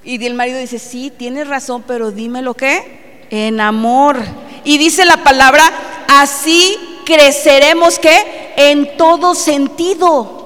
Y 0.04 0.24
el 0.24 0.36
marido 0.36 0.60
dice, 0.60 0.78
sí, 0.78 1.12
tienes 1.16 1.48
razón, 1.48 1.84
pero 1.88 2.12
dímelo 2.12 2.54
qué 2.54 3.11
en 3.32 3.60
amor. 3.60 4.24
Y 4.64 4.78
dice 4.78 5.06
la 5.06 5.24
palabra, 5.24 5.64
así 6.08 6.78
creceremos 7.06 7.98
que 7.98 8.54
en 8.58 8.98
todo 8.98 9.34
sentido. 9.34 10.38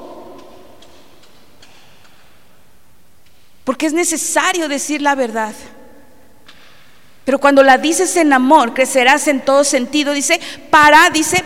Porque 3.66 3.88
es 3.88 3.94
necesario 3.94 4.70
decir 4.70 5.02
la 5.02 5.16
verdad. 5.16 5.54
Pero 7.26 7.40
cuando 7.40 7.64
la 7.64 7.80
dices 7.80 8.16
en 8.16 8.32
amor, 8.32 8.74
crecerás 8.76 9.28
en 9.28 9.44
todo 9.44 9.64
sentido. 9.64 10.14
Dice, 10.14 10.40
para, 10.70 11.10
dice, 11.10 11.44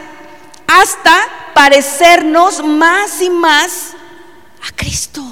hasta 0.68 1.18
parecernos 1.56 2.64
más 2.64 3.22
y 3.22 3.30
más 3.30 3.92
a 4.68 4.76
Cristo. 4.76 5.24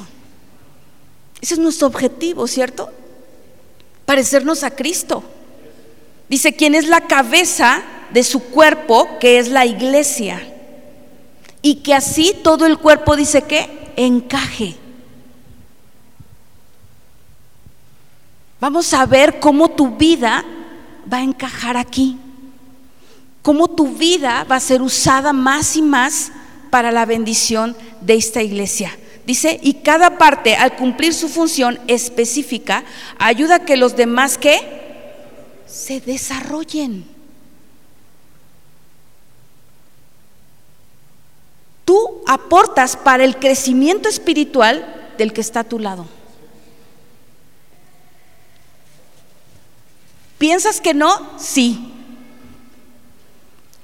Ese 1.41 1.55
es 1.55 1.59
nuestro 1.59 1.87
objetivo, 1.87 2.47
¿cierto? 2.47 2.89
Parecernos 4.05 4.63
a 4.63 4.71
Cristo. 4.71 5.21
Dice, 6.29 6.53
¿quién 6.53 6.75
es 6.75 6.87
la 6.87 7.01
cabeza 7.01 7.83
de 8.11 8.23
su 8.23 8.39
cuerpo, 8.39 9.17
que 9.19 9.39
es 9.39 9.49
la 9.49 9.65
iglesia. 9.65 10.41
Y 11.61 11.75
que 11.75 11.93
así 11.93 12.33
todo 12.43 12.65
el 12.65 12.77
cuerpo 12.77 13.15
dice 13.15 13.41
que 13.41 13.69
encaje. 13.95 14.75
Vamos 18.59 18.93
a 18.93 19.05
ver 19.05 19.39
cómo 19.39 19.69
tu 19.69 19.95
vida 19.95 20.43
va 21.11 21.17
a 21.17 21.23
encajar 21.23 21.77
aquí. 21.77 22.17
Cómo 23.41 23.67
tu 23.67 23.89
vida 23.89 24.45
va 24.49 24.57
a 24.57 24.61
ser 24.61 24.81
usada 24.81 25.33
más 25.33 25.75
y 25.75 25.81
más 25.81 26.31
para 26.69 26.91
la 26.91 27.05
bendición 27.05 27.75
de 28.01 28.15
esta 28.15 28.41
iglesia. 28.41 28.97
Dice, 29.25 29.59
y 29.61 29.75
cada 29.75 30.17
parte 30.17 30.55
al 30.55 30.75
cumplir 30.75 31.13
su 31.13 31.27
función 31.27 31.79
específica 31.87 32.83
ayuda 33.19 33.55
a 33.55 33.65
que 33.65 33.75
los 33.75 33.95
demás 33.95 34.37
que 34.37 34.86
se 35.67 35.99
desarrollen. 35.99 37.05
Tú 41.85 42.21
aportas 42.27 42.97
para 42.97 43.23
el 43.23 43.37
crecimiento 43.37 44.09
espiritual 44.09 45.13
del 45.17 45.33
que 45.33 45.41
está 45.41 45.61
a 45.61 45.63
tu 45.63 45.79
lado. 45.79 46.05
¿Piensas 50.37 50.81
que 50.81 50.93
no? 50.93 51.39
Sí. 51.39 51.96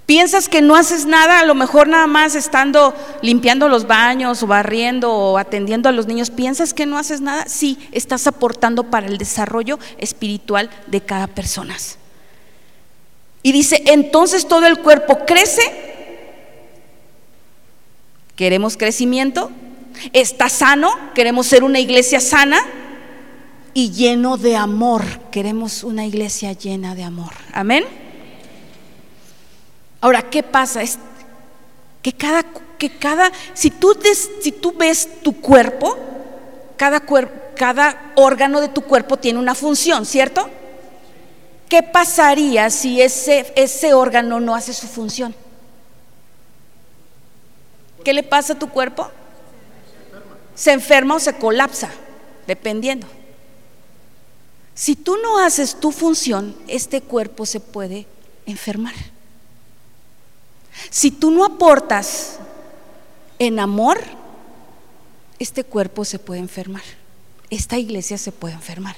¿Piensas 0.05 0.49
que 0.49 0.61
no 0.61 0.75
haces 0.75 1.05
nada? 1.05 1.39
A 1.39 1.45
lo 1.45 1.55
mejor 1.55 1.87
nada 1.87 2.07
más 2.07 2.35
estando 2.35 2.93
limpiando 3.21 3.69
los 3.69 3.87
baños 3.87 4.43
o 4.43 4.47
barriendo 4.47 5.11
o 5.11 5.37
atendiendo 5.37 5.87
a 5.87 5.93
los 5.93 6.07
niños. 6.07 6.29
¿Piensas 6.29 6.73
que 6.73 6.85
no 6.85 6.97
haces 6.97 7.21
nada? 7.21 7.45
Sí, 7.47 7.79
estás 7.93 8.27
aportando 8.27 8.83
para 8.83 9.07
el 9.07 9.17
desarrollo 9.17 9.79
espiritual 9.97 10.69
de 10.87 11.01
cada 11.01 11.27
persona. 11.27 11.77
Y 13.43 13.51
dice, 13.53 13.81
entonces 13.85 14.47
todo 14.47 14.65
el 14.65 14.79
cuerpo 14.79 15.19
crece. 15.25 15.61
Queremos 18.35 18.75
crecimiento. 18.75 19.51
Está 20.11 20.49
sano. 20.49 20.91
Queremos 21.15 21.47
ser 21.47 21.63
una 21.63 21.79
iglesia 21.79 22.19
sana 22.19 22.59
y 23.73 23.91
lleno 23.91 24.35
de 24.35 24.57
amor. 24.57 25.03
Queremos 25.31 25.83
una 25.85 26.05
iglesia 26.05 26.51
llena 26.51 26.93
de 26.93 27.03
amor. 27.03 27.31
Amén. 27.53 28.02
Ahora, 30.03 30.29
¿qué 30.29 30.43
pasa? 30.43 30.81
Es 30.81 30.99
que 32.01 32.11
cada, 32.11 32.43
que 32.77 32.97
cada, 32.97 33.31
si 33.53 33.71
tú, 33.71 33.97
si 34.41 34.51
tú 34.51 34.73
ves 34.77 35.21
tu 35.23 35.39
cuerpo, 35.39 35.97
cada, 36.75 37.01
cada 37.55 38.11
órgano 38.15 38.59
de 38.59 38.67
tu 38.67 38.81
cuerpo 38.81 39.15
tiene 39.15 39.39
una 39.39 39.55
función, 39.55 40.05
¿cierto? 40.05 40.49
¿Qué 41.69 41.83
pasaría 41.83 42.69
si 42.69 43.01
ese, 43.01 43.53
ese 43.55 43.93
órgano 43.93 44.41
no 44.41 44.55
hace 44.55 44.73
su 44.73 44.87
función? 44.87 45.33
¿Qué 48.03 48.11
le 48.11 48.23
pasa 48.23 48.51
a 48.53 48.59
tu 48.59 48.67
cuerpo? 48.67 49.09
Se 50.53 50.73
enferma 50.73 51.15
o 51.15 51.19
se 51.21 51.37
colapsa, 51.37 51.89
dependiendo. 52.45 53.07
Si 54.75 54.97
tú 54.97 55.15
no 55.23 55.39
haces 55.39 55.79
tu 55.79 55.93
función, 55.93 56.57
este 56.67 56.99
cuerpo 56.99 57.45
se 57.45 57.61
puede 57.61 58.05
enfermar. 58.45 59.12
Si 60.89 61.11
tú 61.11 61.31
no 61.31 61.45
aportas 61.45 62.39
en 63.39 63.59
amor, 63.59 63.99
este 65.39 65.63
cuerpo 65.63 66.05
se 66.05 66.19
puede 66.19 66.39
enfermar. 66.39 66.83
Esta 67.49 67.77
iglesia 67.77 68.17
se 68.17 68.31
puede 68.31 68.53
enfermar. 68.53 68.95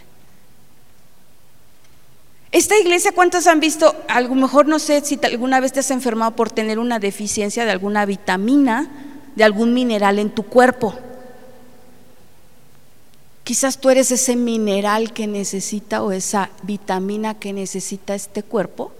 Esta 2.51 2.77
iglesia, 2.79 3.11
¿cuántos 3.11 3.47
han 3.47 3.59
visto? 3.59 3.95
A 4.07 4.21
lo 4.21 4.33
mejor 4.33 4.65
no 4.67 4.79
sé 4.79 5.01
si 5.01 5.19
alguna 5.23 5.59
vez 5.59 5.73
te 5.73 5.81
has 5.81 5.91
enfermado 5.91 6.37
por 6.37 6.51
tener 6.51 6.79
una 6.79 6.99
deficiencia 6.99 7.65
de 7.65 7.71
alguna 7.71 8.05
vitamina, 8.05 8.89
de 9.35 9.43
algún 9.43 9.73
mineral 9.73 10.19
en 10.19 10.29
tu 10.29 10.43
cuerpo. 10.43 10.95
Quizás 13.43 13.77
tú 13.77 13.89
eres 13.89 14.09
ese 14.11 14.35
mineral 14.37 15.11
que 15.11 15.27
necesita 15.27 16.01
o 16.01 16.11
esa 16.11 16.49
vitamina 16.63 17.37
que 17.37 17.51
necesita 17.51 18.15
este 18.15 18.41
cuerpo 18.41 18.93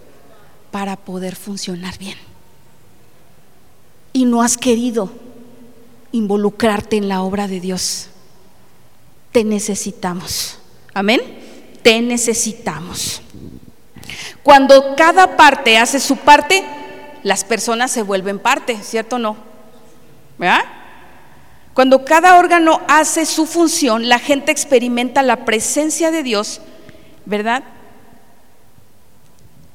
para 0.71 0.97
poder 0.97 1.35
funcionar 1.37 1.97
bien. 1.97 2.17
Y 4.15 4.23
no 4.23 4.41
has 4.41 4.55
querido 4.55 5.11
involucrarte 6.13 6.95
en 6.95 7.09
la 7.09 7.21
obra 7.21 7.49
de 7.49 7.59
Dios. 7.59 8.07
Te 9.33 9.43
necesitamos. 9.43 10.57
Amén. 10.93 11.19
Te 11.81 12.01
necesitamos. 12.01 13.21
Cuando 14.41 14.95
cada 14.95 15.35
parte 15.35 15.77
hace 15.77 15.99
su 15.99 16.15
parte, 16.15 16.63
las 17.23 17.43
personas 17.43 17.91
se 17.91 18.03
vuelven 18.03 18.39
parte, 18.39 18.81
¿cierto 18.81 19.17
o 19.17 19.19
no? 19.19 19.35
¿Verdad? 20.37 20.63
Cuando 21.73 22.05
cada 22.05 22.37
órgano 22.37 22.79
hace 22.87 23.25
su 23.25 23.45
función, 23.45 24.07
la 24.07 24.19
gente 24.19 24.49
experimenta 24.49 25.23
la 25.23 25.43
presencia 25.43 26.09
de 26.09 26.23
Dios, 26.23 26.61
¿verdad? 27.25 27.65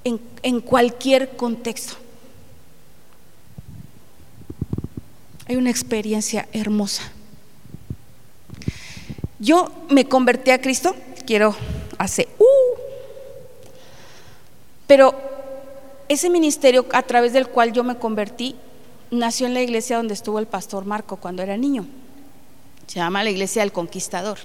En, 0.05 0.61
cualquier 0.63 1.37
contexto. 1.37 2.00
Hay 5.51 5.57
una 5.57 5.71
experiencia 5.71 6.47
hermosa. 6.53 7.03
Yo 9.41 9.69
me 9.89 10.05
convertí 10.05 10.53
a 10.53 10.61
Cristo, 10.61 10.95
quiero 11.27 11.57
hacer, 11.99 12.29
uh, 12.39 12.45
pero 14.87 15.13
ese 16.09 16.31
ministerio 16.31 16.87
a 16.93 17.03
través 17.03 17.33
del 17.33 17.49
cual 17.49 17.73
yo 17.73 17.83
me 17.83 17.97
convertí 17.97 18.55
nació 19.11 19.49
en 19.49 19.55
la 19.55 19.61
iglesia 19.61 19.97
donde 19.97 20.15
estuvo 20.15 20.39
el 20.39 20.47
pastor 20.47 20.85
Marco 20.85 21.17
cuando 21.17 21.43
era 21.43 21.57
niño. 21.57 21.85
Se 22.87 23.01
llama 23.01 23.25
la 23.25 23.31
iglesia 23.31 23.63
del 23.63 23.73
conquistador. 23.73 24.39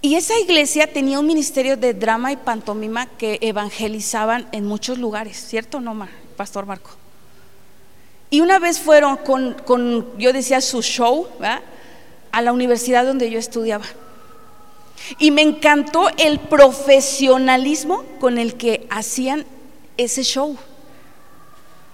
Y 0.00 0.14
esa 0.14 0.40
iglesia 0.40 0.90
tenía 0.90 1.20
un 1.20 1.26
ministerio 1.26 1.76
de 1.76 1.92
drama 1.92 2.32
y 2.32 2.38
pantomima 2.38 3.04
que 3.18 3.38
evangelizaban 3.42 4.48
en 4.52 4.64
muchos 4.64 4.96
lugares, 4.96 5.36
¿cierto 5.36 5.82
no, 5.82 6.08
Pastor 6.38 6.64
Marco? 6.64 7.01
Y 8.32 8.40
una 8.40 8.58
vez 8.58 8.80
fueron 8.80 9.18
con, 9.18 10.18
yo 10.18 10.32
decía, 10.32 10.60
su 10.60 10.82
show, 10.82 11.28
a 12.32 12.42
la 12.42 12.52
universidad 12.52 13.06
donde 13.06 13.30
yo 13.30 13.38
estudiaba. 13.38 13.84
Y 15.18 15.30
me 15.30 15.42
encantó 15.42 16.08
el 16.16 16.40
profesionalismo 16.40 18.02
con 18.18 18.38
el 18.38 18.56
que 18.56 18.88
hacían 18.90 19.44
ese 19.96 20.24
show 20.24 20.58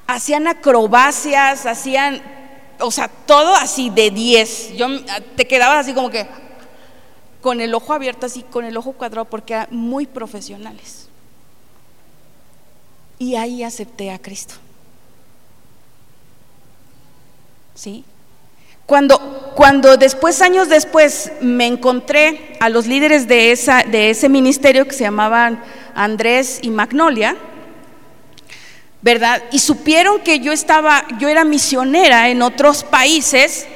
hacían 0.09 0.47
acrobacias, 0.49 1.67
hacían, 1.67 2.23
o 2.81 2.91
sea, 2.91 3.09
todo 3.09 3.55
así 3.55 3.91
de 3.91 4.11
10. 4.11 4.73
Yo 4.75 4.87
te 5.37 5.47
quedabas 5.47 5.85
así 5.85 5.95
como 5.95 6.11
que 6.11 6.27
con 7.43 7.61
el 7.61 7.75
ojo 7.75 7.93
abierto, 7.93 8.27
así, 8.27 8.43
con 8.43 8.65
el 8.65 8.77
ojo 8.77 8.93
cuadrado, 8.93 9.27
porque 9.27 9.53
eran 9.53 9.69
muy 9.71 10.07
profesionales. 10.07 11.09
Y 13.19 13.37
ahí 13.37 13.63
acepté 13.63 14.11
a 14.11 14.19
Cristo. 14.19 14.55
¿Sí? 17.79 18.05
Cuando, 18.87 19.53
cuando 19.55 19.97
después, 19.97 20.43
años 20.43 20.69
después, 20.69 21.31
me 21.41 21.67
encontré 21.67 22.57
a 22.59 22.69
los 22.69 22.89
líderes 22.89 23.29
de, 23.29 23.53
esa, 23.53 23.85
de 23.85 24.11
ese 24.11 24.29
ministerio 24.29 24.85
que 24.85 24.95
se 24.95 25.05
llamaban 25.05 25.63
Andrés 25.95 26.59
y 26.63 26.71
Magnolia, 26.71 27.37
¿verdad? 29.01 29.45
Y 29.53 29.61
supieron 29.61 30.19
que 30.23 30.41
yo 30.41 30.51
estaba, 30.51 31.05
yo 31.21 31.29
era 31.29 31.45
misionera 31.45 32.31
en 32.31 32.43
otros 32.43 32.83
países, 32.83 33.69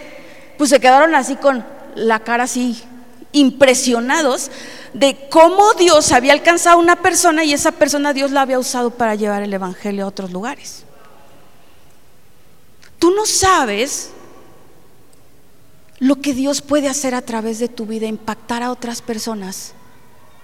pues 0.59 0.71
se 0.71 0.81
quedaron 0.81 1.15
así 1.15 1.37
con 1.37 1.65
la 1.95 2.19
cara 2.19 2.45
así 2.45 2.83
impresionados 3.31 4.51
de 4.95 5.29
cómo 5.31 5.75
Dios 5.75 6.11
había 6.11 6.33
alcanzado 6.33 6.77
a 6.77 6.81
una 6.81 6.97
persona 6.97 7.45
y 7.45 7.53
esa 7.53 7.71
persona 7.71 8.13
Dios 8.13 8.33
la 8.33 8.41
había 8.41 8.59
usado 8.59 8.91
para 8.91 9.15
llevar 9.15 9.45
el 9.45 9.55
evangelio 9.55 10.07
a 10.07 10.09
otros 10.09 10.33
lugares. 10.33 10.85
Tú 13.03 13.11
no 13.11 13.27
sabes 13.27 14.11
lo 15.99 16.21
que 16.21 16.35
Dios 16.35 16.63
puede 16.63 16.89
hacer 16.89 17.17
a 17.17 17.23
través 17.23 17.59
de 17.59 17.67
tu 17.67 17.85
vida, 17.85 18.07
impactar 18.07 18.63
a 18.63 18.71
otras 18.71 19.03
personas. 19.03 19.73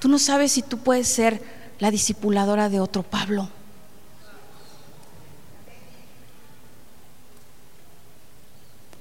Tú 0.01 0.09
no 0.09 0.19
sabes 0.19 0.51
si 0.51 0.63
tú 0.63 0.79
puedes 0.79 1.07
ser 1.07 1.41
la 1.79 1.93
discipuladora 1.93 2.69
de 2.69 2.81
otro 2.81 3.05
Pablo. 3.05 3.49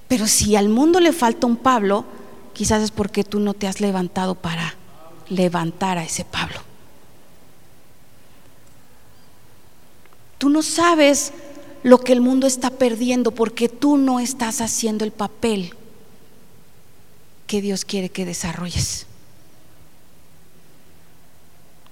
Pero 0.07 0.27
si 0.27 0.55
al 0.55 0.69
mundo 0.69 0.99
le 0.99 1.11
falta 1.11 1.47
un 1.47 1.57
Pablo, 1.57 2.05
quizás 2.53 2.83
es 2.83 2.91
porque 2.91 3.23
tú 3.23 3.39
no 3.39 3.55
te 3.55 3.67
has 3.67 3.81
levantado 3.81 4.35
para 4.35 4.75
levantar 5.29 5.97
a 5.97 6.03
ese 6.03 6.25
Pablo. 6.25 6.59
Tú 10.37 10.47
no 10.49 10.61
sabes 10.61 11.33
lo 11.87 11.99
que 11.99 12.11
el 12.11 12.19
mundo 12.19 12.47
está 12.47 12.69
perdiendo 12.69 13.31
porque 13.31 13.69
tú 13.69 13.95
no 13.95 14.19
estás 14.19 14.59
haciendo 14.59 15.05
el 15.05 15.13
papel 15.13 15.73
que 17.47 17.61
Dios 17.61 17.85
quiere 17.85 18.09
que 18.09 18.25
desarrolles. 18.25 19.05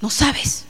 No 0.01 0.09
sabes. 0.09 0.65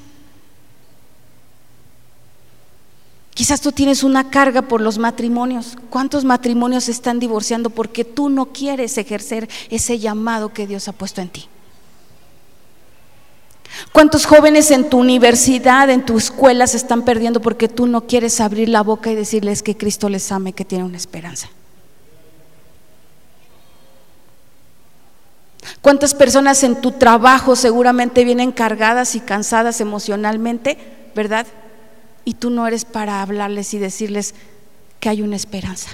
Quizás 3.34 3.62
tú 3.62 3.72
tienes 3.72 4.04
una 4.04 4.30
carga 4.30 4.62
por 4.62 4.80
los 4.80 5.00
matrimonios. 5.00 5.76
¿Cuántos 5.90 6.24
matrimonios 6.24 6.84
se 6.84 6.92
están 6.92 7.18
divorciando 7.18 7.72
porque 7.72 8.06
tú 8.06 8.30
no 8.30 8.54
quieres 8.54 8.96
ejercer 9.00 9.50
ese 9.72 9.98
llamado 9.98 10.54
que 10.54 10.68
Dios 10.68 10.88
ha 10.88 10.94
puesto 10.94 11.22
en 11.22 11.30
ti? 11.30 11.48
¿Cuántos 13.91 14.26
jóvenes 14.26 14.72
en 14.72 14.89
tu 14.89 14.99
universidad, 14.99 15.89
en 15.89 16.05
tu 16.05 16.18
escuela 16.18 16.68
se 16.68 16.78
están 16.78 17.03
perdiendo 17.03 17.41
porque 17.41 17.68
tú 17.68 17.88
no 17.88 18.07
quieres 18.07 18.41
abrir 18.41 18.70
la 18.70 18.82
boca 18.82 19.11
y 19.11 19.16
decirles 19.16 19.63
que 19.63 19.78
Cristo 19.78 20.09
les 20.09 20.32
ama 20.32 20.49
y 20.49 20.53
que 20.53 20.66
tiene 20.66 20.84
una 20.84 20.97
esperanza? 20.97 21.49
¿Cuántas 25.82 26.13
personas 26.13 26.63
en 26.63 26.82
tu 26.82 26.93
trabajo 26.93 27.55
seguramente 27.55 28.24
vienen 28.24 28.51
cargadas 28.51 29.16
y 29.16 29.20
cansadas 29.20 29.82
emocionalmente, 29.82 30.78
verdad? 31.16 31.45
Y 32.24 32.36
tú 32.36 32.49
no 32.49 32.68
eres 32.68 32.86
para 32.86 33.22
hablarles 33.22 33.74
y 33.74 33.78
decirles 33.78 34.34
que 34.99 35.09
hay 35.09 35.22
una 35.22 35.36
esperanza. 35.36 35.91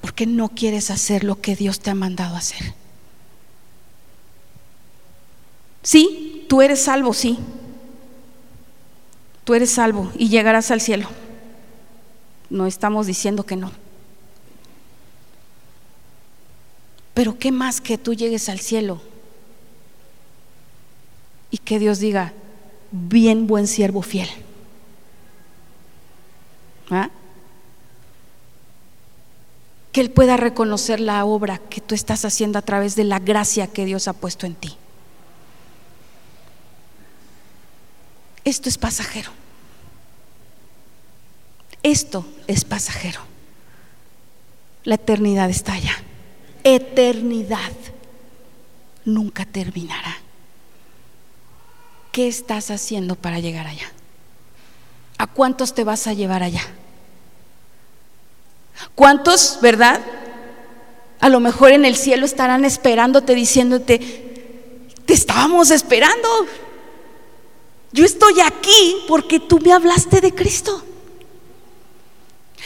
Porque 0.00 0.26
no 0.26 0.48
quieres 0.48 0.90
hacer 0.90 1.24
lo 1.24 1.40
que 1.40 1.54
Dios 1.54 1.80
te 1.80 1.90
ha 1.90 1.94
mandado 1.94 2.36
hacer. 2.36 2.74
Sí, 5.84 6.46
tú 6.48 6.62
eres 6.62 6.82
salvo, 6.82 7.12
sí. 7.12 7.38
Tú 9.44 9.52
eres 9.54 9.70
salvo 9.70 10.10
y 10.16 10.30
llegarás 10.30 10.70
al 10.70 10.80
cielo. 10.80 11.08
No 12.48 12.66
estamos 12.66 13.06
diciendo 13.06 13.44
que 13.44 13.56
no. 13.56 13.70
Pero 17.12 17.38
¿qué 17.38 17.52
más 17.52 17.82
que 17.82 17.98
tú 17.98 18.14
llegues 18.14 18.48
al 18.48 18.60
cielo? 18.60 19.02
Y 21.50 21.58
que 21.58 21.78
Dios 21.78 21.98
diga, 21.98 22.32
bien 22.90 23.46
buen 23.46 23.66
siervo 23.66 24.00
fiel. 24.00 24.28
¿Ah? 26.90 27.10
Que 29.92 30.00
Él 30.00 30.10
pueda 30.10 30.38
reconocer 30.38 30.98
la 30.98 31.26
obra 31.26 31.58
que 31.58 31.82
tú 31.82 31.94
estás 31.94 32.24
haciendo 32.24 32.58
a 32.58 32.62
través 32.62 32.96
de 32.96 33.04
la 33.04 33.18
gracia 33.18 33.66
que 33.66 33.84
Dios 33.84 34.08
ha 34.08 34.14
puesto 34.14 34.46
en 34.46 34.54
ti. 34.54 34.78
Esto 38.44 38.68
es 38.68 38.78
pasajero. 38.78 39.30
Esto 41.82 42.26
es 42.46 42.64
pasajero. 42.64 43.20
La 44.84 44.96
eternidad 44.96 45.50
está 45.50 45.74
allá. 45.74 45.96
Eternidad 46.62 47.72
nunca 49.04 49.44
terminará. 49.44 50.16
¿Qué 52.12 52.28
estás 52.28 52.70
haciendo 52.70 53.16
para 53.16 53.40
llegar 53.40 53.66
allá? 53.66 53.90
¿A 55.18 55.26
cuántos 55.26 55.74
te 55.74 55.84
vas 55.84 56.06
a 56.06 56.12
llevar 56.12 56.42
allá? 56.42 56.62
¿Cuántos, 58.94 59.58
verdad? 59.60 60.00
A 61.20 61.28
lo 61.28 61.40
mejor 61.40 61.72
en 61.72 61.84
el 61.84 61.96
cielo 61.96 62.26
estarán 62.26 62.64
esperándote, 62.64 63.34
diciéndote, 63.34 63.98
te 65.06 65.14
estábamos 65.14 65.70
esperando. 65.70 66.28
Yo 67.94 68.04
estoy 68.04 68.40
aquí 68.40 69.04
porque 69.06 69.38
tú 69.38 69.60
me 69.60 69.72
hablaste 69.72 70.20
de 70.20 70.34
Cristo. 70.34 70.82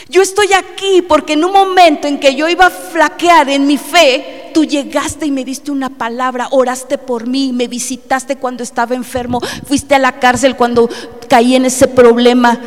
Yo 0.08 0.22
estoy 0.22 0.54
aquí 0.54 1.02
porque 1.02 1.34
en 1.34 1.44
un 1.44 1.52
momento 1.52 2.08
en 2.08 2.18
que 2.18 2.34
yo 2.34 2.48
iba 2.48 2.64
a 2.64 2.70
flaquear 2.70 3.50
en 3.50 3.66
mi 3.66 3.76
fe, 3.76 4.50
tú 4.54 4.64
llegaste 4.64 5.26
y 5.26 5.30
me 5.30 5.44
diste 5.44 5.70
una 5.70 5.90
palabra, 5.90 6.48
oraste 6.50 6.96
por 6.96 7.26
mí, 7.26 7.52
me 7.52 7.68
visitaste 7.68 8.36
cuando 8.36 8.62
estaba 8.62 8.94
enfermo, 8.94 9.42
fuiste 9.66 9.94
a 9.94 9.98
la 9.98 10.18
cárcel 10.18 10.56
cuando 10.56 10.88
caí 11.28 11.56
en 11.56 11.66
ese 11.66 11.88
problema, 11.88 12.58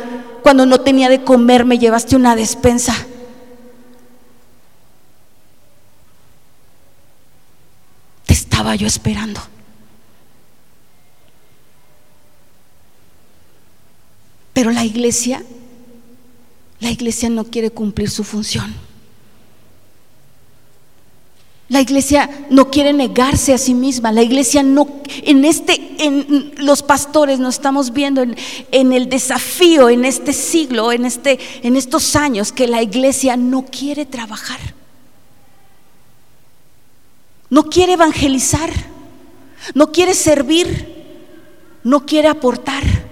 cuando 0.44 0.64
no 0.64 0.82
tenía 0.82 1.08
de 1.08 1.24
comer, 1.24 1.64
me 1.64 1.80
llevaste 1.80 2.14
una 2.14 2.36
despensa. 2.36 2.94
Te 8.24 8.34
estaba 8.34 8.76
yo 8.76 8.86
esperando. 8.86 9.40
Pero 14.52 14.70
la 14.70 14.84
iglesia 14.84 15.42
la 16.82 16.90
iglesia 16.90 17.30
no 17.30 17.44
quiere 17.44 17.70
cumplir 17.70 18.10
su 18.10 18.24
función. 18.24 18.74
La 21.68 21.80
iglesia 21.80 22.28
no 22.50 22.70
quiere 22.72 22.92
negarse 22.92 23.54
a 23.54 23.58
sí 23.58 23.72
misma. 23.72 24.10
La 24.10 24.22
iglesia 24.22 24.64
no, 24.64 24.88
en 25.22 25.44
este, 25.44 25.94
en 26.00 26.52
los 26.56 26.82
pastores 26.82 27.38
nos 27.38 27.54
estamos 27.54 27.92
viendo 27.92 28.20
en, 28.20 28.36
en, 28.72 28.92
el 28.92 29.08
desafío 29.08 29.88
en 29.90 30.04
este 30.04 30.32
siglo, 30.32 30.90
en 30.90 31.04
este, 31.04 31.38
en 31.62 31.76
estos 31.76 32.16
años, 32.16 32.50
que 32.50 32.66
la 32.66 32.82
iglesia 32.82 33.36
no 33.36 33.64
quiere 33.64 34.04
trabajar. 34.04 34.58
No 37.48 37.70
quiere 37.70 37.92
evangelizar. 37.92 38.70
No 39.72 39.92
quiere 39.92 40.14
servir. 40.14 41.04
No 41.84 42.04
quiere 42.04 42.26
aportar. 42.26 43.11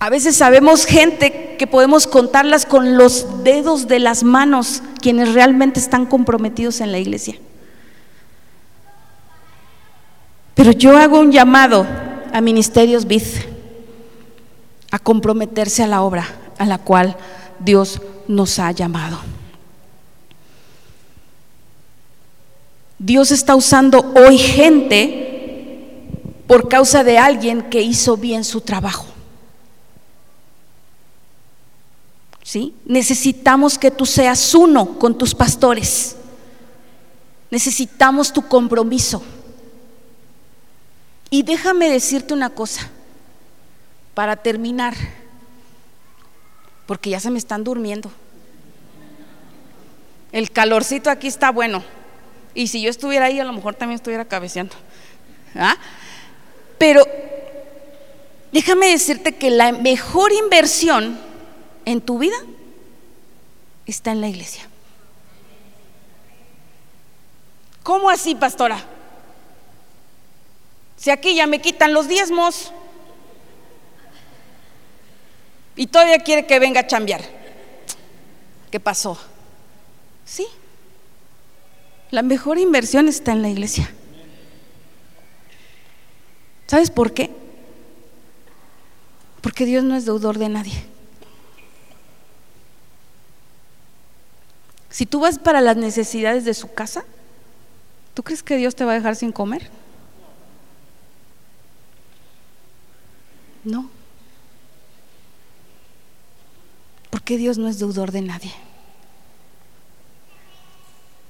A 0.00 0.08
veces 0.08 0.34
sabemos 0.34 0.86
gente 0.86 1.56
que 1.58 1.66
podemos 1.66 2.06
contarlas 2.06 2.64
con 2.64 2.96
los 2.96 3.44
dedos 3.44 3.86
de 3.86 3.98
las 3.98 4.22
manos, 4.22 4.82
quienes 5.02 5.34
realmente 5.34 5.78
están 5.78 6.06
comprometidos 6.06 6.80
en 6.80 6.90
la 6.90 6.98
iglesia. 6.98 7.36
Pero 10.54 10.72
yo 10.72 10.96
hago 10.96 11.20
un 11.20 11.30
llamado 11.30 11.86
a 12.32 12.40
Ministerios 12.40 13.06
BID 13.06 13.22
a 14.90 14.98
comprometerse 14.98 15.82
a 15.82 15.86
la 15.86 16.00
obra 16.00 16.26
a 16.56 16.64
la 16.64 16.78
cual 16.78 17.14
Dios 17.58 18.00
nos 18.26 18.58
ha 18.58 18.72
llamado. 18.72 19.18
Dios 22.98 23.30
está 23.30 23.54
usando 23.54 24.14
hoy 24.16 24.38
gente 24.38 25.96
por 26.46 26.68
causa 26.68 27.04
de 27.04 27.18
alguien 27.18 27.62
que 27.68 27.82
hizo 27.82 28.16
bien 28.16 28.44
su 28.44 28.62
trabajo. 28.62 29.19
Necesitamos 32.84 33.78
que 33.78 33.90
tú 33.90 34.06
seas 34.06 34.54
uno 34.54 34.98
con 34.98 35.16
tus 35.16 35.34
pastores. 35.34 36.16
Necesitamos 37.50 38.32
tu 38.32 38.46
compromiso. 38.46 39.22
Y 41.30 41.42
déjame 41.42 41.90
decirte 41.90 42.34
una 42.34 42.50
cosa, 42.50 42.90
para 44.14 44.36
terminar, 44.36 44.94
porque 46.86 47.10
ya 47.10 47.20
se 47.20 47.30
me 47.30 47.38
están 47.38 47.62
durmiendo. 47.62 48.10
El 50.32 50.50
calorcito 50.50 51.08
aquí 51.08 51.28
está 51.28 51.50
bueno. 51.50 51.84
Y 52.52 52.66
si 52.66 52.82
yo 52.82 52.90
estuviera 52.90 53.26
ahí, 53.26 53.38
a 53.38 53.44
lo 53.44 53.52
mejor 53.52 53.76
también 53.76 53.96
estuviera 53.96 54.24
cabeceando. 54.24 54.74
¿Ah? 55.54 55.76
Pero 56.78 57.04
déjame 58.52 58.88
decirte 58.88 59.36
que 59.36 59.50
la 59.50 59.70
mejor 59.70 60.32
inversión 60.32 61.29
en 61.90 62.00
tu 62.00 62.18
vida 62.18 62.36
está 63.84 64.12
en 64.12 64.20
la 64.20 64.28
iglesia. 64.28 64.68
¿Cómo 67.82 68.10
así, 68.10 68.34
pastora? 68.34 68.80
Si 70.96 71.10
aquí 71.10 71.34
ya 71.34 71.46
me 71.46 71.60
quitan 71.60 71.92
los 71.92 72.06
diezmos 72.06 72.72
y 75.74 75.86
todavía 75.86 76.18
quiere 76.18 76.46
que 76.46 76.58
venga 76.58 76.80
a 76.80 76.86
chambear. 76.86 77.22
¿Qué 78.70 78.78
pasó? 78.78 79.18
Sí. 80.24 80.46
La 82.10 82.22
mejor 82.22 82.58
inversión 82.58 83.08
está 83.08 83.32
en 83.32 83.42
la 83.42 83.48
iglesia. 83.48 83.90
¿Sabes 86.66 86.90
por 86.90 87.12
qué? 87.14 87.30
Porque 89.40 89.64
Dios 89.64 89.82
no 89.82 89.96
es 89.96 90.04
deudor 90.04 90.38
de 90.38 90.48
nadie. 90.48 90.89
Si 94.90 95.06
tú 95.06 95.20
vas 95.20 95.38
para 95.38 95.60
las 95.60 95.76
necesidades 95.76 96.44
de 96.44 96.52
su 96.52 96.72
casa, 96.74 97.04
¿tú 98.12 98.22
crees 98.24 98.42
que 98.42 98.56
Dios 98.56 98.74
te 98.74 98.84
va 98.84 98.92
a 98.92 98.96
dejar 98.96 99.14
sin 99.14 99.30
comer? 99.30 99.70
No. 103.62 103.88
Porque 107.10 107.36
Dios 107.36 107.56
no 107.56 107.68
es 107.68 107.78
deudor 107.78 108.10
de 108.10 108.22
nadie. 108.22 108.52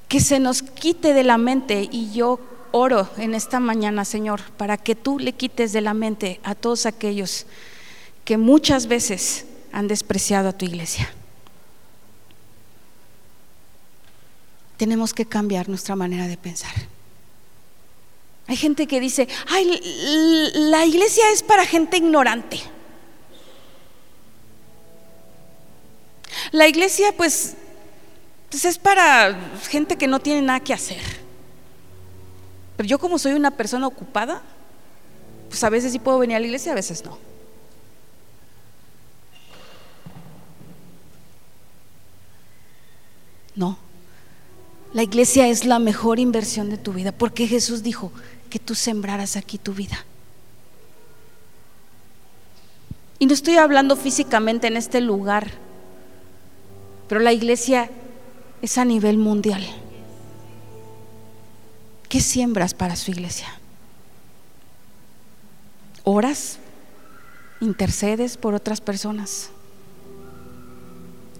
Que 0.09 0.21
se 0.21 0.41
nos 0.41 0.63
quite 0.63 1.13
de 1.13 1.23
la 1.23 1.39
mente 1.39 1.89
y 1.91 2.13
yo 2.13 2.41
oro 2.73 3.09
en 3.19 3.35
esta 3.35 3.61
mañana, 3.61 4.05
Señor, 4.05 4.41
para 4.57 4.77
que 4.77 4.95
tú 4.95 5.19
le 5.19 5.33
quites 5.33 5.73
de 5.73 5.81
la 5.83 5.95
mente 5.95 6.41
a 6.43 6.55
todos 6.55 6.87
aquellos 6.87 7.47
que 8.25 8.37
muchas 8.37 8.87
veces 8.87 9.45
han 9.73 9.87
despreciado 9.87 10.49
a 10.49 10.53
tu 10.53 10.65
iglesia. 10.65 11.13
Tenemos 14.81 15.13
que 15.13 15.27
cambiar 15.27 15.69
nuestra 15.69 15.95
manera 15.95 16.27
de 16.27 16.39
pensar. 16.39 16.73
Hay 18.47 18.57
gente 18.57 18.87
que 18.87 18.99
dice, 18.99 19.29
ay, 19.47 19.79
la 20.55 20.87
iglesia 20.87 21.31
es 21.33 21.43
para 21.43 21.67
gente 21.67 21.99
ignorante. 21.99 22.63
La 26.53 26.67
iglesia 26.67 27.13
pues, 27.15 27.57
pues 28.49 28.65
es 28.65 28.79
para 28.79 29.39
gente 29.69 29.99
que 29.99 30.07
no 30.07 30.19
tiene 30.19 30.41
nada 30.41 30.61
que 30.61 30.73
hacer. 30.73 31.03
Pero 32.79 32.89
yo 32.89 32.99
como 32.99 33.19
soy 33.19 33.35
una 33.35 33.51
persona 33.51 33.87
ocupada, 33.87 34.41
pues 35.51 35.63
a 35.63 35.69
veces 35.69 35.93
sí 35.93 35.99
puedo 35.99 36.21
venir 36.21 36.37
a 36.37 36.41
la 36.41 36.47
iglesia, 36.47 36.73
a 36.73 36.77
veces 36.77 37.05
no. 37.05 37.19
No. 43.55 43.90
La 44.93 45.03
iglesia 45.05 45.47
es 45.47 45.65
la 45.65 45.79
mejor 45.79 46.19
inversión 46.19 46.69
de 46.69 46.77
tu 46.77 46.93
vida, 46.93 47.13
porque 47.13 47.47
Jesús 47.47 47.83
dijo 47.83 48.11
que 48.49 48.59
tú 48.59 48.75
sembraras 48.75 49.37
aquí 49.37 49.57
tu 49.57 49.73
vida. 49.73 50.05
Y 53.21 53.27
no 53.27 53.35
estoy 53.35 53.57
hablando 53.57 53.97
físicamente 53.97 54.67
en 54.67 54.77
este 54.77 55.01
lugar, 55.01 55.51
pero 57.09 57.21
la 57.21 57.33
iglesia 57.33 57.91
es 58.63 58.79
a 58.79 58.85
nivel 58.85 59.19
mundial. 59.19 59.65
¿Qué 62.09 62.21
siembras 62.21 62.75
para 62.75 62.97
su 62.97 63.13
iglesia? 63.13 63.47
¿Oras? 66.03 66.59
¿Intercedes 67.61 68.37
por 68.37 68.55
otras 68.55 68.81
personas? 68.81 69.51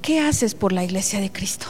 ¿Qué 0.03 0.21
haces 0.21 0.55
por 0.55 0.73
la 0.73 0.85
iglesia 0.85 1.19
de 1.21 1.33
Cristo? 1.33 1.67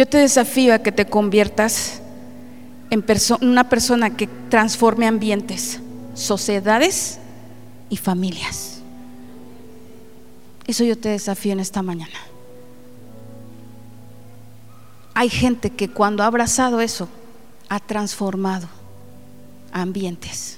Yo 0.00 0.06
te 0.06 0.16
desafío 0.16 0.72
a 0.72 0.78
que 0.78 0.92
te 0.92 1.04
conviertas 1.04 2.00
en 2.88 3.04
una 3.42 3.68
persona 3.68 4.16
que 4.16 4.28
transforme 4.48 5.06
ambientes, 5.06 5.78
sociedades 6.14 7.18
y 7.90 7.98
familias. 7.98 8.80
Eso 10.66 10.84
yo 10.84 10.96
te 10.96 11.10
desafío 11.10 11.52
en 11.52 11.60
esta 11.60 11.82
mañana. 11.82 12.18
Hay 15.12 15.28
gente 15.28 15.68
que 15.68 15.90
cuando 15.90 16.22
ha 16.22 16.28
abrazado 16.28 16.80
eso, 16.80 17.06
ha 17.68 17.78
transformado 17.78 18.68
ambientes. 19.70 20.56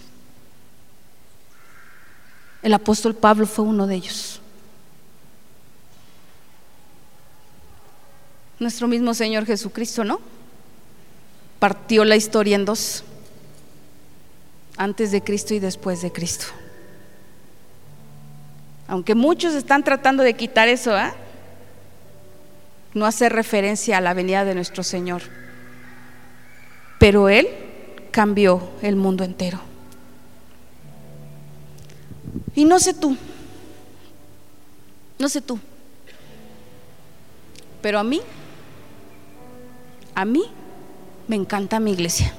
El 2.63 2.75
apóstol 2.75 3.17
Pablo 3.17 3.49
fue 3.49 3.65
uno 3.65 3.89
de 3.89 3.97
ellos. 3.97 4.42
Nuestro 8.63 8.87
mismo 8.87 9.13
Señor 9.13 9.45
Jesucristo, 9.45 10.05
¿no? 10.05 10.21
Partió 11.59 12.05
la 12.05 12.15
historia 12.15 12.55
en 12.55 12.65
dos, 12.65 13.03
antes 14.77 15.11
de 15.11 15.21
Cristo 15.21 15.53
y 15.53 15.59
después 15.59 16.01
de 16.01 16.13
Cristo. 16.13 16.47
Aunque 18.87 19.17
muchos 19.17 19.55
están 19.55 19.83
tratando 19.83 20.23
de 20.23 20.35
quitar 20.35 20.69
eso, 20.69 20.95
¿ah? 20.95 21.13
no 22.95 23.05
hacer 23.05 23.33
referencia 23.33 23.99
a 23.99 24.01
la 24.01 24.15
venida 24.15 24.45
de 24.45 24.55
nuestro 24.55 24.85
Señor. 24.85 25.23
Pero 27.01 27.29
Él 27.29 27.49
cambió 28.13 28.71
el 28.81 28.95
mundo 28.95 29.25
entero. 29.25 29.61
Y 32.55 32.65
no 32.65 32.79
sé 32.79 32.95
tú, 32.95 33.17
no 35.19 35.29
sé 35.29 35.41
tú, 35.41 35.59
pero 37.81 37.99
a 37.99 38.05
mí, 38.05 38.21
a 40.15 40.25
mí 40.25 40.45
me 41.29 41.37
encanta 41.37 41.81
mi 41.81 41.93
iglesia. 41.93 42.33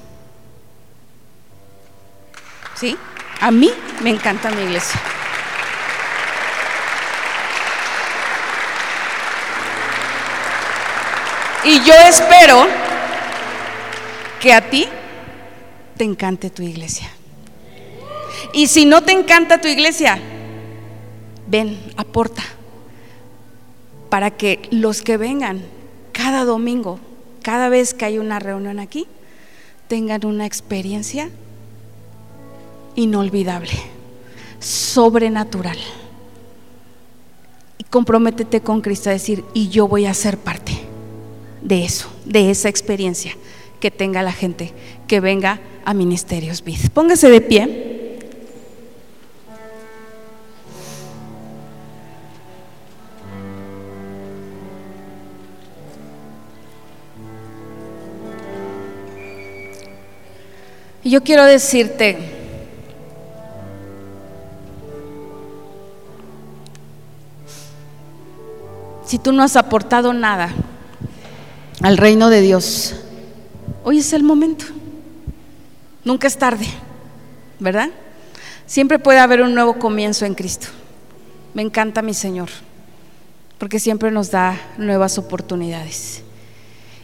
¿Sí? 2.74 2.96
A 3.40 3.50
mí 3.50 3.70
me 4.02 4.10
encanta 4.10 4.50
mi 4.50 4.62
iglesia. 4.62 5.00
Y 11.64 11.82
yo 11.82 11.94
espero 12.06 12.66
que 14.40 14.52
a 14.52 14.68
ti 14.68 14.86
te 15.96 16.04
encante 16.04 16.50
tu 16.50 16.62
iglesia. 16.62 17.10
Y 18.52 18.66
si 18.66 18.84
no 18.84 19.02
te 19.02 19.12
encanta 19.12 19.60
tu 19.60 19.68
iglesia, 19.68 20.18
ven, 21.46 21.80
aporta, 21.96 22.42
para 24.10 24.30
que 24.30 24.68
los 24.70 25.00
que 25.00 25.16
vengan 25.16 25.62
cada 26.12 26.44
domingo, 26.44 27.00
cada 27.44 27.68
vez 27.68 27.92
que 27.92 28.06
hay 28.06 28.18
una 28.18 28.38
reunión 28.40 28.80
aquí, 28.80 29.06
tengan 29.86 30.24
una 30.24 30.46
experiencia 30.46 31.28
inolvidable, 32.96 33.70
sobrenatural. 34.58 35.76
Y 37.76 37.84
comprométete 37.84 38.62
con 38.62 38.80
Cristo 38.80 39.10
a 39.10 39.12
decir, 39.12 39.44
y 39.52 39.68
yo 39.68 39.86
voy 39.86 40.06
a 40.06 40.14
ser 40.14 40.38
parte 40.38 40.72
de 41.60 41.84
eso, 41.84 42.08
de 42.24 42.50
esa 42.50 42.70
experiencia 42.70 43.36
que 43.78 43.90
tenga 43.90 44.22
la 44.22 44.32
gente 44.32 44.72
que 45.06 45.20
venga 45.20 45.60
a 45.84 45.92
Ministerios 45.92 46.64
Vid. 46.64 46.88
Póngase 46.94 47.28
de 47.28 47.42
pie. 47.42 47.93
Yo 61.14 61.22
quiero 61.22 61.44
decirte, 61.44 62.18
si 69.06 69.20
tú 69.20 69.30
no 69.30 69.44
has 69.44 69.54
aportado 69.54 70.12
nada, 70.12 70.52
al 71.82 71.98
reino 71.98 72.30
de 72.30 72.40
Dios. 72.40 72.96
Hoy 73.84 73.98
es 73.98 74.12
el 74.12 74.24
momento. 74.24 74.64
Nunca 76.04 76.26
es 76.26 76.36
tarde, 76.36 76.66
¿verdad? 77.60 77.90
Siempre 78.66 78.98
puede 78.98 79.20
haber 79.20 79.42
un 79.42 79.54
nuevo 79.54 79.78
comienzo 79.78 80.26
en 80.26 80.34
Cristo. 80.34 80.66
Me 81.54 81.62
encanta 81.62 82.02
mi 82.02 82.14
Señor, 82.14 82.48
porque 83.58 83.78
siempre 83.78 84.10
nos 84.10 84.32
da 84.32 84.60
nuevas 84.78 85.16
oportunidades. 85.16 86.24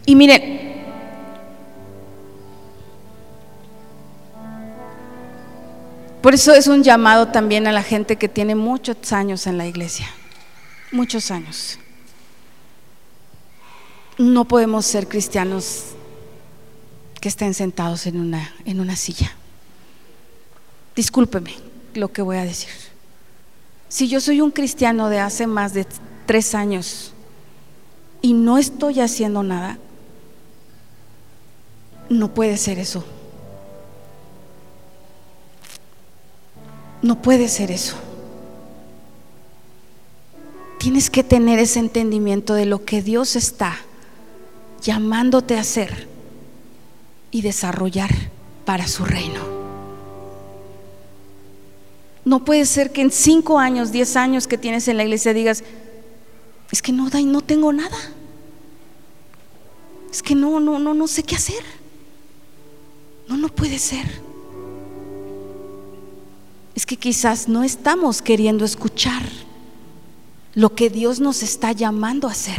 Y 0.04 0.16
miren, 0.16 0.79
por 6.22 6.34
eso 6.34 6.52
es 6.52 6.66
un 6.66 6.82
llamado 6.82 7.28
también 7.28 7.66
a 7.66 7.72
la 7.72 7.82
gente 7.82 8.16
que 8.16 8.28
tiene 8.28 8.54
muchos 8.54 9.12
años 9.12 9.46
en 9.46 9.58
la 9.58 9.66
iglesia, 9.66 10.06
muchos 10.92 11.30
años 11.30 11.78
no 14.20 14.44
podemos 14.44 14.84
ser 14.84 15.08
cristianos 15.08 15.94
que 17.20 17.28
estén 17.28 17.54
sentados 17.54 18.06
en 18.06 18.20
una, 18.20 18.54
en 18.66 18.80
una 18.80 18.94
silla. 18.94 19.34
Discúlpeme 20.94 21.54
lo 21.94 22.12
que 22.12 22.20
voy 22.20 22.36
a 22.36 22.44
decir. 22.44 22.70
Si 23.88 24.08
yo 24.08 24.20
soy 24.20 24.42
un 24.42 24.50
cristiano 24.50 25.08
de 25.08 25.18
hace 25.18 25.46
más 25.46 25.72
de 25.72 25.86
tres 26.26 26.54
años 26.54 27.14
y 28.20 28.34
no 28.34 28.58
estoy 28.58 29.00
haciendo 29.00 29.42
nada, 29.42 29.78
no 32.10 32.34
puede 32.34 32.58
ser 32.58 32.78
eso. 32.78 33.02
No 37.02 37.22
puede 37.22 37.48
ser 37.48 37.70
eso. 37.70 37.96
Tienes 40.78 41.10
que 41.10 41.22
tener 41.22 41.58
ese 41.58 41.78
entendimiento 41.78 42.54
de 42.54 42.66
lo 42.66 42.84
que 42.84 43.02
Dios 43.02 43.36
está 43.36 43.76
llamándote 44.82 45.56
a 45.56 45.60
hacer 45.60 46.08
y 47.30 47.42
desarrollar 47.42 48.10
para 48.64 48.86
su 48.88 49.04
reino. 49.04 49.40
No 52.24 52.44
puede 52.44 52.66
ser 52.66 52.92
que 52.92 53.00
en 53.00 53.10
cinco 53.10 53.58
años, 53.58 53.92
diez 53.92 54.16
años 54.16 54.46
que 54.46 54.58
tienes 54.58 54.88
en 54.88 54.96
la 54.96 55.04
iglesia 55.04 55.34
digas, 55.34 55.64
es 56.70 56.82
que 56.82 56.92
no, 56.92 57.08
no 57.08 57.40
tengo 57.40 57.72
nada. 57.72 57.96
Es 60.10 60.22
que 60.22 60.34
no, 60.34 60.60
no, 60.60 60.78
no, 60.78 60.94
no 60.94 61.06
sé 61.06 61.22
qué 61.22 61.36
hacer. 61.36 61.62
No, 63.28 63.36
no 63.36 63.48
puede 63.48 63.78
ser. 63.78 64.06
Es 66.80 66.86
que 66.86 66.96
quizás 66.96 67.46
no 67.46 67.62
estamos 67.62 68.22
queriendo 68.22 68.64
escuchar 68.64 69.22
lo 70.54 70.74
que 70.74 70.88
Dios 70.88 71.20
nos 71.20 71.42
está 71.42 71.72
llamando 71.72 72.26
a 72.26 72.30
hacer. 72.30 72.56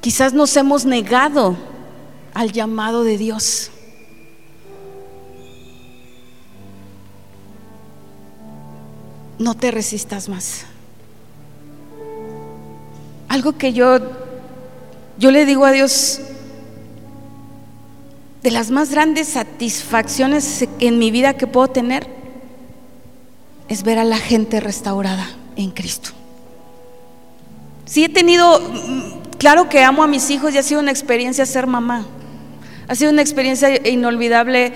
Quizás 0.00 0.32
nos 0.32 0.56
hemos 0.56 0.84
negado 0.84 1.56
al 2.34 2.50
llamado 2.50 3.04
de 3.04 3.16
Dios. 3.18 3.70
No 9.38 9.54
te 9.54 9.70
resistas 9.70 10.28
más. 10.28 10.64
Algo 13.28 13.56
que 13.56 13.72
yo 13.72 14.00
yo 15.18 15.30
le 15.30 15.46
digo 15.46 15.64
a 15.64 15.70
Dios 15.70 16.20
de 18.42 18.50
las 18.50 18.70
más 18.70 18.90
grandes 18.90 19.28
satisfacciones 19.28 20.66
en 20.78 20.98
mi 20.98 21.10
vida 21.10 21.36
que 21.36 21.46
puedo 21.46 21.68
tener 21.68 22.06
es 23.68 23.82
ver 23.82 23.98
a 23.98 24.04
la 24.04 24.18
gente 24.18 24.60
restaurada 24.60 25.28
en 25.56 25.70
Cristo. 25.70 26.10
Si 27.84 28.04
he 28.04 28.08
tenido 28.08 28.60
Claro 29.40 29.70
que 29.70 29.82
amo 29.82 30.02
a 30.02 30.06
mis 30.06 30.28
hijos 30.28 30.52
y 30.52 30.58
ha 30.58 30.62
sido 30.62 30.80
una 30.80 30.90
experiencia 30.90 31.46
ser 31.46 31.66
mamá. 31.66 32.04
Ha 32.88 32.94
sido 32.94 33.10
una 33.10 33.22
experiencia 33.22 33.88
inolvidable 33.88 34.74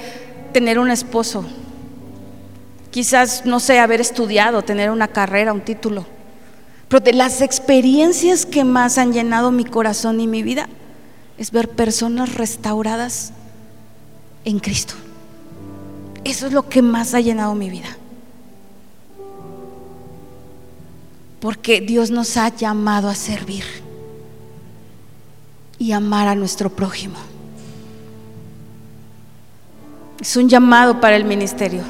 tener 0.54 0.78
un 0.78 0.90
esposo. 0.90 1.44
Quizás, 2.90 3.44
no 3.44 3.60
sé, 3.60 3.78
haber 3.78 4.00
estudiado, 4.00 4.62
tener 4.62 4.90
una 4.90 5.08
carrera, 5.08 5.52
un 5.52 5.60
título. 5.60 6.06
Pero 6.88 7.00
de 7.00 7.12
las 7.12 7.42
experiencias 7.42 8.46
que 8.46 8.64
más 8.64 8.96
han 8.96 9.12
llenado 9.12 9.52
mi 9.52 9.66
corazón 9.66 10.18
y 10.18 10.26
mi 10.26 10.42
vida 10.42 10.66
es 11.36 11.50
ver 11.50 11.68
personas 11.68 12.34
restauradas 12.34 13.34
en 14.44 14.58
Cristo. 14.58 14.94
Eso 16.24 16.46
es 16.46 16.52
lo 16.52 16.68
que 16.68 16.82
más 16.82 17.14
ha 17.14 17.20
llenado 17.20 17.54
mi 17.54 17.70
vida. 17.70 17.96
Porque 21.40 21.80
Dios 21.80 22.10
nos 22.10 22.36
ha 22.36 22.48
llamado 22.48 23.08
a 23.08 23.14
servir 23.14 23.64
y 25.78 25.92
amar 25.92 26.28
a 26.28 26.34
nuestro 26.34 26.70
prójimo. 26.70 27.16
Es 30.20 30.36
un 30.36 30.48
llamado 30.48 31.00
para 31.00 31.16
el 31.16 31.24
ministerio. 31.24 31.82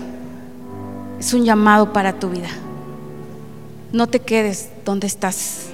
Es 1.20 1.32
un 1.32 1.44
llamado 1.44 1.92
para 1.92 2.18
tu 2.18 2.30
vida. 2.30 2.48
No 3.92 4.08
te 4.08 4.18
quedes 4.18 4.70
donde 4.84 5.06
estás. 5.06 5.68